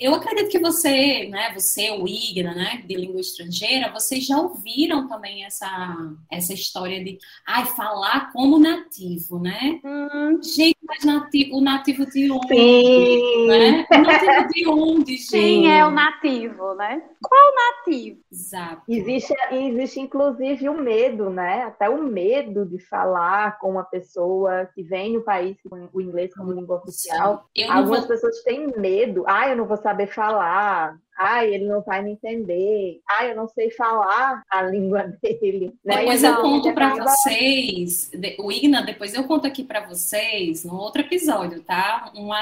eu 0.00 0.14
acredito 0.14 0.48
que 0.48 0.60
você, 0.60 1.26
né, 1.26 1.52
você, 1.52 1.90
o 1.90 2.06
Igna, 2.06 2.54
né, 2.54 2.84
de 2.86 2.94
língua 2.94 3.20
estrangeira, 3.20 3.90
vocês 3.92 4.24
já 4.24 4.38
ouviram 4.38 5.08
também 5.08 5.44
essa, 5.44 5.96
essa 6.30 6.54
história 6.54 7.02
de, 7.02 7.18
ai, 7.44 7.66
falar 7.66 8.32
como 8.32 8.60
nativo, 8.60 9.40
né? 9.40 9.80
Hum. 9.84 10.40
Gente, 10.40 10.71
mas 10.84 11.04
nativo, 11.04 11.56
o 11.56 11.60
nativo 11.60 12.04
de 12.06 12.30
onde? 12.30 12.48
Sim. 12.48 13.46
Né? 13.46 13.86
O 13.90 13.98
nativo 13.98 14.48
de 14.48 14.68
onde, 14.68 15.16
gente? 15.16 15.30
Quem 15.30 15.72
é 15.72 15.84
o 15.86 15.90
nativo, 15.90 16.74
né? 16.74 17.02
Qual 17.22 17.40
é 17.40 17.50
o 17.50 17.54
nativo? 17.54 18.20
Exato. 18.30 18.82
Existe, 18.88 19.34
existe, 19.52 20.00
inclusive, 20.00 20.68
o 20.68 20.74
medo, 20.74 21.30
né? 21.30 21.62
Até 21.64 21.88
o 21.88 22.02
medo 22.02 22.66
de 22.66 22.78
falar 22.78 23.58
com 23.58 23.70
uma 23.70 23.84
pessoa 23.84 24.68
que 24.74 24.82
vem 24.82 25.14
no 25.14 25.22
país 25.22 25.56
com 25.68 25.88
o 25.92 26.00
inglês 26.00 26.34
como 26.34 26.52
língua 26.52 26.78
oficial. 26.78 27.46
Algumas 27.68 28.00
vou... 28.00 28.08
pessoas 28.08 28.42
têm 28.42 28.72
medo. 28.76 29.24
Ah, 29.26 29.48
eu 29.48 29.56
não 29.56 29.66
vou 29.66 29.76
saber 29.76 30.08
falar. 30.08 30.98
Ai, 31.18 31.54
ele 31.54 31.66
não 31.66 31.82
vai 31.82 32.02
me 32.02 32.12
entender. 32.12 33.00
Ai, 33.08 33.32
eu 33.32 33.36
não 33.36 33.48
sei 33.48 33.70
falar 33.70 34.42
a 34.50 34.62
língua 34.62 35.04
dele. 35.22 35.74
Né? 35.84 35.98
Depois 35.98 36.22
então, 36.22 36.36
eu 36.36 36.42
conto 36.42 36.74
para 36.74 36.88
acaba... 36.88 37.10
vocês, 37.10 38.10
o 38.38 38.50
Igna, 38.50 38.82
depois 38.82 39.14
eu 39.14 39.24
conto 39.24 39.46
aqui 39.46 39.62
para 39.62 39.86
vocês, 39.86 40.64
no 40.64 40.76
outro 40.76 41.02
episódio, 41.02 41.62
tá? 41.62 42.10
Uma 42.14 42.40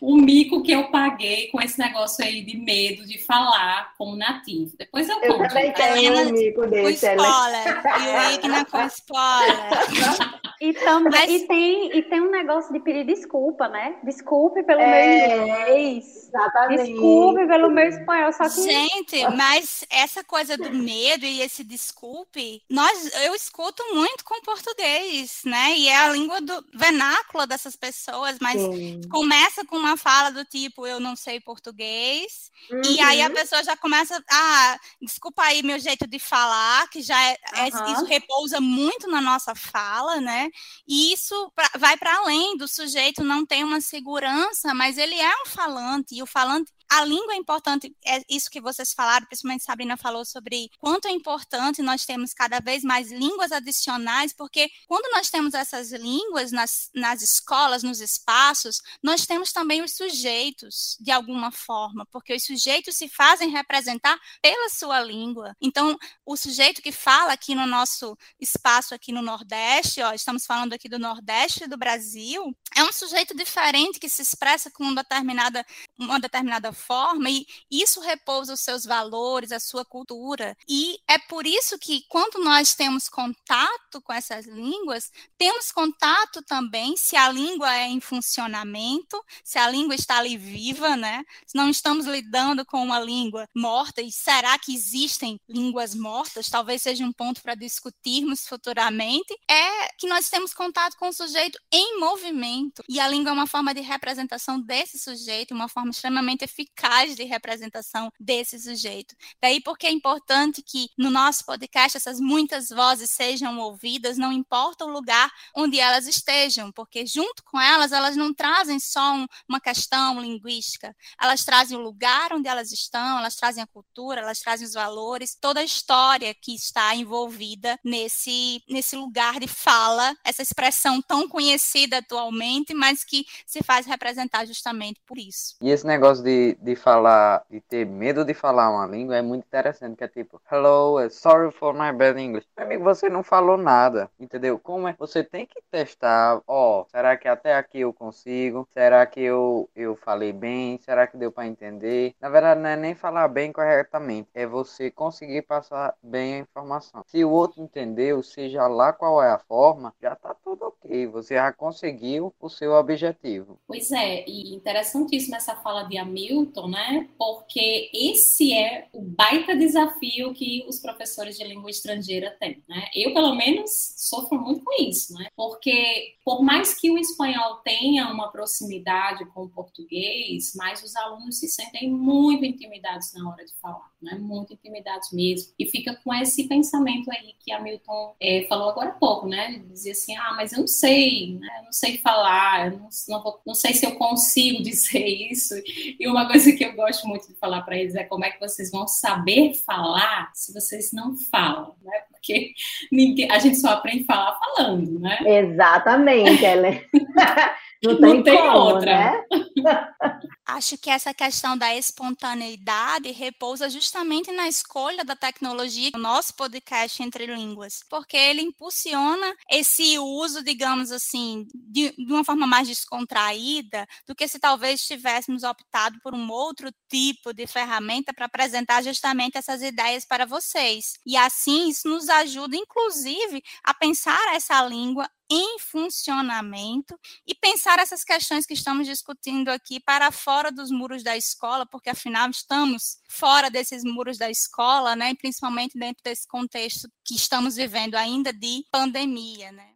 o 0.00 0.16
mico 0.16 0.62
que 0.62 0.72
eu 0.72 0.90
paguei 0.90 1.48
com 1.48 1.60
esse 1.60 1.78
negócio 1.78 2.24
aí 2.24 2.42
de 2.42 2.56
medo 2.56 3.06
de 3.06 3.18
falar 3.18 3.92
como 3.96 4.16
nativo. 4.16 4.76
Depois 4.76 5.08
eu 5.08 5.20
conto. 5.20 5.42
Eu 5.42 5.48
também 5.48 5.72
tenho 5.72 6.28
um 6.28 6.32
mico 6.32 6.66
desse. 6.66 7.06
Com 7.06 7.22
spoiler. 7.22 7.82
E 8.00 8.16
o 8.16 8.34
Igna 8.34 8.64
com 8.64 8.86
spoiler. 8.86 10.46
E, 10.60 10.72
também, 10.72 11.10
mas... 11.10 11.30
e, 11.30 11.46
tem, 11.46 11.98
e 11.98 12.02
tem 12.02 12.20
um 12.20 12.30
negócio 12.30 12.72
de 12.72 12.80
pedir 12.80 13.04
desculpa, 13.04 13.68
né? 13.68 13.96
Desculpe 14.02 14.62
pelo 14.62 14.80
é, 14.80 15.28
meu 15.28 15.42
inglês. 15.42 16.28
Exatamente. 16.28 16.92
Desculpe 16.92 17.46
pelo 17.46 17.70
meu 17.70 17.88
espanhol. 17.88 18.32
Só 18.32 18.44
que... 18.44 18.62
Gente, 18.62 19.28
mas 19.36 19.84
essa 19.90 20.24
coisa 20.24 20.56
do 20.56 20.70
medo 20.70 21.26
e 21.26 21.42
esse 21.42 21.62
desculpe, 21.62 22.62
nós, 22.70 23.12
eu 23.24 23.34
escuto 23.34 23.82
muito 23.92 24.24
com 24.24 24.40
português, 24.40 25.42
né? 25.44 25.74
E 25.76 25.88
é 25.88 25.96
a 25.96 26.08
língua 26.08 26.40
do 26.40 26.64
vernáculo 26.72 27.46
dessas 27.46 27.76
pessoas, 27.76 28.38
mas 28.40 28.60
Sim. 28.60 29.00
começa 29.10 29.45
começa 29.46 29.64
com 29.64 29.76
uma 29.76 29.96
fala 29.96 30.30
do 30.30 30.44
tipo, 30.44 30.86
eu 30.86 30.98
não 30.98 31.14
sei 31.14 31.40
português, 31.40 32.50
uhum. 32.70 32.82
e 32.84 33.00
aí 33.00 33.22
a 33.22 33.28
uhum. 33.28 33.34
pessoa 33.34 33.62
já 33.62 33.76
começa, 33.76 34.22
ah, 34.28 34.78
desculpa 35.00 35.42
aí 35.42 35.62
meu 35.62 35.78
jeito 35.78 36.06
de 36.06 36.18
falar, 36.18 36.88
que 36.88 37.00
já 37.00 37.20
é, 37.22 37.36
uhum. 37.72 37.92
isso 37.92 38.04
repousa 38.04 38.60
muito 38.60 39.08
na 39.08 39.20
nossa 39.20 39.54
fala, 39.54 40.20
né? 40.20 40.48
E 40.86 41.12
isso 41.12 41.52
pra, 41.54 41.70
vai 41.78 41.96
para 41.96 42.16
além 42.16 42.56
do 42.56 42.66
sujeito 42.66 43.22
não 43.22 43.46
ter 43.46 43.62
uma 43.64 43.80
segurança, 43.80 44.74
mas 44.74 44.98
ele 44.98 45.14
é 45.14 45.42
um 45.42 45.46
falante, 45.46 46.16
e 46.16 46.22
o 46.22 46.26
falante 46.26 46.72
a 46.88 47.04
língua 47.04 47.34
é 47.34 47.36
importante, 47.36 47.94
é 48.06 48.22
isso 48.28 48.50
que 48.50 48.60
vocês 48.60 48.92
falaram, 48.92 49.26
principalmente 49.26 49.64
Sabrina 49.64 49.96
falou 49.96 50.24
sobre 50.24 50.70
quanto 50.78 51.08
é 51.08 51.10
importante 51.10 51.82
nós 51.82 52.04
temos 52.04 52.32
cada 52.32 52.60
vez 52.60 52.84
mais 52.84 53.10
línguas 53.10 53.50
adicionais, 53.50 54.32
porque 54.32 54.70
quando 54.86 55.10
nós 55.12 55.28
temos 55.28 55.54
essas 55.54 55.90
línguas 55.90 56.52
nas, 56.52 56.88
nas 56.94 57.22
escolas, 57.22 57.82
nos 57.82 58.00
espaços, 58.00 58.80
nós 59.02 59.26
temos 59.26 59.35
também 59.52 59.82
os 59.82 59.92
sujeitos, 59.94 60.96
de 61.00 61.10
alguma 61.10 61.50
forma, 61.50 62.06
porque 62.06 62.34
os 62.34 62.44
sujeitos 62.44 62.96
se 62.96 63.08
fazem 63.08 63.50
representar 63.50 64.18
pela 64.42 64.68
sua 64.68 65.00
língua. 65.00 65.54
Então, 65.60 65.98
o 66.24 66.36
sujeito 66.36 66.82
que 66.82 66.92
fala 66.92 67.32
aqui 67.32 67.54
no 67.54 67.66
nosso 67.66 68.16
espaço, 68.40 68.94
aqui 68.94 69.12
no 69.12 69.22
Nordeste, 69.22 70.02
ó, 70.02 70.12
estamos 70.12 70.46
falando 70.46 70.72
aqui 70.72 70.88
do 70.88 70.98
Nordeste 70.98 71.66
do 71.66 71.76
Brasil, 71.76 72.56
é 72.74 72.84
um 72.84 72.92
sujeito 72.92 73.34
diferente 73.36 73.98
que 73.98 74.08
se 74.08 74.22
expressa 74.22 74.70
com 74.70 74.84
uma 74.84 75.02
determinada, 75.02 75.64
uma 75.98 76.20
determinada 76.20 76.72
forma, 76.72 77.30
e 77.30 77.46
isso 77.70 78.00
repousa 78.00 78.52
os 78.52 78.60
seus 78.60 78.84
valores, 78.84 79.52
a 79.52 79.60
sua 79.60 79.84
cultura. 79.84 80.56
E 80.68 80.98
é 81.08 81.18
por 81.18 81.46
isso 81.46 81.78
que, 81.78 82.04
quando 82.08 82.42
nós 82.42 82.74
temos 82.74 83.08
contato 83.08 84.00
com 84.02 84.12
essas 84.12 84.46
línguas, 84.46 85.10
temos 85.38 85.70
contato 85.70 86.42
também 86.42 86.96
se 86.96 87.16
a 87.16 87.30
língua 87.30 87.74
é 87.74 87.86
em 87.86 88.00
funcionamento, 88.00 89.22
se 89.44 89.58
a 89.58 89.68
língua 89.68 89.94
está 89.94 90.18
ali 90.18 90.36
viva, 90.36 90.96
né? 90.96 91.24
Se 91.46 91.56
não 91.56 91.70
estamos 91.70 92.06
lidando 92.06 92.64
com 92.64 92.82
uma 92.82 93.00
língua 93.00 93.48
morta, 93.54 94.00
e 94.00 94.10
será 94.10 94.58
que 94.58 94.74
existem 94.74 95.38
línguas 95.48 95.94
mortas? 95.94 96.48
Talvez 96.48 96.82
seja 96.82 97.04
um 97.04 97.12
ponto 97.12 97.42
para 97.42 97.54
discutirmos 97.54 98.46
futuramente. 98.46 99.34
É 99.50 99.88
que 99.98 100.06
nós 100.06 100.28
temos 100.28 100.52
contato 100.54 100.96
com 100.96 101.08
o 101.08 101.12
sujeito 101.12 101.58
em 101.72 101.98
movimento. 101.98 102.82
E 102.88 103.00
a 103.00 103.08
língua 103.08 103.30
é 103.30 103.32
uma 103.32 103.46
forma 103.46 103.74
de 103.74 103.80
representação 103.80 104.60
desse 104.60 104.98
sujeito, 104.98 105.54
uma 105.54 105.68
forma 105.68 105.90
extremamente 105.90 106.44
eficaz 106.44 107.16
de 107.16 107.24
representação 107.24 108.10
desse 108.18 108.58
sujeito. 108.58 109.14
Daí 109.40 109.60
porque 109.60 109.86
é 109.86 109.90
importante 109.90 110.62
que 110.62 110.88
no 110.96 111.10
nosso 111.10 111.44
podcast 111.44 111.96
essas 111.96 112.20
muitas 112.20 112.68
vozes 112.68 113.10
sejam 113.10 113.58
ouvidas, 113.58 114.18
não 114.18 114.32
importa 114.32 114.84
o 114.84 114.90
lugar 114.90 115.30
onde 115.54 115.78
elas 115.78 116.06
estejam, 116.06 116.70
porque 116.72 117.06
junto 117.06 117.42
com 117.44 117.60
elas, 117.60 117.92
elas 117.92 118.16
não 118.16 118.32
trazem 118.34 118.78
só 118.78 119.14
um, 119.16 119.26
uma 119.48 119.60
questão 119.60 120.20
linguística, 120.20 120.94
elas 121.20 121.44
trazem 121.44 121.76
o 121.76 121.80
lugar 121.80 122.32
onde 122.32 122.48
elas 122.48 122.72
estão, 122.72 123.18
elas 123.18 123.36
trazem 123.36 123.62
a 123.62 123.66
cultura, 123.66 124.20
elas 124.20 124.40
trazem 124.40 124.66
os 124.66 124.74
valores, 124.74 125.36
toda 125.40 125.60
a 125.60 125.64
história 125.64 126.34
que 126.34 126.54
está 126.54 126.94
envolvida 126.94 127.78
nesse, 127.84 128.62
nesse 128.68 128.96
lugar 128.96 129.40
de 129.40 129.48
fala, 129.48 130.14
essa 130.24 130.42
expressão 130.42 131.00
tão 131.02 131.28
conhecida 131.28 131.98
atualmente, 131.98 132.74
mas 132.74 133.04
que 133.04 133.24
se 133.46 133.62
faz 133.62 133.86
representar 133.86 134.46
justamente 134.46 135.00
por 135.06 135.18
isso. 135.18 135.56
E 135.60 135.70
esse 135.70 135.86
negócio 135.86 136.22
de, 136.22 136.56
de, 136.60 136.76
falar, 136.76 137.44
de 137.50 137.60
ter 137.60 137.86
medo 137.86 138.24
de 138.24 138.34
falar 138.34 138.70
uma 138.70 138.86
língua 138.86 139.16
é 139.16 139.22
muito 139.22 139.44
interessante, 139.44 139.96
que 139.96 140.04
é 140.04 140.08
tipo, 140.08 140.40
hello, 140.50 141.04
uh, 141.04 141.10
sorry 141.10 141.50
for 141.52 141.72
my 141.72 141.92
bad 141.92 142.20
English. 142.20 142.46
Meu 142.56 142.66
amigo, 142.66 142.84
você 142.84 143.08
não 143.08 143.22
falou 143.22 143.56
nada, 143.56 144.10
entendeu? 144.18 144.58
Como 144.58 144.88
é? 144.88 144.94
Você 144.98 145.22
tem 145.22 145.46
que 145.46 145.60
testar, 145.70 146.40
ó, 146.46 146.80
oh, 146.82 146.86
será 146.90 147.16
que 147.16 147.28
até 147.28 147.54
aqui 147.54 147.80
eu 147.80 147.92
consigo? 147.92 148.68
Será 148.72 149.05
que 149.06 149.20
eu, 149.20 149.68
eu 149.74 149.96
falei 149.96 150.32
bem? 150.32 150.78
Será 150.78 151.06
que 151.06 151.16
deu 151.16 151.30
para 151.30 151.46
entender? 151.46 152.14
Na 152.20 152.28
verdade, 152.28 152.60
não 152.60 152.68
é 152.68 152.76
nem 152.76 152.94
falar 152.94 153.28
bem 153.28 153.52
corretamente, 153.52 154.28
é 154.34 154.46
você 154.46 154.90
conseguir 154.90 155.42
passar 155.42 155.94
bem 156.02 156.34
a 156.34 156.38
informação. 156.38 157.02
Se 157.06 157.24
o 157.24 157.30
outro 157.30 157.62
entendeu, 157.62 158.22
seja 158.22 158.66
lá 158.66 158.92
qual 158.92 159.22
é 159.22 159.30
a 159.30 159.38
forma, 159.38 159.94
já 160.00 160.14
tá 160.14 160.34
tudo 160.34 160.66
ok, 160.66 161.06
você 161.06 161.34
já 161.34 161.52
conseguiu 161.52 162.34
o 162.40 162.48
seu 162.48 162.72
objetivo. 162.72 163.58
Pois 163.66 163.90
é, 163.92 164.24
e 164.26 164.54
interessantíssima 164.54 165.36
essa 165.36 165.56
fala 165.56 165.84
de 165.84 165.98
Hamilton, 165.98 166.68
né? 166.68 167.08
Porque 167.18 167.90
esse 167.92 168.52
é 168.52 168.88
o 168.92 169.02
baita 169.02 169.56
desafio 169.56 170.32
que 170.32 170.64
os 170.68 170.78
professores 170.78 171.36
de 171.36 171.44
língua 171.44 171.70
estrangeira 171.70 172.36
têm, 172.38 172.62
né? 172.68 172.88
Eu, 172.94 173.12
pelo 173.12 173.34
menos, 173.34 173.70
sofro 173.96 174.38
muito 174.40 174.64
com 174.64 174.82
isso, 174.82 175.14
né? 175.14 175.26
Porque, 175.36 176.14
por 176.24 176.42
mais 176.42 176.74
que 176.74 176.90
o 176.90 176.98
espanhol 176.98 177.56
tenha 177.64 178.08
uma 178.10 178.30
proximidade 178.30 178.95
com 179.34 179.44
o 179.44 179.48
português, 179.48 180.52
mas 180.56 180.82
os 180.82 180.94
alunos 180.96 181.38
se 181.38 181.48
sentem 181.48 181.90
muito 181.90 182.44
intimidados 182.44 183.12
na 183.14 183.28
hora 183.30 183.44
de 183.44 183.54
falar, 183.60 183.90
né? 184.00 184.16
Muito 184.18 184.52
intimidados 184.52 185.12
mesmo. 185.12 185.52
E 185.58 185.66
fica 185.66 185.94
com 186.02 186.12
esse 186.14 186.48
pensamento 186.48 187.10
aí 187.10 187.34
que 187.38 187.52
a 187.52 187.60
Milton 187.60 188.14
é, 188.20 188.46
falou 188.48 188.70
agora 188.70 188.90
há 188.90 188.94
pouco, 188.94 189.28
né? 189.28 189.52
De 189.52 189.60
dizer 189.60 189.92
assim, 189.92 190.16
ah, 190.16 190.34
mas 190.36 190.52
eu 190.52 190.60
não 190.60 190.66
sei, 190.66 191.38
né? 191.38 191.48
Eu 191.58 191.64
não 191.64 191.72
sei 191.72 191.98
falar, 191.98 192.66
eu 192.66 192.78
não, 192.78 192.88
não, 193.08 193.22
vou, 193.22 193.40
não 193.46 193.54
sei 193.54 193.74
se 193.74 193.86
eu 193.86 193.94
consigo 193.96 194.62
dizer 194.64 195.06
isso. 195.06 195.54
E 195.98 196.06
uma 196.08 196.26
coisa 196.26 196.52
que 196.52 196.64
eu 196.64 196.74
gosto 196.74 197.06
muito 197.06 197.28
de 197.28 197.34
falar 197.34 197.62
para 197.62 197.76
eles 197.76 197.94
é 197.94 198.04
como 198.04 198.24
é 198.24 198.30
que 198.30 198.40
vocês 198.40 198.70
vão 198.70 198.86
saber 198.86 199.54
falar 199.54 200.30
se 200.34 200.52
vocês 200.52 200.92
não 200.92 201.16
falam, 201.16 201.74
né? 201.82 202.00
Porque 202.10 202.52
ninguém, 202.90 203.30
a 203.30 203.38
gente 203.38 203.56
só 203.56 203.70
aprende 203.70 204.04
a 204.08 204.14
falar 204.14 204.38
falando, 204.38 204.98
né? 204.98 205.18
Exatamente, 205.24 206.44
Ellen. 206.44 206.82
Não 207.86 208.00
tem, 208.00 208.14
não 208.14 208.22
tem 208.22 208.38
como, 208.38 208.58
outra. 208.58 208.92
Né? 208.92 209.24
Acho 210.46 210.78
que 210.78 210.88
essa 210.88 211.12
questão 211.12 211.58
da 211.58 211.74
espontaneidade 211.74 213.10
repousa 213.10 213.68
justamente 213.68 214.30
na 214.30 214.46
escolha 214.46 215.04
da 215.04 215.16
tecnologia 215.16 215.90
do 215.90 215.98
nosso 215.98 216.34
podcast 216.34 217.02
Entre 217.02 217.26
Línguas, 217.26 217.80
porque 217.90 218.16
ele 218.16 218.42
impulsiona 218.42 219.34
esse 219.50 219.98
uso, 219.98 220.44
digamos 220.44 220.92
assim, 220.92 221.48
de, 221.52 221.90
de 221.96 222.12
uma 222.12 222.24
forma 222.24 222.46
mais 222.46 222.68
descontraída 222.68 223.88
do 224.06 224.14
que 224.14 224.28
se 224.28 224.38
talvez 224.38 224.86
tivéssemos 224.86 225.42
optado 225.42 225.98
por 226.00 226.14
um 226.14 226.30
outro 226.30 226.70
tipo 226.88 227.34
de 227.34 227.44
ferramenta 227.48 228.14
para 228.14 228.26
apresentar 228.26 228.84
justamente 228.84 229.36
essas 229.36 229.60
ideias 229.62 230.04
para 230.04 230.26
vocês. 230.26 230.94
E 231.04 231.16
assim, 231.16 231.70
isso 231.70 231.88
nos 231.88 232.08
ajuda, 232.08 232.56
inclusive, 232.56 233.42
a 233.64 233.74
pensar 233.74 234.32
essa 234.32 234.62
língua 234.64 235.10
em 235.30 235.58
funcionamento 235.58 236.98
e 237.26 237.34
pensar 237.34 237.78
essas 237.78 238.04
questões 238.04 238.46
que 238.46 238.54
estamos 238.54 238.86
discutindo 238.86 239.48
aqui 239.48 239.80
para 239.80 240.10
fora 240.12 240.35
dos 240.52 240.70
muros 240.70 241.02
da 241.02 241.16
escola, 241.16 241.66
porque 241.66 241.90
afinal 241.90 242.30
estamos 242.30 242.98
fora 243.08 243.50
desses 243.50 243.82
muros 243.84 244.18
da 244.18 244.30
escola, 244.30 244.94
né, 244.94 245.14
principalmente 245.14 245.78
dentro 245.78 246.02
desse 246.04 246.26
contexto 246.28 246.88
que 247.04 247.14
estamos 247.14 247.56
vivendo 247.56 247.94
ainda 247.94 248.32
de 248.32 248.64
pandemia, 248.70 249.52
né? 249.52 249.70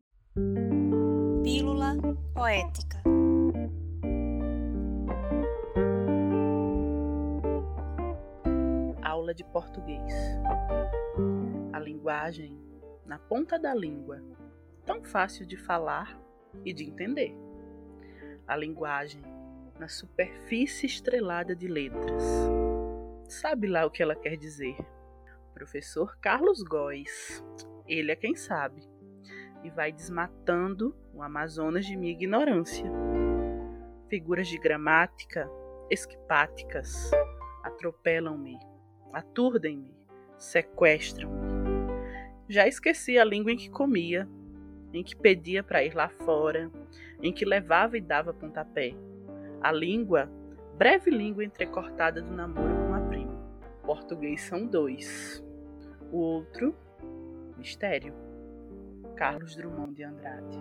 Pílula 1.43 1.97
poética. 2.35 3.03
Aula 9.03 9.35
de 9.35 9.45
português. 9.45 10.13
A 11.73 11.79
linguagem 11.79 12.59
na 13.05 13.19
ponta 13.19 13.59
da 13.59 13.75
língua 13.75 14.23
tão 14.87 15.03
fácil 15.03 15.45
de 15.47 15.57
falar 15.57 16.19
e 16.65 16.73
de 16.73 16.85
entender. 16.85 17.35
A 18.47 18.57
linguagem 18.57 19.23
na 19.81 19.89
superfície 19.89 20.85
estrelada 20.85 21.57
de 21.57 21.67
letras. 21.67 22.23
Sabe 23.27 23.67
lá 23.67 23.87
o 23.87 23.91
que 23.91 24.03
ela 24.03 24.15
quer 24.15 24.37
dizer? 24.37 24.77
Professor 25.55 26.19
Carlos 26.21 26.63
Góes, 26.63 27.43
ele 27.87 28.13
é 28.13 28.17
quem 28.17 28.37
sabe, 28.37 28.83
e 29.65 29.71
vai 29.71 29.91
desmatando 29.91 30.95
o 31.15 31.23
Amazonas 31.23 31.87
de 31.87 31.97
minha 31.97 32.13
ignorância. 32.13 32.85
Figuras 34.11 34.49
de 34.49 34.59
gramática 34.59 35.49
esquipáticas 35.89 37.11
atropelam-me, 37.65 38.59
aturdem-me, 39.15 39.97
sequestram-me. 40.37 41.41
Já 42.51 42.69
esqueci 42.69 43.19
a 43.19 43.25
língua 43.25 43.53
em 43.53 43.57
que 43.57 43.71
comia, 43.71 44.29
em 44.93 45.03
que 45.03 45.17
pedia 45.17 45.63
para 45.63 45.83
ir 45.83 45.95
lá 45.95 46.11
fora, 46.11 46.71
em 47.23 47.33
que 47.33 47.47
levava 47.47 47.97
e 47.97 48.01
dava 48.01 48.35
pontapé. 48.35 48.95
A 49.61 49.73
língua, 49.73 50.31
breve 50.79 51.11
língua 51.11 51.45
entrecortada 51.45 52.23
do 52.23 52.33
namoro 52.33 52.75
com 52.87 52.95
a 52.95 53.01
prima. 53.01 53.39
Português 53.83 54.43
são 54.43 54.67
dois. 54.67 55.45
O 56.11 56.19
outro, 56.19 56.75
mistério. 57.57 58.15
Carlos 59.17 59.55
Drummond 59.55 59.95
de 59.95 60.03
Andrade. 60.03 60.59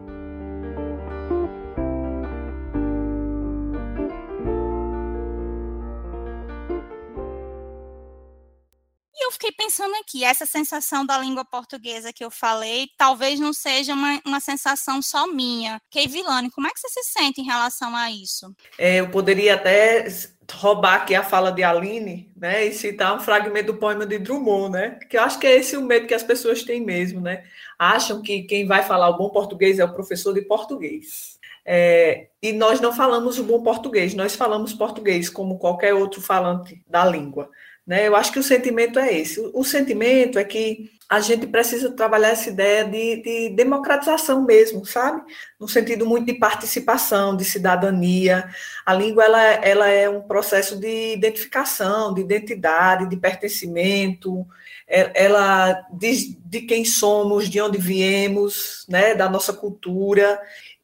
Eu 9.30 9.34
fiquei 9.34 9.52
pensando 9.52 9.94
aqui, 9.96 10.24
essa 10.24 10.46
sensação 10.46 11.06
da 11.06 11.20
língua 11.20 11.46
portuguesa 11.46 12.12
que 12.12 12.26
eu 12.26 12.32
falei, 12.32 12.90
talvez 12.98 13.40
não 13.40 13.54
seja 13.54 13.94
uma, 13.94 14.20
uma 14.26 14.40
sensação 14.40 15.04
só 15.04 15.28
minha. 15.28 15.80
Keivilane, 15.92 16.50
como 16.50 16.66
é 16.66 16.72
que 16.72 16.80
você 16.80 16.90
se 16.90 17.12
sente 17.12 17.40
em 17.40 17.46
relação 17.46 17.96
a 17.96 18.10
isso? 18.10 18.52
É, 18.78 19.00
eu 19.00 19.12
poderia 19.12 19.54
até 19.54 20.08
roubar 20.52 20.96
aqui 20.96 21.14
a 21.14 21.22
fala 21.22 21.52
de 21.52 21.62
Aline, 21.62 22.32
né, 22.36 22.66
e 22.66 22.74
citar 22.74 23.16
um 23.16 23.20
fragmento 23.20 23.72
do 23.72 23.78
poema 23.78 24.04
de 24.04 24.18
Drummond, 24.18 24.72
né, 24.72 25.00
que 25.08 25.16
eu 25.16 25.22
acho 25.22 25.38
que 25.38 25.46
é 25.46 25.58
esse 25.58 25.78
o 25.78 25.82
medo 25.84 26.08
que 26.08 26.14
as 26.16 26.24
pessoas 26.24 26.64
têm 26.64 26.84
mesmo, 26.84 27.22
né, 27.22 27.44
acham 27.78 28.24
que 28.24 28.42
quem 28.44 28.66
vai 28.66 28.82
falar 28.82 29.10
o 29.10 29.18
bom 29.18 29.30
português 29.30 29.78
é 29.78 29.86
o 29.86 29.94
professor 29.94 30.34
de 30.34 30.42
português. 30.42 31.38
É, 31.64 32.30
e 32.42 32.52
nós 32.52 32.82
não 32.82 32.92
falamos 32.92 33.38
o 33.38 33.44
bom 33.44 33.62
português, 33.62 34.16
nós 34.16 34.36
falamos 34.36 34.74
português 34.74 35.30
como 35.30 35.60
qualquer 35.60 35.94
outro 35.94 36.20
falante 36.20 36.82
da 36.88 37.06
língua. 37.06 37.48
Né? 37.90 38.08
Eu 38.08 38.16
acho 38.16 38.32
que 38.32 38.38
o 38.38 38.44
sentimento 38.44 39.00
é 39.00 39.12
esse. 39.12 39.40
O, 39.52 39.64
sentimento 39.64 40.38
é 40.38 40.44
que 40.44 40.92
a 41.10 41.20
gente 41.20 41.48
precisa 41.48 41.90
trabalhar 41.90 42.30
essa 42.30 42.48
ideia 42.48 42.86
de, 42.86 43.16
de, 43.24 43.50
democratização 43.56 44.46
mesmo, 44.46 44.86
sabe? 44.86 45.24
No 45.60 45.68
sentido 45.68 46.06
muito 46.06 46.28
de 46.28 46.36
participação, 46.36 47.36
de 47.36 47.44
cidadania. 47.44 48.48
A 48.86 48.94
língua 48.94 49.24
ela, 49.24 49.42
ela 49.42 49.88
é 49.88 50.08
um 50.08 50.22
processo 50.22 50.80
de 50.80 51.14
identificação, 51.14 52.14
de 52.14 52.22
identidade, 52.22 53.10
de 53.10 53.18
pertencimento. 53.18 54.46
É, 54.88 55.26
ela 55.26 55.84
diz 55.92 56.38
de 56.46 56.62
quem 56.62 56.86
somos, 56.86 57.50
de 57.50 57.60
onde 57.60 57.80
viemos, 57.80 58.86
né? 58.88 59.16
Da 59.16 59.28
nossa 59.28 59.52
cultura. 59.52 60.40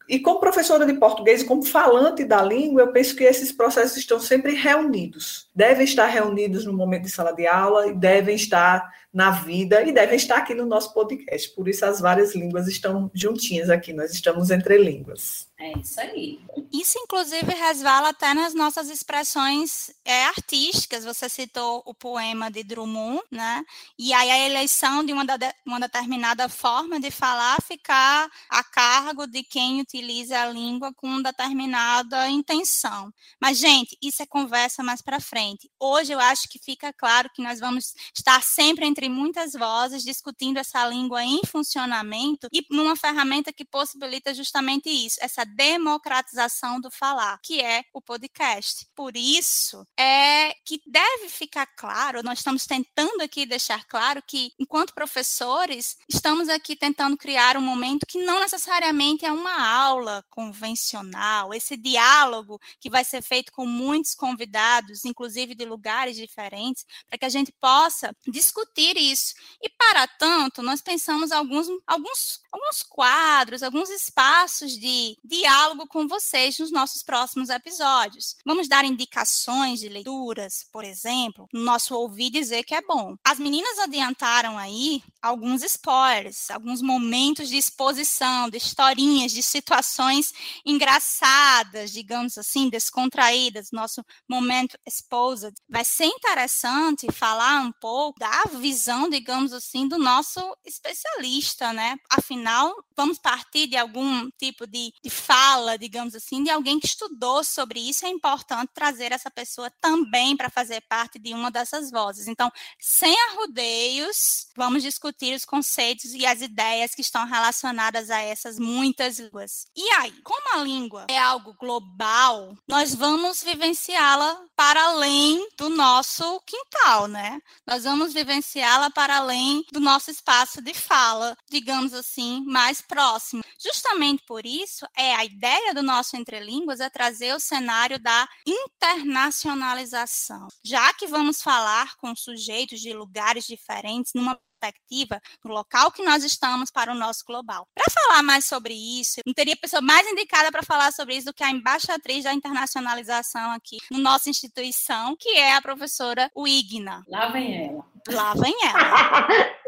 E 0.08 0.20
como 0.20 0.38
professora 0.38 0.86
de 0.86 0.94
português, 0.94 1.42
como 1.42 1.64
falante 1.64 2.24
da 2.24 2.42
língua, 2.42 2.82
eu 2.82 2.92
penso 2.92 3.16
que 3.16 3.24
esses 3.24 3.50
processos 3.50 3.96
estão 3.96 4.20
sempre 4.20 4.54
reunidos. 4.54 5.48
Devem 5.54 5.84
estar 5.84 6.06
reunidos 6.06 6.64
no 6.64 6.72
momento 6.72 7.02
de 7.02 7.10
sala 7.10 7.32
de 7.32 7.46
aula 7.46 7.88
e 7.88 7.94
devem 7.94 8.36
estar 8.36 8.88
na 9.12 9.30
vida 9.30 9.82
e 9.82 9.92
devem 9.92 10.16
estar 10.16 10.36
aqui 10.36 10.54
no 10.54 10.66
nosso 10.66 10.92
podcast. 10.92 11.48
Por 11.54 11.68
isso 11.68 11.84
as 11.84 12.00
várias 12.00 12.34
línguas 12.34 12.68
estão 12.68 13.10
juntinhas 13.14 13.70
aqui, 13.70 13.92
nós 13.92 14.12
estamos 14.12 14.50
entre 14.50 14.78
línguas. 14.78 15.48
É 15.58 15.72
isso 15.78 15.98
aí. 15.98 16.38
Isso, 16.70 16.98
inclusive, 16.98 17.50
resvala 17.54 18.10
até 18.10 18.34
nas 18.34 18.52
nossas 18.52 18.90
expressões 18.90 19.90
é, 20.04 20.26
artísticas. 20.26 21.02
Você 21.02 21.30
citou 21.30 21.82
o 21.86 21.94
poema 21.94 22.50
de 22.50 22.62
Drummond, 22.62 23.22
né? 23.30 23.64
E 23.98 24.12
aí 24.12 24.30
a 24.30 24.46
eleição 24.46 25.02
de 25.02 25.14
uma, 25.14 25.24
de, 25.24 25.54
uma 25.64 25.80
determinada 25.80 26.46
forma 26.50 27.00
de 27.00 27.10
falar 27.10 27.56
ficar 27.62 28.30
a 28.50 28.62
cargo 28.62 29.26
de 29.26 29.42
quem 29.42 29.80
utiliza 29.80 30.38
a 30.38 30.50
língua 30.50 30.92
com 30.92 31.22
determinada 31.22 32.28
intenção. 32.28 33.10
Mas, 33.40 33.56
gente, 33.56 33.96
isso 34.02 34.22
é 34.22 34.26
conversa 34.26 34.82
mais 34.82 35.00
para 35.00 35.20
frente. 35.20 35.70
Hoje 35.80 36.12
eu 36.12 36.20
acho 36.20 36.50
que 36.50 36.58
fica 36.58 36.92
claro 36.92 37.30
que 37.34 37.40
nós 37.40 37.60
vamos 37.60 37.94
estar 38.14 38.42
sempre 38.42 38.84
entre 38.84 39.08
muitas 39.08 39.54
vozes 39.54 40.02
discutindo 40.02 40.58
essa 40.58 40.86
língua 40.86 41.24
em 41.24 41.40
funcionamento 41.46 42.46
e 42.52 42.62
numa 42.70 42.94
ferramenta 42.94 43.54
que 43.54 43.64
possibilita 43.64 44.34
justamente 44.34 44.90
isso, 44.90 45.16
essa 45.22 45.45
democratização 45.46 46.80
do 46.80 46.90
falar, 46.90 47.38
que 47.42 47.60
é 47.60 47.84
o 47.92 48.00
podcast. 48.00 48.86
Por 48.94 49.16
isso, 49.16 49.86
é 49.98 50.54
que 50.64 50.80
deve 50.86 51.28
ficar 51.28 51.66
claro, 51.66 52.22
nós 52.22 52.38
estamos 52.38 52.66
tentando 52.66 53.22
aqui 53.22 53.46
deixar 53.46 53.84
claro 53.86 54.22
que, 54.26 54.52
enquanto 54.58 54.94
professores, 54.94 55.96
estamos 56.08 56.48
aqui 56.48 56.76
tentando 56.76 57.16
criar 57.16 57.56
um 57.56 57.60
momento 57.60 58.06
que 58.06 58.22
não 58.24 58.40
necessariamente 58.40 59.24
é 59.24 59.32
uma 59.32 59.66
aula 59.66 60.24
convencional, 60.30 61.54
esse 61.54 61.76
diálogo 61.76 62.60
que 62.80 62.90
vai 62.90 63.04
ser 63.04 63.22
feito 63.22 63.52
com 63.52 63.66
muitos 63.66 64.14
convidados, 64.14 65.04
inclusive 65.04 65.54
de 65.54 65.64
lugares 65.64 66.16
diferentes, 66.16 66.84
para 67.08 67.18
que 67.18 67.24
a 67.24 67.30
gente 67.30 67.52
possa 67.60 68.14
discutir 68.26 68.96
isso. 68.96 69.34
E, 69.62 69.68
para 69.68 70.06
tanto, 70.06 70.62
nós 70.62 70.80
pensamos 70.80 71.30
alguns, 71.32 71.66
alguns, 71.86 72.40
alguns 72.50 72.82
quadros, 72.82 73.62
alguns 73.62 73.90
espaços 73.90 74.72
de, 74.72 75.16
de 75.24 75.35
diálogo 75.38 75.86
com 75.86 76.08
vocês 76.08 76.58
nos 76.58 76.72
nossos 76.72 77.02
próximos 77.02 77.50
episódios. 77.50 78.36
Vamos 78.44 78.68
dar 78.68 78.84
indicações 78.84 79.80
de 79.80 79.88
leituras, 79.88 80.66
por 80.72 80.84
exemplo, 80.84 81.46
no 81.52 81.60
nosso 81.60 81.94
ouvir 81.94 82.30
dizer 82.30 82.64
que 82.64 82.74
é 82.74 82.80
bom. 82.80 83.16
As 83.24 83.38
meninas 83.38 83.78
adiantaram 83.78 84.56
aí 84.56 85.02
alguns 85.20 85.62
spoilers, 85.62 86.50
alguns 86.50 86.80
momentos 86.80 87.48
de 87.48 87.56
exposição, 87.56 88.48
de 88.48 88.56
historinhas, 88.56 89.32
de 89.32 89.42
situações 89.42 90.32
engraçadas, 90.64 91.90
digamos 91.90 92.38
assim, 92.38 92.70
descontraídas, 92.70 93.70
nosso 93.72 94.02
momento 94.28 94.78
exposed. 94.86 95.52
Vai 95.68 95.84
ser 95.84 96.06
interessante 96.06 97.10
falar 97.12 97.60
um 97.60 97.72
pouco 97.72 98.18
da 98.18 98.44
visão, 98.58 99.08
digamos 99.10 99.52
assim, 99.52 99.86
do 99.86 99.98
nosso 99.98 100.40
especialista, 100.64 101.72
né? 101.72 101.96
Afinal, 102.10 102.74
vamos 102.96 103.18
partir 103.18 103.66
de 103.66 103.76
algum 103.76 104.28
tipo 104.38 104.66
de, 104.66 104.92
de 105.02 105.10
fala, 105.26 105.76
digamos 105.76 106.14
assim, 106.14 106.44
de 106.44 106.50
alguém 106.50 106.78
que 106.78 106.86
estudou 106.86 107.42
sobre 107.42 107.80
isso, 107.80 108.06
é 108.06 108.08
importante 108.08 108.70
trazer 108.72 109.10
essa 109.10 109.30
pessoa 109.30 109.70
também 109.80 110.36
para 110.36 110.48
fazer 110.48 110.80
parte 110.88 111.18
de 111.18 111.34
uma 111.34 111.50
dessas 111.50 111.90
vozes. 111.90 112.28
Então, 112.28 112.50
sem 112.80 113.14
arrudeios, 113.30 114.46
vamos 114.56 114.82
discutir 114.82 115.34
os 115.34 115.44
conceitos 115.44 116.14
e 116.14 116.24
as 116.24 116.40
ideias 116.40 116.94
que 116.94 117.00
estão 117.00 117.26
relacionadas 117.26 118.08
a 118.10 118.20
essas 118.20 118.58
muitas 118.58 119.18
línguas. 119.18 119.66
E 119.76 119.82
aí, 119.94 120.12
como 120.22 120.54
a 120.54 120.62
língua 120.62 121.06
é 121.10 121.18
algo 121.18 121.54
global, 121.54 122.56
nós 122.68 122.94
vamos 122.94 123.42
vivenciá-la 123.42 124.46
para 124.54 124.82
além 124.84 125.48
do 125.56 125.68
nosso 125.68 126.40
quintal, 126.46 127.08
né? 127.08 127.40
Nós 127.66 127.84
vamos 127.84 128.12
vivenciá-la 128.12 128.90
para 128.90 129.16
além 129.16 129.64
do 129.72 129.80
nosso 129.80 130.10
espaço 130.10 130.62
de 130.62 130.72
fala, 130.72 131.36
digamos 131.50 131.92
assim, 131.92 132.44
mais 132.46 132.80
próximo. 132.80 133.42
Justamente 133.58 134.22
por 134.24 134.46
isso, 134.46 134.86
é 134.96 135.15
a 135.16 135.24
ideia 135.24 135.72
do 135.72 135.82
nosso 135.82 136.14
Entre 136.14 136.38
Línguas 136.40 136.78
é 136.78 136.90
trazer 136.90 137.34
o 137.34 137.40
cenário 137.40 137.98
da 137.98 138.28
internacionalização. 138.46 140.46
Já 140.62 140.92
que 140.92 141.06
vamos 141.06 141.40
falar 141.40 141.96
com 141.96 142.14
sujeitos 142.14 142.80
de 142.80 142.92
lugares 142.92 143.46
diferentes, 143.46 144.12
numa 144.14 144.38
perspectiva 144.60 145.20
no 145.44 145.52
local 145.52 145.90
que 145.90 146.02
nós 146.02 146.24
estamos 146.24 146.70
para 146.70 146.92
o 146.92 146.94
nosso 146.94 147.24
global. 147.26 147.66
Para 147.74 147.92
falar 147.92 148.22
mais 148.22 148.44
sobre 148.44 148.74
isso, 148.74 149.20
não 149.24 149.32
teria 149.32 149.56
pessoa 149.56 149.80
mais 149.80 150.06
indicada 150.06 150.50
para 150.50 150.62
falar 150.62 150.92
sobre 150.92 151.14
isso 151.14 151.26
do 151.26 151.34
que 151.34 151.44
a 151.44 151.50
embaixatriz 151.50 152.24
da 152.24 152.32
internacionalização 152.32 153.52
aqui 153.52 153.78
no 153.90 153.98
nossa 153.98 154.30
instituição, 154.30 155.16
que 155.18 155.30
é 155.30 155.54
a 155.54 155.62
professora 155.62 156.30
Wigna. 156.36 157.02
Lá 157.08 157.28
vem 157.28 157.68
ela. 157.68 157.84
Lá 158.08 158.34
vem 158.34 158.54
ela. 158.64 159.28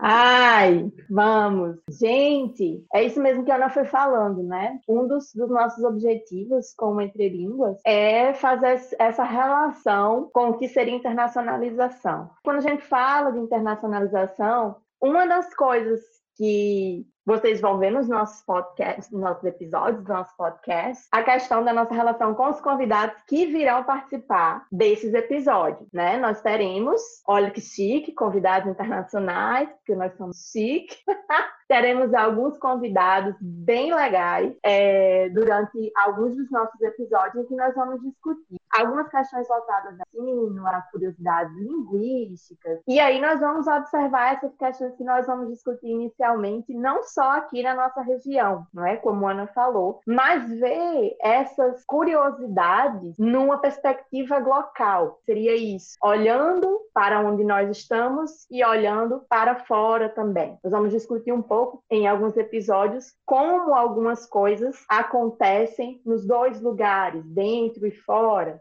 Ai, 0.00 0.92
vamos. 1.08 1.78
Gente, 1.88 2.84
é 2.92 3.02
isso 3.02 3.20
mesmo 3.20 3.44
que 3.44 3.50
a 3.50 3.56
Ana 3.56 3.70
foi 3.70 3.84
falando, 3.84 4.42
né? 4.42 4.78
Um 4.88 5.06
dos, 5.06 5.32
dos 5.34 5.48
nossos 5.48 5.82
objetivos 5.84 6.74
como 6.76 7.00
Entre 7.00 7.28
Línguas 7.28 7.80
é 7.84 8.34
fazer 8.34 8.80
essa 8.98 9.24
relação 9.24 10.30
com 10.32 10.50
o 10.50 10.58
que 10.58 10.68
seria 10.68 10.94
internacionalização. 10.94 12.30
Quando 12.44 12.58
a 12.58 12.60
gente 12.60 12.82
fala 12.82 13.32
de 13.32 13.38
internacionalização, 13.38 14.76
uma 15.00 15.26
das 15.26 15.54
coisas 15.54 16.00
que 16.36 17.06
vocês 17.26 17.60
vão 17.60 17.76
ver 17.78 17.90
nos 17.90 18.08
nossos 18.08 18.40
podcasts, 18.42 19.10
nos 19.10 19.20
nossos 19.20 19.42
episódios 19.42 20.04
do 20.04 20.12
nosso 20.12 20.34
podcast, 20.36 21.08
a 21.10 21.22
questão 21.24 21.64
da 21.64 21.72
nossa 21.72 21.92
relação 21.92 22.34
com 22.34 22.48
os 22.48 22.60
convidados 22.60 23.20
que 23.26 23.46
virão 23.46 23.82
participar 23.82 24.64
desses 24.70 25.12
episódios, 25.12 25.92
né? 25.92 26.16
Nós 26.18 26.40
teremos, 26.40 27.02
olha 27.26 27.50
que 27.50 27.60
chique, 27.60 28.12
convidados 28.12 28.70
internacionais, 28.70 29.68
porque 29.70 29.96
nós 29.96 30.16
somos 30.16 30.50
chique. 30.52 30.96
teremos 31.68 32.14
alguns 32.14 32.56
convidados 32.58 33.34
bem 33.40 33.94
legais 33.94 34.54
é, 34.62 35.28
durante 35.30 35.90
alguns 35.96 36.36
dos 36.36 36.50
nossos 36.50 36.80
episódios 36.80 37.44
em 37.44 37.48
que 37.48 37.56
nós 37.56 37.74
vamos 37.74 38.00
discutir 38.02 38.56
algumas 38.76 39.08
questões 39.08 39.48
voltadas 39.48 39.94
ao 39.98 40.22
ensino, 40.22 40.66
a 40.66 40.82
curiosidades 40.92 41.56
linguísticas. 41.56 42.80
E 42.86 43.00
aí 43.00 43.20
nós 43.20 43.40
vamos 43.40 43.66
observar 43.66 44.34
essas 44.34 44.54
questões 44.56 44.94
que 44.96 45.04
nós 45.04 45.26
vamos 45.26 45.48
discutir 45.48 45.88
inicialmente, 45.88 46.74
não 46.74 47.02
só 47.02 47.38
aqui 47.38 47.62
na 47.62 47.74
nossa 47.74 48.02
região, 48.02 48.66
não 48.72 48.84
é? 48.84 48.96
Como 48.96 49.26
a 49.26 49.32
Ana 49.32 49.46
falou, 49.48 50.00
mas 50.06 50.48
ver 50.48 51.16
essas 51.22 51.84
curiosidades 51.86 53.16
numa 53.18 53.58
perspectiva 53.58 54.38
local. 54.38 55.20
Seria 55.24 55.56
isso, 55.56 55.96
olhando 56.02 56.80
para 56.92 57.20
onde 57.20 57.44
nós 57.44 57.70
estamos 57.70 58.46
e 58.50 58.64
olhando 58.64 59.22
para 59.28 59.56
fora 59.64 60.08
também. 60.08 60.58
Nós 60.62 60.70
vamos 60.70 60.92
discutir 60.92 61.32
um 61.32 61.42
pouco 61.42 61.55
pouco 61.56 61.82
em 61.90 62.06
alguns 62.06 62.36
episódios 62.36 63.14
como 63.24 63.74
algumas 63.74 64.26
coisas 64.26 64.84
acontecem 64.90 66.02
nos 66.04 66.26
dois 66.26 66.60
lugares, 66.60 67.24
dentro 67.24 67.86
e 67.86 67.90
fora 67.90 68.60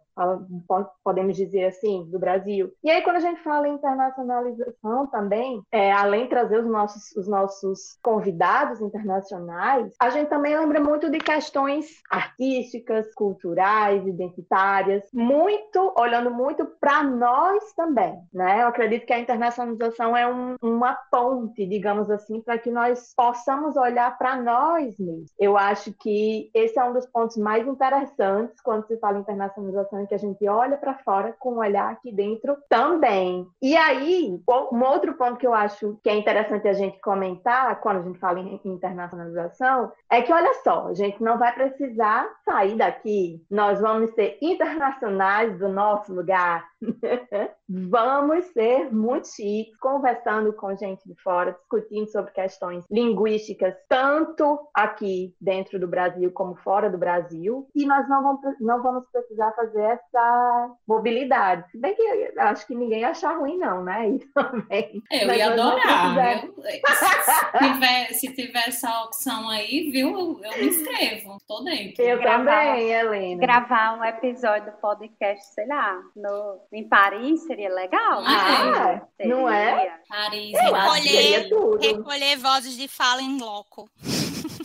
podemos 1.03 1.35
dizer 1.35 1.65
assim, 1.65 2.05
do 2.09 2.19
Brasil. 2.19 2.71
E 2.83 2.89
aí, 2.89 3.01
quando 3.01 3.17
a 3.17 3.21
gente 3.21 3.41
fala 3.41 3.67
em 3.67 3.73
internacionalização 3.73 5.07
também, 5.07 5.61
é, 5.71 5.91
além 5.91 6.23
de 6.23 6.29
trazer 6.29 6.59
os 6.59 6.69
nossos, 6.69 7.15
os 7.15 7.27
nossos 7.27 7.97
convidados 8.03 8.81
internacionais, 8.81 9.93
a 9.99 10.09
gente 10.09 10.29
também 10.29 10.57
lembra 10.57 10.79
muito 10.79 11.09
de 11.09 11.19
questões 11.19 12.01
artísticas, 12.09 13.13
culturais, 13.13 14.05
identitárias, 14.05 15.03
muito, 15.13 15.93
olhando 15.97 16.31
muito 16.31 16.65
para 16.79 17.03
nós 17.03 17.73
também, 17.73 18.19
né? 18.33 18.63
Eu 18.63 18.67
acredito 18.67 19.05
que 19.05 19.13
a 19.13 19.19
internacionalização 19.19 20.15
é 20.15 20.27
um, 20.27 20.55
uma 20.61 20.95
ponte, 21.11 21.65
digamos 21.65 22.09
assim, 22.09 22.41
para 22.41 22.57
que 22.57 22.71
nós 22.71 23.13
possamos 23.15 23.75
olhar 23.75 24.17
para 24.17 24.41
nós 24.41 24.95
mesmos. 24.97 25.31
Eu 25.39 25.57
acho 25.57 25.93
que 25.93 26.49
esse 26.53 26.77
é 26.79 26.83
um 26.83 26.93
dos 26.93 27.05
pontos 27.07 27.37
mais 27.37 27.67
interessantes 27.67 28.61
quando 28.61 28.85
se 28.87 28.97
fala 28.97 29.17
em 29.17 29.21
internacionalização 29.21 30.04
que 30.07 30.15
a 30.15 30.19
gente 30.19 30.47
olha 30.47 30.77
para 30.77 30.95
fora 30.99 31.33
com 31.39 31.53
um 31.53 31.59
olhar 31.59 31.91
aqui 31.91 32.11
dentro 32.11 32.57
também. 32.69 33.47
E 33.61 33.75
aí, 33.75 34.39
um 34.71 34.83
outro 34.83 35.13
ponto 35.15 35.37
que 35.37 35.47
eu 35.47 35.53
acho 35.53 35.99
que 36.03 36.09
é 36.09 36.15
interessante 36.15 36.67
a 36.67 36.73
gente 36.73 36.99
comentar 36.99 37.79
quando 37.79 37.97
a 37.97 38.01
gente 38.01 38.19
fala 38.19 38.39
em 38.39 38.59
internacionalização 38.65 39.91
é 40.09 40.21
que, 40.21 40.33
olha 40.33 40.53
só, 40.63 40.87
a 40.87 40.93
gente 40.93 41.21
não 41.21 41.37
vai 41.37 41.53
precisar 41.53 42.27
sair 42.43 42.75
daqui, 42.75 43.43
nós 43.49 43.79
vamos 43.79 44.11
ser 44.11 44.37
internacionais 44.41 45.57
do 45.57 45.67
nosso 45.69 46.13
lugar. 46.13 46.65
vamos 47.69 48.45
ser 48.45 48.91
muito 48.93 49.27
chiques, 49.27 49.75
conversando 49.77 50.53
com 50.53 50.75
gente 50.75 51.07
de 51.07 51.15
fora, 51.21 51.51
discutindo 51.53 52.07
sobre 52.07 52.31
questões 52.31 52.85
linguísticas, 52.89 53.75
tanto 53.89 54.67
aqui 54.73 55.33
dentro 55.39 55.79
do 55.79 55.87
Brasil 55.87 56.31
como 56.31 56.55
fora 56.57 56.89
do 56.89 56.97
Brasil, 56.97 57.67
e 57.75 57.85
nós 57.85 58.07
não 58.07 58.23
vamos, 58.23 58.41
não 58.59 58.81
vamos 58.81 59.05
precisar 59.11 59.51
fazer 59.53 59.81
essa 59.81 60.75
mobilidade. 60.87 61.69
Se 61.71 61.79
bem 61.79 61.95
que 61.95 62.39
acho 62.39 62.67
que 62.67 62.75
ninguém 62.75 63.03
acha 63.03 63.31
ruim, 63.33 63.57
não, 63.57 63.83
né? 63.83 64.09
Isso 64.09 64.29
também. 64.33 65.01
Eu 65.11 65.27
Mas 65.27 65.37
ia 65.37 65.51
adorar. 65.51 66.43
Eu, 66.43 66.53
se, 66.63 67.59
tiver, 67.59 68.13
se 68.13 68.33
tiver 68.33 68.67
essa 68.67 69.03
opção 69.03 69.49
aí, 69.49 69.89
viu? 69.91 70.09
Eu, 70.09 70.41
eu 70.43 70.57
me 70.59 70.67
inscrevo. 70.67 71.37
Tô 71.47 71.61
dentro. 71.63 72.03
Eu 72.03 72.19
gravar, 72.19 72.65
também, 72.65 72.91
Helena. 72.91 73.41
Gravar 73.41 73.97
um 73.97 74.03
episódio 74.03 74.71
do 74.71 74.77
podcast, 74.77 75.53
sei 75.53 75.67
lá, 75.67 76.01
no, 76.15 76.59
em 76.75 76.87
Paris 76.87 77.41
seria 77.43 77.73
legal. 77.73 78.21
Ah, 78.25 79.01
é? 79.17 79.27
Não 79.27 79.49
é? 79.49 79.99
Paris. 80.07 80.51
Recolher, 80.51 81.49
recolher 81.79 82.37
vozes 82.37 82.75
de 82.77 82.87
fala 82.87 83.21
em 83.21 83.39
loco. 83.39 83.89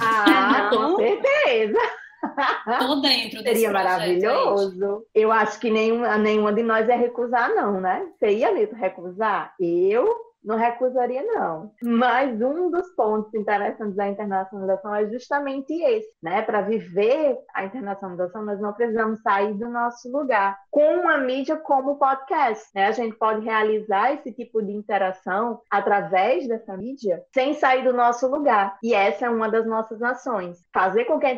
Ah, 0.01 0.69
com 0.75 0.97
certeza. 0.97 1.79
Tô 2.79 2.97
dentro 2.97 3.43
desse 3.43 3.61
Seria 3.61 3.73
maravilhoso. 3.73 5.07
Eu 5.15 5.33
acho 5.33 5.59
que 5.59 5.71
nenhuma, 5.71 6.19
nenhuma 6.19 6.53
de 6.53 6.63
nós 6.63 6.89
é 6.89 6.97
recusar, 6.97 7.55
não, 7.55 7.81
né? 7.81 8.07
Você 8.19 8.31
ia 8.31 8.53
mesmo 8.53 8.77
recusar? 8.77 9.55
Eu 9.59 10.30
não 10.43 10.57
recusaria, 10.57 11.23
não. 11.23 11.73
Mas 11.83 12.41
um 12.41 12.71
dos 12.71 12.89
pontos 12.95 13.33
interessantes 13.35 13.97
da 13.97 14.09
internacionalização 14.09 14.95
é 14.95 15.09
justamente 15.09 15.73
esse, 15.73 16.09
né? 16.23 16.43
Para 16.43 16.63
viver 16.63 17.39
a 17.55 17.65
internacionalização, 17.65 18.45
nós 18.45 18.61
não 18.61 18.73
precisamos 18.73 19.21
sair 19.21 19.55
do 19.55 19.69
nosso 19.69 20.11
lugar. 20.11 20.59
Com 20.71 21.01
uma 21.01 21.19
mídia 21.19 21.57
como 21.57 21.93
o 21.93 21.99
podcast, 21.99 22.69
né? 22.75 22.87
A 22.87 22.93
gente 22.93 23.17
pode 23.17 23.45
realizar 23.45 24.15
esse 24.15 24.33
tipo 24.33 24.63
de 24.63 24.73
interação 24.73 25.61
através 25.71 26.49
dessa 26.49 26.77
mídia 26.77 27.23
sem 27.35 27.55
sair 27.55 27.85
do 27.85 27.93
nosso 27.93 28.27
lugar. 28.27 28.79
E 28.83 28.95
essa 28.95 29.27
é 29.27 29.31
uma 29.31 29.49
das 29.49 29.67
nossas 29.67 30.01
nações. 30.01 30.59
Fazer 30.73 31.05
com 31.05 31.19
que 31.19 31.27
a 31.27 31.33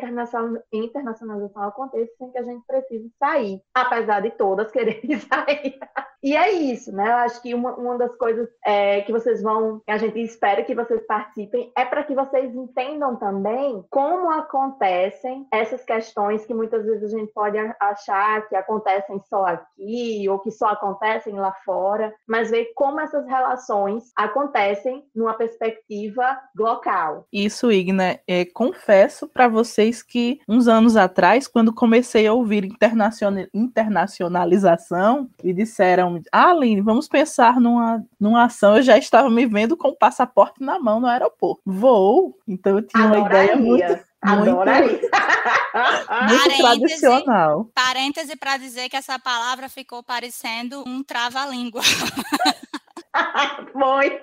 internacionalização 0.73 1.63
aconteça 1.63 2.11
sem 2.17 2.31
que 2.31 2.37
a 2.37 2.43
gente 2.43 2.65
precise 2.65 3.11
sair, 3.19 3.61
apesar 3.73 4.21
de 4.21 4.31
todas 4.31 4.71
quererem 4.71 5.19
sair. 5.19 5.77
E 6.23 6.35
é 6.37 6.51
isso, 6.51 6.91
né? 6.91 7.09
Eu 7.09 7.17
acho 7.17 7.41
que 7.41 7.53
uma, 7.53 7.75
uma 7.75 7.97
das 7.97 8.15
coisas 8.15 8.47
é, 8.65 9.01
que 9.01 9.11
vocês 9.11 9.41
vão, 9.41 9.81
a 9.85 9.97
gente 9.97 10.17
espera 10.21 10.63
que 10.63 10.73
vocês 10.73 11.05
participem, 11.05 11.69
é 11.75 11.83
para 11.83 12.03
que 12.03 12.15
vocês 12.15 12.55
entendam 12.55 13.17
também 13.17 13.83
como 13.89 14.31
acontecem 14.31 15.45
essas 15.51 15.83
questões 15.83 16.45
que 16.45 16.53
muitas 16.53 16.85
vezes 16.85 17.13
a 17.13 17.17
gente 17.17 17.33
pode 17.33 17.57
achar 17.79 18.47
que 18.47 18.55
acontecem 18.55 19.19
só 19.27 19.45
aqui 19.45 20.29
ou 20.29 20.39
que 20.39 20.49
só 20.49 20.67
acontecem 20.67 21.33
lá 21.33 21.51
fora, 21.65 22.13
mas 22.25 22.49
ver 22.49 22.71
como 22.73 23.01
essas 23.01 23.27
relações 23.27 24.05
acontecem 24.15 25.03
numa 25.13 25.33
perspectiva 25.33 26.39
local. 26.57 27.27
Isso, 27.33 27.69
Igna, 27.69 28.17
é, 28.25 28.45
confesso 28.45 29.27
para 29.27 29.49
vocês 29.49 30.01
que 30.01 30.39
uns 30.47 30.69
anos 30.69 30.95
atrás, 30.95 31.47
quando 31.47 31.73
comecei 31.73 32.25
a 32.27 32.33
ouvir 32.33 32.63
internacionalização, 33.53 35.29
e 35.43 35.51
disseram 35.53 36.12
ah, 36.31 36.49
Aline, 36.49 36.81
vamos 36.81 37.07
pensar 37.07 37.59
numa, 37.59 38.03
numa 38.19 38.43
ação. 38.45 38.77
Eu 38.77 38.83
já 38.83 38.97
estava 38.97 39.29
me 39.29 39.45
vendo 39.45 39.77
com 39.77 39.89
o 39.89 39.95
passaporte 39.95 40.61
na 40.63 40.79
mão 40.79 40.99
no 40.99 41.07
aeroporto. 41.07 41.61
Vou, 41.65 42.37
então 42.47 42.77
eu 42.77 42.87
tinha 42.87 43.05
Adoraria. 43.05 43.55
uma 43.55 43.77
ideia 43.77 43.95
muito. 43.95 44.03
Adoraria. 44.21 45.01
muito 46.29 46.57
tradicional. 46.57 47.69
Parêntese 47.73 48.35
para 48.35 48.57
dizer 48.57 48.89
que 48.89 48.95
essa 48.95 49.19
palavra 49.19 49.67
ficou 49.67 50.01
parecendo 50.01 50.83
um 50.87 51.03
trava-língua. 51.03 51.81
Foi. 53.73 54.19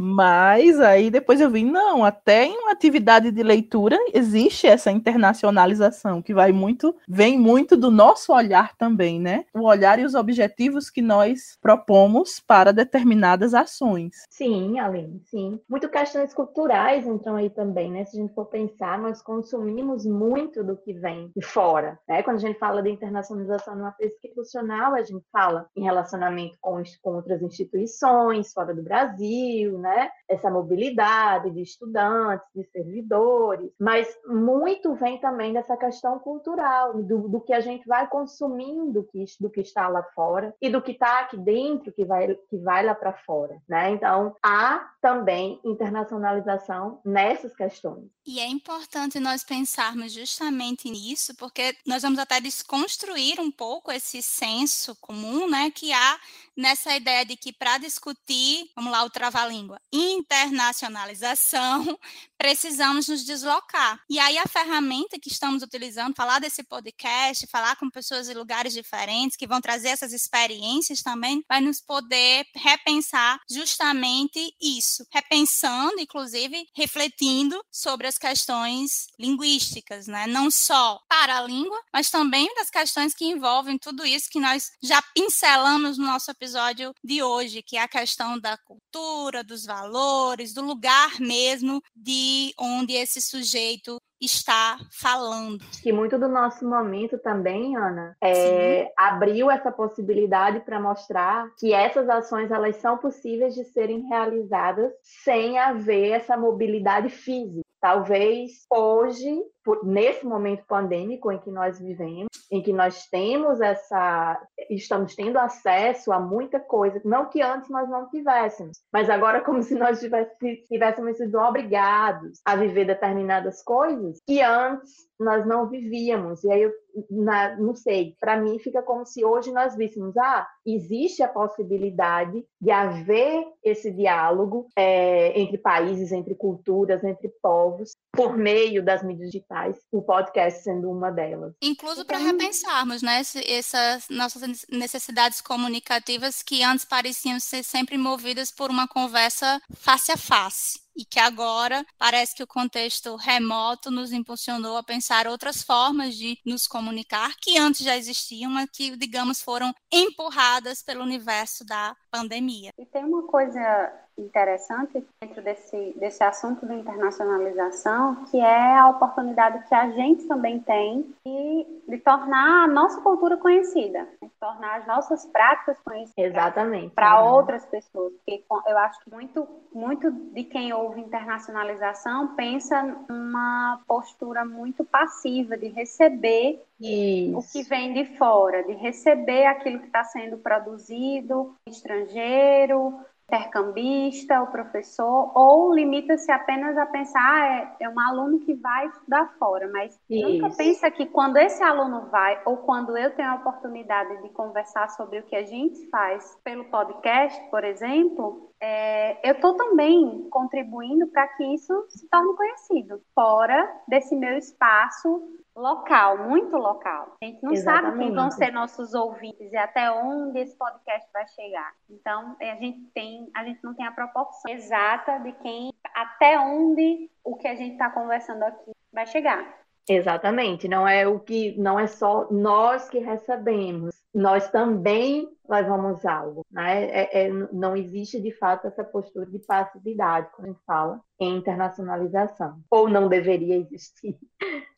Mas 0.00 0.78
aí 0.78 1.10
depois 1.10 1.40
eu 1.40 1.50
vi, 1.50 1.64
não, 1.64 2.04
até 2.04 2.44
em 2.44 2.56
uma 2.56 2.70
atividade 2.70 3.32
de 3.32 3.42
leitura 3.42 3.98
existe 4.14 4.68
essa 4.68 4.92
internacionalização 4.92 6.22
que 6.22 6.32
vai 6.32 6.52
muito, 6.52 6.94
vem 7.08 7.36
muito 7.36 7.76
do 7.76 7.90
nosso 7.90 8.32
olhar 8.32 8.76
também, 8.76 9.20
né? 9.20 9.44
O 9.52 9.66
olhar 9.66 9.98
e 9.98 10.04
os 10.04 10.14
objetivos 10.14 10.88
que 10.88 11.02
nós 11.02 11.58
propomos 11.60 12.38
para 12.38 12.72
determinadas 12.72 13.54
ações. 13.54 14.14
Sim, 14.30 14.78
Aline, 14.78 15.20
sim. 15.24 15.58
Muito 15.68 15.88
questões 15.88 16.32
culturais 16.32 17.04
entram 17.04 17.34
aí 17.34 17.50
também, 17.50 17.90
né? 17.90 18.04
Se 18.04 18.16
a 18.16 18.20
gente 18.20 18.34
for 18.34 18.46
pensar, 18.46 19.00
nós 19.00 19.20
consumimos 19.20 20.06
muito 20.06 20.62
do 20.62 20.76
que 20.76 20.92
vem 20.92 21.32
de 21.34 21.44
fora, 21.44 21.98
né? 22.08 22.22
Quando 22.22 22.36
a 22.36 22.40
gente 22.40 22.58
fala 22.58 22.82
de 22.82 22.90
internacionalização 22.90 23.74
numa 23.74 23.90
pesquisa 23.90 24.28
institucional, 24.28 24.94
a 24.94 25.02
gente 25.02 25.24
fala 25.32 25.66
em 25.74 25.82
relacionamento 25.82 26.56
com, 26.60 26.80
com 27.02 27.16
outras 27.16 27.42
instituições 27.42 28.52
fora 28.52 28.72
do 28.72 28.82
Brasil, 28.82 29.78
né? 29.78 29.87
Né? 29.88 30.10
Essa 30.28 30.50
mobilidade 30.50 31.50
de 31.50 31.62
estudantes, 31.62 32.46
de 32.54 32.62
servidores, 32.70 33.70
mas 33.80 34.06
muito 34.26 34.94
vem 34.94 35.18
também 35.18 35.54
dessa 35.54 35.76
questão 35.76 36.18
cultural, 36.18 37.02
do, 37.02 37.28
do 37.28 37.40
que 37.40 37.54
a 37.54 37.60
gente 37.60 37.86
vai 37.86 38.06
consumindo 38.06 39.04
que, 39.04 39.24
do 39.40 39.48
que 39.48 39.60
está 39.60 39.88
lá 39.88 40.02
fora 40.14 40.54
e 40.60 40.68
do 40.68 40.82
que 40.82 40.92
está 40.92 41.20
aqui 41.20 41.38
dentro 41.38 41.92
que 41.92 42.04
vai, 42.04 42.34
que 42.50 42.58
vai 42.58 42.84
lá 42.84 42.94
para 42.94 43.14
fora, 43.14 43.56
né? 43.66 43.90
Então, 43.90 44.36
há 44.42 44.90
também 45.00 45.58
internacionalização 45.64 47.00
nessas 47.04 47.54
questões. 47.54 48.04
E 48.26 48.40
é 48.40 48.46
importante 48.46 49.18
nós 49.18 49.42
pensarmos 49.42 50.12
justamente 50.12 50.90
nisso, 50.90 51.34
porque 51.36 51.74
nós 51.86 52.02
vamos 52.02 52.18
até 52.18 52.40
desconstruir 52.40 53.40
um 53.40 53.50
pouco 53.50 53.90
esse 53.90 54.20
senso 54.20 54.94
comum, 54.96 55.48
né, 55.48 55.70
que 55.70 55.92
há 55.92 56.20
nessa 56.54 56.94
ideia 56.94 57.24
de 57.24 57.36
que 57.36 57.52
para 57.52 57.78
discutir, 57.78 58.70
vamos 58.76 58.92
lá, 58.92 59.04
o 59.04 59.10
trava-língua, 59.10 59.77
internacionalização, 59.92 61.98
precisamos 62.38 63.08
nos 63.08 63.24
deslocar. 63.24 64.00
E 64.08 64.18
aí 64.18 64.38
a 64.38 64.46
ferramenta 64.46 65.18
que 65.18 65.28
estamos 65.28 65.62
utilizando, 65.62 66.14
falar 66.14 66.38
desse 66.38 66.62
podcast, 66.62 67.46
falar 67.48 67.74
com 67.76 67.90
pessoas 67.90 68.28
de 68.28 68.34
lugares 68.34 68.72
diferentes 68.72 69.36
que 69.36 69.46
vão 69.46 69.60
trazer 69.60 69.88
essas 69.88 70.12
experiências 70.12 71.02
também, 71.02 71.44
vai 71.48 71.60
nos 71.60 71.80
poder 71.80 72.46
repensar 72.54 73.40
justamente 73.50 74.54
isso, 74.60 75.04
repensando, 75.10 76.00
inclusive, 76.00 76.66
refletindo 76.74 77.60
sobre 77.70 78.06
as 78.06 78.16
questões 78.16 79.08
linguísticas, 79.18 80.06
né? 80.06 80.26
Não 80.28 80.50
só 80.50 81.00
para 81.08 81.38
a 81.38 81.42
língua, 81.42 81.80
mas 81.92 82.10
também 82.10 82.48
das 82.54 82.70
questões 82.70 83.14
que 83.14 83.24
envolvem 83.24 83.76
tudo 83.76 84.06
isso 84.06 84.30
que 84.30 84.38
nós 84.38 84.70
já 84.80 85.02
pincelamos 85.02 85.98
no 85.98 86.06
nosso 86.06 86.30
episódio 86.30 86.94
de 87.02 87.22
hoje, 87.22 87.62
que 87.62 87.76
é 87.76 87.82
a 87.82 87.88
questão 87.88 88.38
da 88.38 88.56
cultura, 88.56 89.42
dos 89.42 89.64
valores, 89.64 90.52
do 90.52 90.62
lugar 90.62 91.18
mesmo 91.18 91.82
de 91.96 92.27
onde 92.58 92.94
esse 92.94 93.20
sujeito 93.20 93.98
está 94.20 94.78
falando. 94.90 95.64
Que 95.82 95.92
muito 95.92 96.18
do 96.18 96.28
nosso 96.28 96.68
momento 96.68 97.18
também, 97.18 97.76
Ana, 97.76 98.16
é, 98.20 98.92
abriu 98.96 99.50
essa 99.50 99.70
possibilidade 99.70 100.60
para 100.60 100.80
mostrar 100.80 101.48
que 101.58 101.72
essas 101.72 102.08
ações 102.08 102.50
elas 102.50 102.76
são 102.76 102.98
possíveis 102.98 103.54
de 103.54 103.64
serem 103.64 104.08
realizadas 104.08 104.92
sem 105.02 105.58
haver 105.58 106.12
essa 106.12 106.36
mobilidade 106.36 107.08
física. 107.08 107.62
Talvez 107.80 108.66
hoje 108.68 109.40
por, 109.68 109.84
nesse 109.84 110.24
momento 110.24 110.64
pandêmico 110.66 111.30
em 111.30 111.38
que 111.38 111.50
nós 111.50 111.78
vivemos, 111.78 112.28
em 112.50 112.62
que 112.62 112.72
nós 112.72 113.06
temos 113.10 113.60
essa, 113.60 114.40
estamos 114.70 115.14
tendo 115.14 115.38
acesso 115.38 116.10
a 116.10 116.18
muita 116.18 116.58
coisa, 116.58 116.98
não 117.04 117.28
que 117.28 117.42
antes 117.42 117.68
nós 117.68 117.86
não 117.90 118.08
tivéssemos, 118.08 118.78
mas 118.90 119.10
agora 119.10 119.42
como 119.44 119.62
se 119.62 119.74
nós 119.74 120.00
tivéssemos 120.00 121.18
sido 121.18 121.38
obrigados 121.38 122.40
a 122.46 122.56
viver 122.56 122.86
determinadas 122.86 123.62
coisas 123.62 124.16
que 124.26 124.40
antes 124.40 125.06
nós 125.20 125.44
não 125.46 125.68
vivíamos. 125.68 126.44
E 126.44 126.50
aí, 126.50 126.62
eu, 126.62 126.72
na, 127.10 127.56
não 127.56 127.74
sei, 127.74 128.14
para 128.20 128.36
mim 128.36 128.58
fica 128.58 128.82
como 128.82 129.04
se 129.04 129.24
hoje 129.24 129.52
nós 129.52 129.76
víssemos, 129.76 130.16
ah, 130.16 130.46
existe 130.64 131.22
a 131.22 131.28
possibilidade 131.28 132.44
de 132.60 132.70
haver 132.70 133.44
esse 133.62 133.90
diálogo 133.90 134.68
é, 134.76 135.38
entre 135.38 135.58
países, 135.58 136.12
entre 136.12 136.34
culturas, 136.34 137.02
entre 137.02 137.28
povos, 137.42 137.92
por 138.18 138.36
meio 138.36 138.84
das 138.84 139.00
mídias 139.04 139.30
digitais, 139.30 139.76
o 139.92 140.02
podcast 140.02 140.64
sendo 140.64 140.90
uma 140.90 141.08
delas. 141.08 141.54
Incluso 141.62 142.04
para 142.04 142.18
então, 142.20 142.32
repensarmos, 142.32 143.00
né, 143.00 143.22
essas 143.46 144.08
nossas 144.08 144.66
necessidades 144.68 145.40
comunicativas 145.40 146.42
que 146.42 146.64
antes 146.64 146.84
pareciam 146.84 147.38
ser 147.38 147.62
sempre 147.62 147.96
movidas 147.96 148.50
por 148.50 148.70
uma 148.70 148.88
conversa 148.88 149.62
face 149.72 150.10
a 150.10 150.16
face 150.16 150.87
e 150.98 151.04
que 151.04 151.20
agora 151.20 151.86
parece 151.96 152.34
que 152.34 152.42
o 152.42 152.46
contexto 152.46 153.14
remoto 153.14 153.88
nos 153.88 154.12
impulsionou 154.12 154.76
a 154.76 154.82
pensar 154.82 155.28
outras 155.28 155.62
formas 155.62 156.16
de 156.16 156.36
nos 156.44 156.66
comunicar 156.66 157.36
que 157.40 157.56
antes 157.56 157.84
já 157.84 157.96
existiam, 157.96 158.50
mas 158.50 158.68
que, 158.70 158.96
digamos, 158.96 159.40
foram 159.40 159.72
empurradas 159.92 160.82
pelo 160.82 161.04
universo 161.04 161.64
da 161.64 161.94
pandemia. 162.10 162.72
E 162.76 162.84
tem 162.84 163.04
uma 163.04 163.22
coisa 163.22 163.92
interessante 164.18 165.04
dentro 165.20 165.42
desse, 165.42 165.94
desse 165.96 166.22
assunto 166.22 166.66
da 166.66 166.74
internacionalização, 166.74 168.24
que 168.26 168.40
é 168.40 168.76
a 168.76 168.88
oportunidade 168.88 169.66
que 169.68 169.74
a 169.74 169.90
gente 169.90 170.26
também 170.26 170.58
tem 170.60 171.14
de, 171.24 171.66
de 171.88 171.98
tornar 171.98 172.64
a 172.64 172.66
nossa 172.66 173.00
cultura 173.00 173.36
conhecida, 173.36 174.00
né? 174.00 174.08
de 174.22 174.30
tornar 174.40 174.80
as 174.80 174.86
nossas 174.86 175.24
práticas 175.26 175.78
conhecidas 175.80 176.32
Exatamente. 176.32 176.94
para 176.94 177.22
outras 177.22 177.64
pessoas. 177.66 178.12
Porque 178.14 178.44
eu 178.66 178.78
acho 178.78 179.00
que 179.04 179.10
muito, 179.10 179.48
muito 179.72 180.10
de 180.10 180.44
quem 180.44 180.72
ouve 180.72 180.87
internacionalização 180.96 182.34
pensa 182.36 182.82
numa 183.08 183.80
postura 183.86 184.44
muito 184.44 184.84
passiva 184.84 185.56
de 185.56 185.68
receber 185.68 186.62
Isso. 186.80 187.36
o 187.36 187.42
que 187.42 187.68
vem 187.68 187.92
de 187.92 188.16
fora, 188.16 188.62
de 188.62 188.72
receber 188.74 189.46
aquilo 189.46 189.80
que 189.80 189.86
está 189.86 190.04
sendo 190.04 190.38
produzido 190.38 191.54
estrangeiro, 191.66 192.98
intercambista, 193.28 194.42
o 194.42 194.46
professor, 194.46 195.30
ou 195.34 195.74
limita-se 195.74 196.32
apenas 196.32 196.76
a 196.78 196.86
pensar, 196.86 197.20
ah, 197.20 197.76
é, 197.80 197.84
é 197.84 197.88
um 197.88 198.00
aluno 198.00 198.40
que 198.40 198.54
vai 198.54 198.86
estudar 198.86 199.34
fora, 199.38 199.68
mas 199.70 200.00
Isso. 200.08 200.28
nunca 200.28 200.56
pensa 200.56 200.90
que 200.90 201.04
quando 201.06 201.36
esse 201.36 201.62
aluno 201.62 202.06
vai, 202.10 202.40
ou 202.46 202.56
quando 202.58 202.96
eu 202.96 203.14
tenho 203.14 203.28
a 203.30 203.34
oportunidade 203.34 204.22
de 204.22 204.30
conversar 204.30 204.88
sobre 204.90 205.18
o 205.18 205.22
que 205.24 205.36
a 205.36 205.44
gente 205.44 205.88
faz 205.90 206.38
pelo 206.42 206.64
podcast, 206.64 207.38
por 207.50 207.64
exemplo, 207.64 208.50
é, 208.60 209.28
eu 209.28 209.34
estou 209.34 209.54
também 209.56 210.26
contribuindo 210.30 211.06
para 211.08 211.28
que 211.28 211.44
isso 211.54 211.84
se 211.90 212.08
torne 212.08 212.34
conhecido, 212.34 213.02
fora 213.14 213.70
desse 213.86 214.16
meu 214.16 214.38
espaço 214.38 215.22
local, 215.58 216.28
muito 216.28 216.56
local. 216.56 217.16
A 217.22 217.24
gente 217.26 217.42
não 217.42 217.52
Exatamente. 217.52 217.90
sabe 217.90 217.98
quem 217.98 218.14
vão 218.14 218.30
ser 218.30 218.52
nossos 218.52 218.94
ouvintes 218.94 219.52
e 219.52 219.56
até 219.56 219.90
onde 219.90 220.38
esse 220.38 220.56
podcast 220.56 221.10
vai 221.12 221.26
chegar. 221.28 221.72
Então, 221.90 222.36
a 222.40 222.54
gente 222.56 222.80
tem, 222.94 223.28
a 223.34 223.44
gente 223.44 223.62
não 223.62 223.74
tem 223.74 223.86
a 223.86 223.92
proporção 223.92 224.50
exata 224.50 225.18
de 225.18 225.32
quem, 225.32 225.72
até 225.94 226.38
onde 226.38 227.10
o 227.24 227.36
que 227.36 227.48
a 227.48 227.54
gente 227.54 227.72
está 227.72 227.90
conversando 227.90 228.44
aqui 228.44 228.70
vai 228.92 229.06
chegar. 229.06 229.58
Exatamente, 229.88 230.68
não 230.68 230.86
é 230.86 231.06
o 231.06 231.18
que 231.18 231.58
não 231.58 231.80
é 231.80 231.86
só 231.86 232.30
nós 232.30 232.90
que 232.90 232.98
recebemos, 232.98 233.94
nós 234.18 234.50
também 234.50 235.28
levamos 235.48 236.04
algo, 236.04 236.44
né? 236.50 236.84
É, 236.86 237.26
é, 237.26 237.30
não 237.52 237.76
existe 237.76 238.20
de 238.20 238.32
fato 238.32 238.66
essa 238.66 238.82
postura 238.82 239.26
de 239.26 239.38
passividade 239.38 240.28
quando 240.34 240.46
a 240.48 240.50
gente 240.50 240.64
fala 240.66 241.00
em 241.20 241.36
internacionalização, 241.36 242.60
ou 242.68 242.88
não 242.88 243.08
deveria 243.08 243.56
existir. 243.56 244.18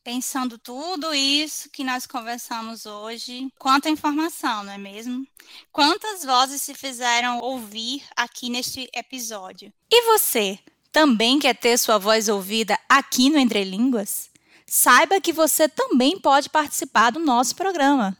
Pensando 0.03 0.57
tudo 0.57 1.13
isso 1.13 1.69
que 1.71 1.83
nós 1.83 2.05
conversamos 2.05 2.85
hoje, 2.85 3.51
quanta 3.59 3.89
informação, 3.89 4.63
não 4.63 4.73
é 4.73 4.77
mesmo? 4.77 5.25
Quantas 5.71 6.23
vozes 6.23 6.61
se 6.61 6.73
fizeram 6.73 7.39
ouvir 7.39 8.03
aqui 8.15 8.49
neste 8.49 8.89
episódio? 8.95 9.73
E 9.91 10.03
você, 10.03 10.57
também 10.91 11.39
quer 11.39 11.55
ter 11.55 11.77
sua 11.77 11.97
voz 11.97 12.29
ouvida 12.29 12.77
aqui 12.87 13.29
no 13.29 13.37
Entre 13.37 13.63
Línguas? 13.63 14.31
saiba 14.71 15.19
que 15.19 15.33
você 15.33 15.67
também 15.67 16.17
pode 16.17 16.49
participar 16.49 17.11
do 17.11 17.19
nosso 17.19 17.53
programa. 17.57 18.15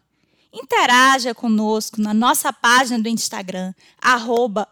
Interaja 0.54 1.34
conosco 1.34 2.02
na 2.02 2.14
nossa 2.14 2.52
página 2.52 3.00
do 3.00 3.08
Instagram, 3.08 3.74
arroba. 4.02 4.68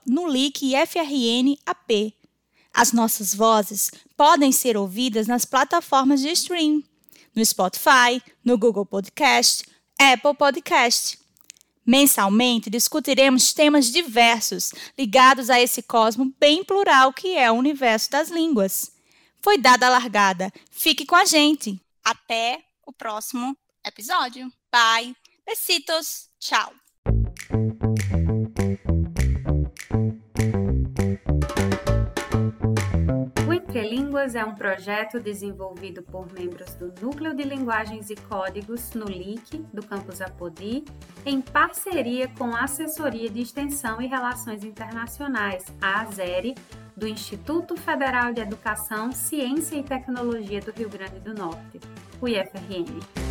As 2.73 2.91
nossas 2.91 3.33
vozes 3.33 3.91
podem 4.15 4.51
ser 4.51 4.77
ouvidas 4.77 5.27
nas 5.27 5.45
plataformas 5.45 6.21
de 6.21 6.29
stream, 6.31 6.83
no 7.35 7.45
Spotify, 7.45 8.21
no 8.43 8.57
Google 8.57 8.85
Podcast, 8.85 9.65
Apple 9.97 10.35
Podcast. 10.35 11.17
Mensalmente 11.85 12.69
discutiremos 12.69 13.53
temas 13.53 13.85
diversos 13.85 14.71
ligados 14.97 15.49
a 15.49 15.59
esse 15.59 15.81
cosmo 15.81 16.33
bem 16.39 16.63
plural 16.63 17.11
que 17.13 17.35
é 17.35 17.51
o 17.51 17.55
universo 17.55 18.11
das 18.11 18.29
línguas 18.29 18.91
foi 19.41 19.57
dada 19.57 19.87
a 19.87 19.89
largada. 19.89 20.51
Fique 20.69 21.05
com 21.05 21.15
a 21.15 21.25
gente. 21.25 21.79
Até 22.03 22.63
o 22.85 22.91
próximo 22.91 23.57
episódio. 23.85 24.51
Bye. 24.71 25.15
Besitos. 25.49 26.29
Tchau. 26.39 26.71
Entre 33.69 33.87
Línguas 33.87 34.35
é 34.35 34.45
um 34.45 34.53
projeto 34.53 35.19
desenvolvido 35.19 36.03
por 36.03 36.31
membros 36.33 36.75
do 36.75 36.93
Núcleo 37.01 37.35
de 37.35 37.43
Linguagens 37.43 38.11
e 38.11 38.15
Códigos 38.15 38.91
no 38.91 39.05
LIC, 39.05 39.57
do 39.73 39.83
campus 39.83 40.21
Apodi, 40.21 40.83
em 41.25 41.41
parceria 41.41 42.27
com 42.37 42.55
a 42.55 42.65
Assessoria 42.65 43.29
de 43.29 43.41
Extensão 43.41 43.99
e 43.99 44.05
Relações 44.05 44.63
Internacionais, 44.63 45.65
a 45.81 46.01
ASERI, 46.01 46.53
do 46.95 47.07
Instituto 47.07 47.75
Federal 47.75 48.33
de 48.33 48.41
Educação, 48.41 49.11
Ciência 49.11 49.77
e 49.77 49.83
Tecnologia 49.83 50.61
do 50.61 50.71
Rio 50.71 50.89
Grande 50.89 51.19
do 51.19 51.33
Norte, 51.33 51.79
o 52.21 52.27
IFRN. 52.27 53.28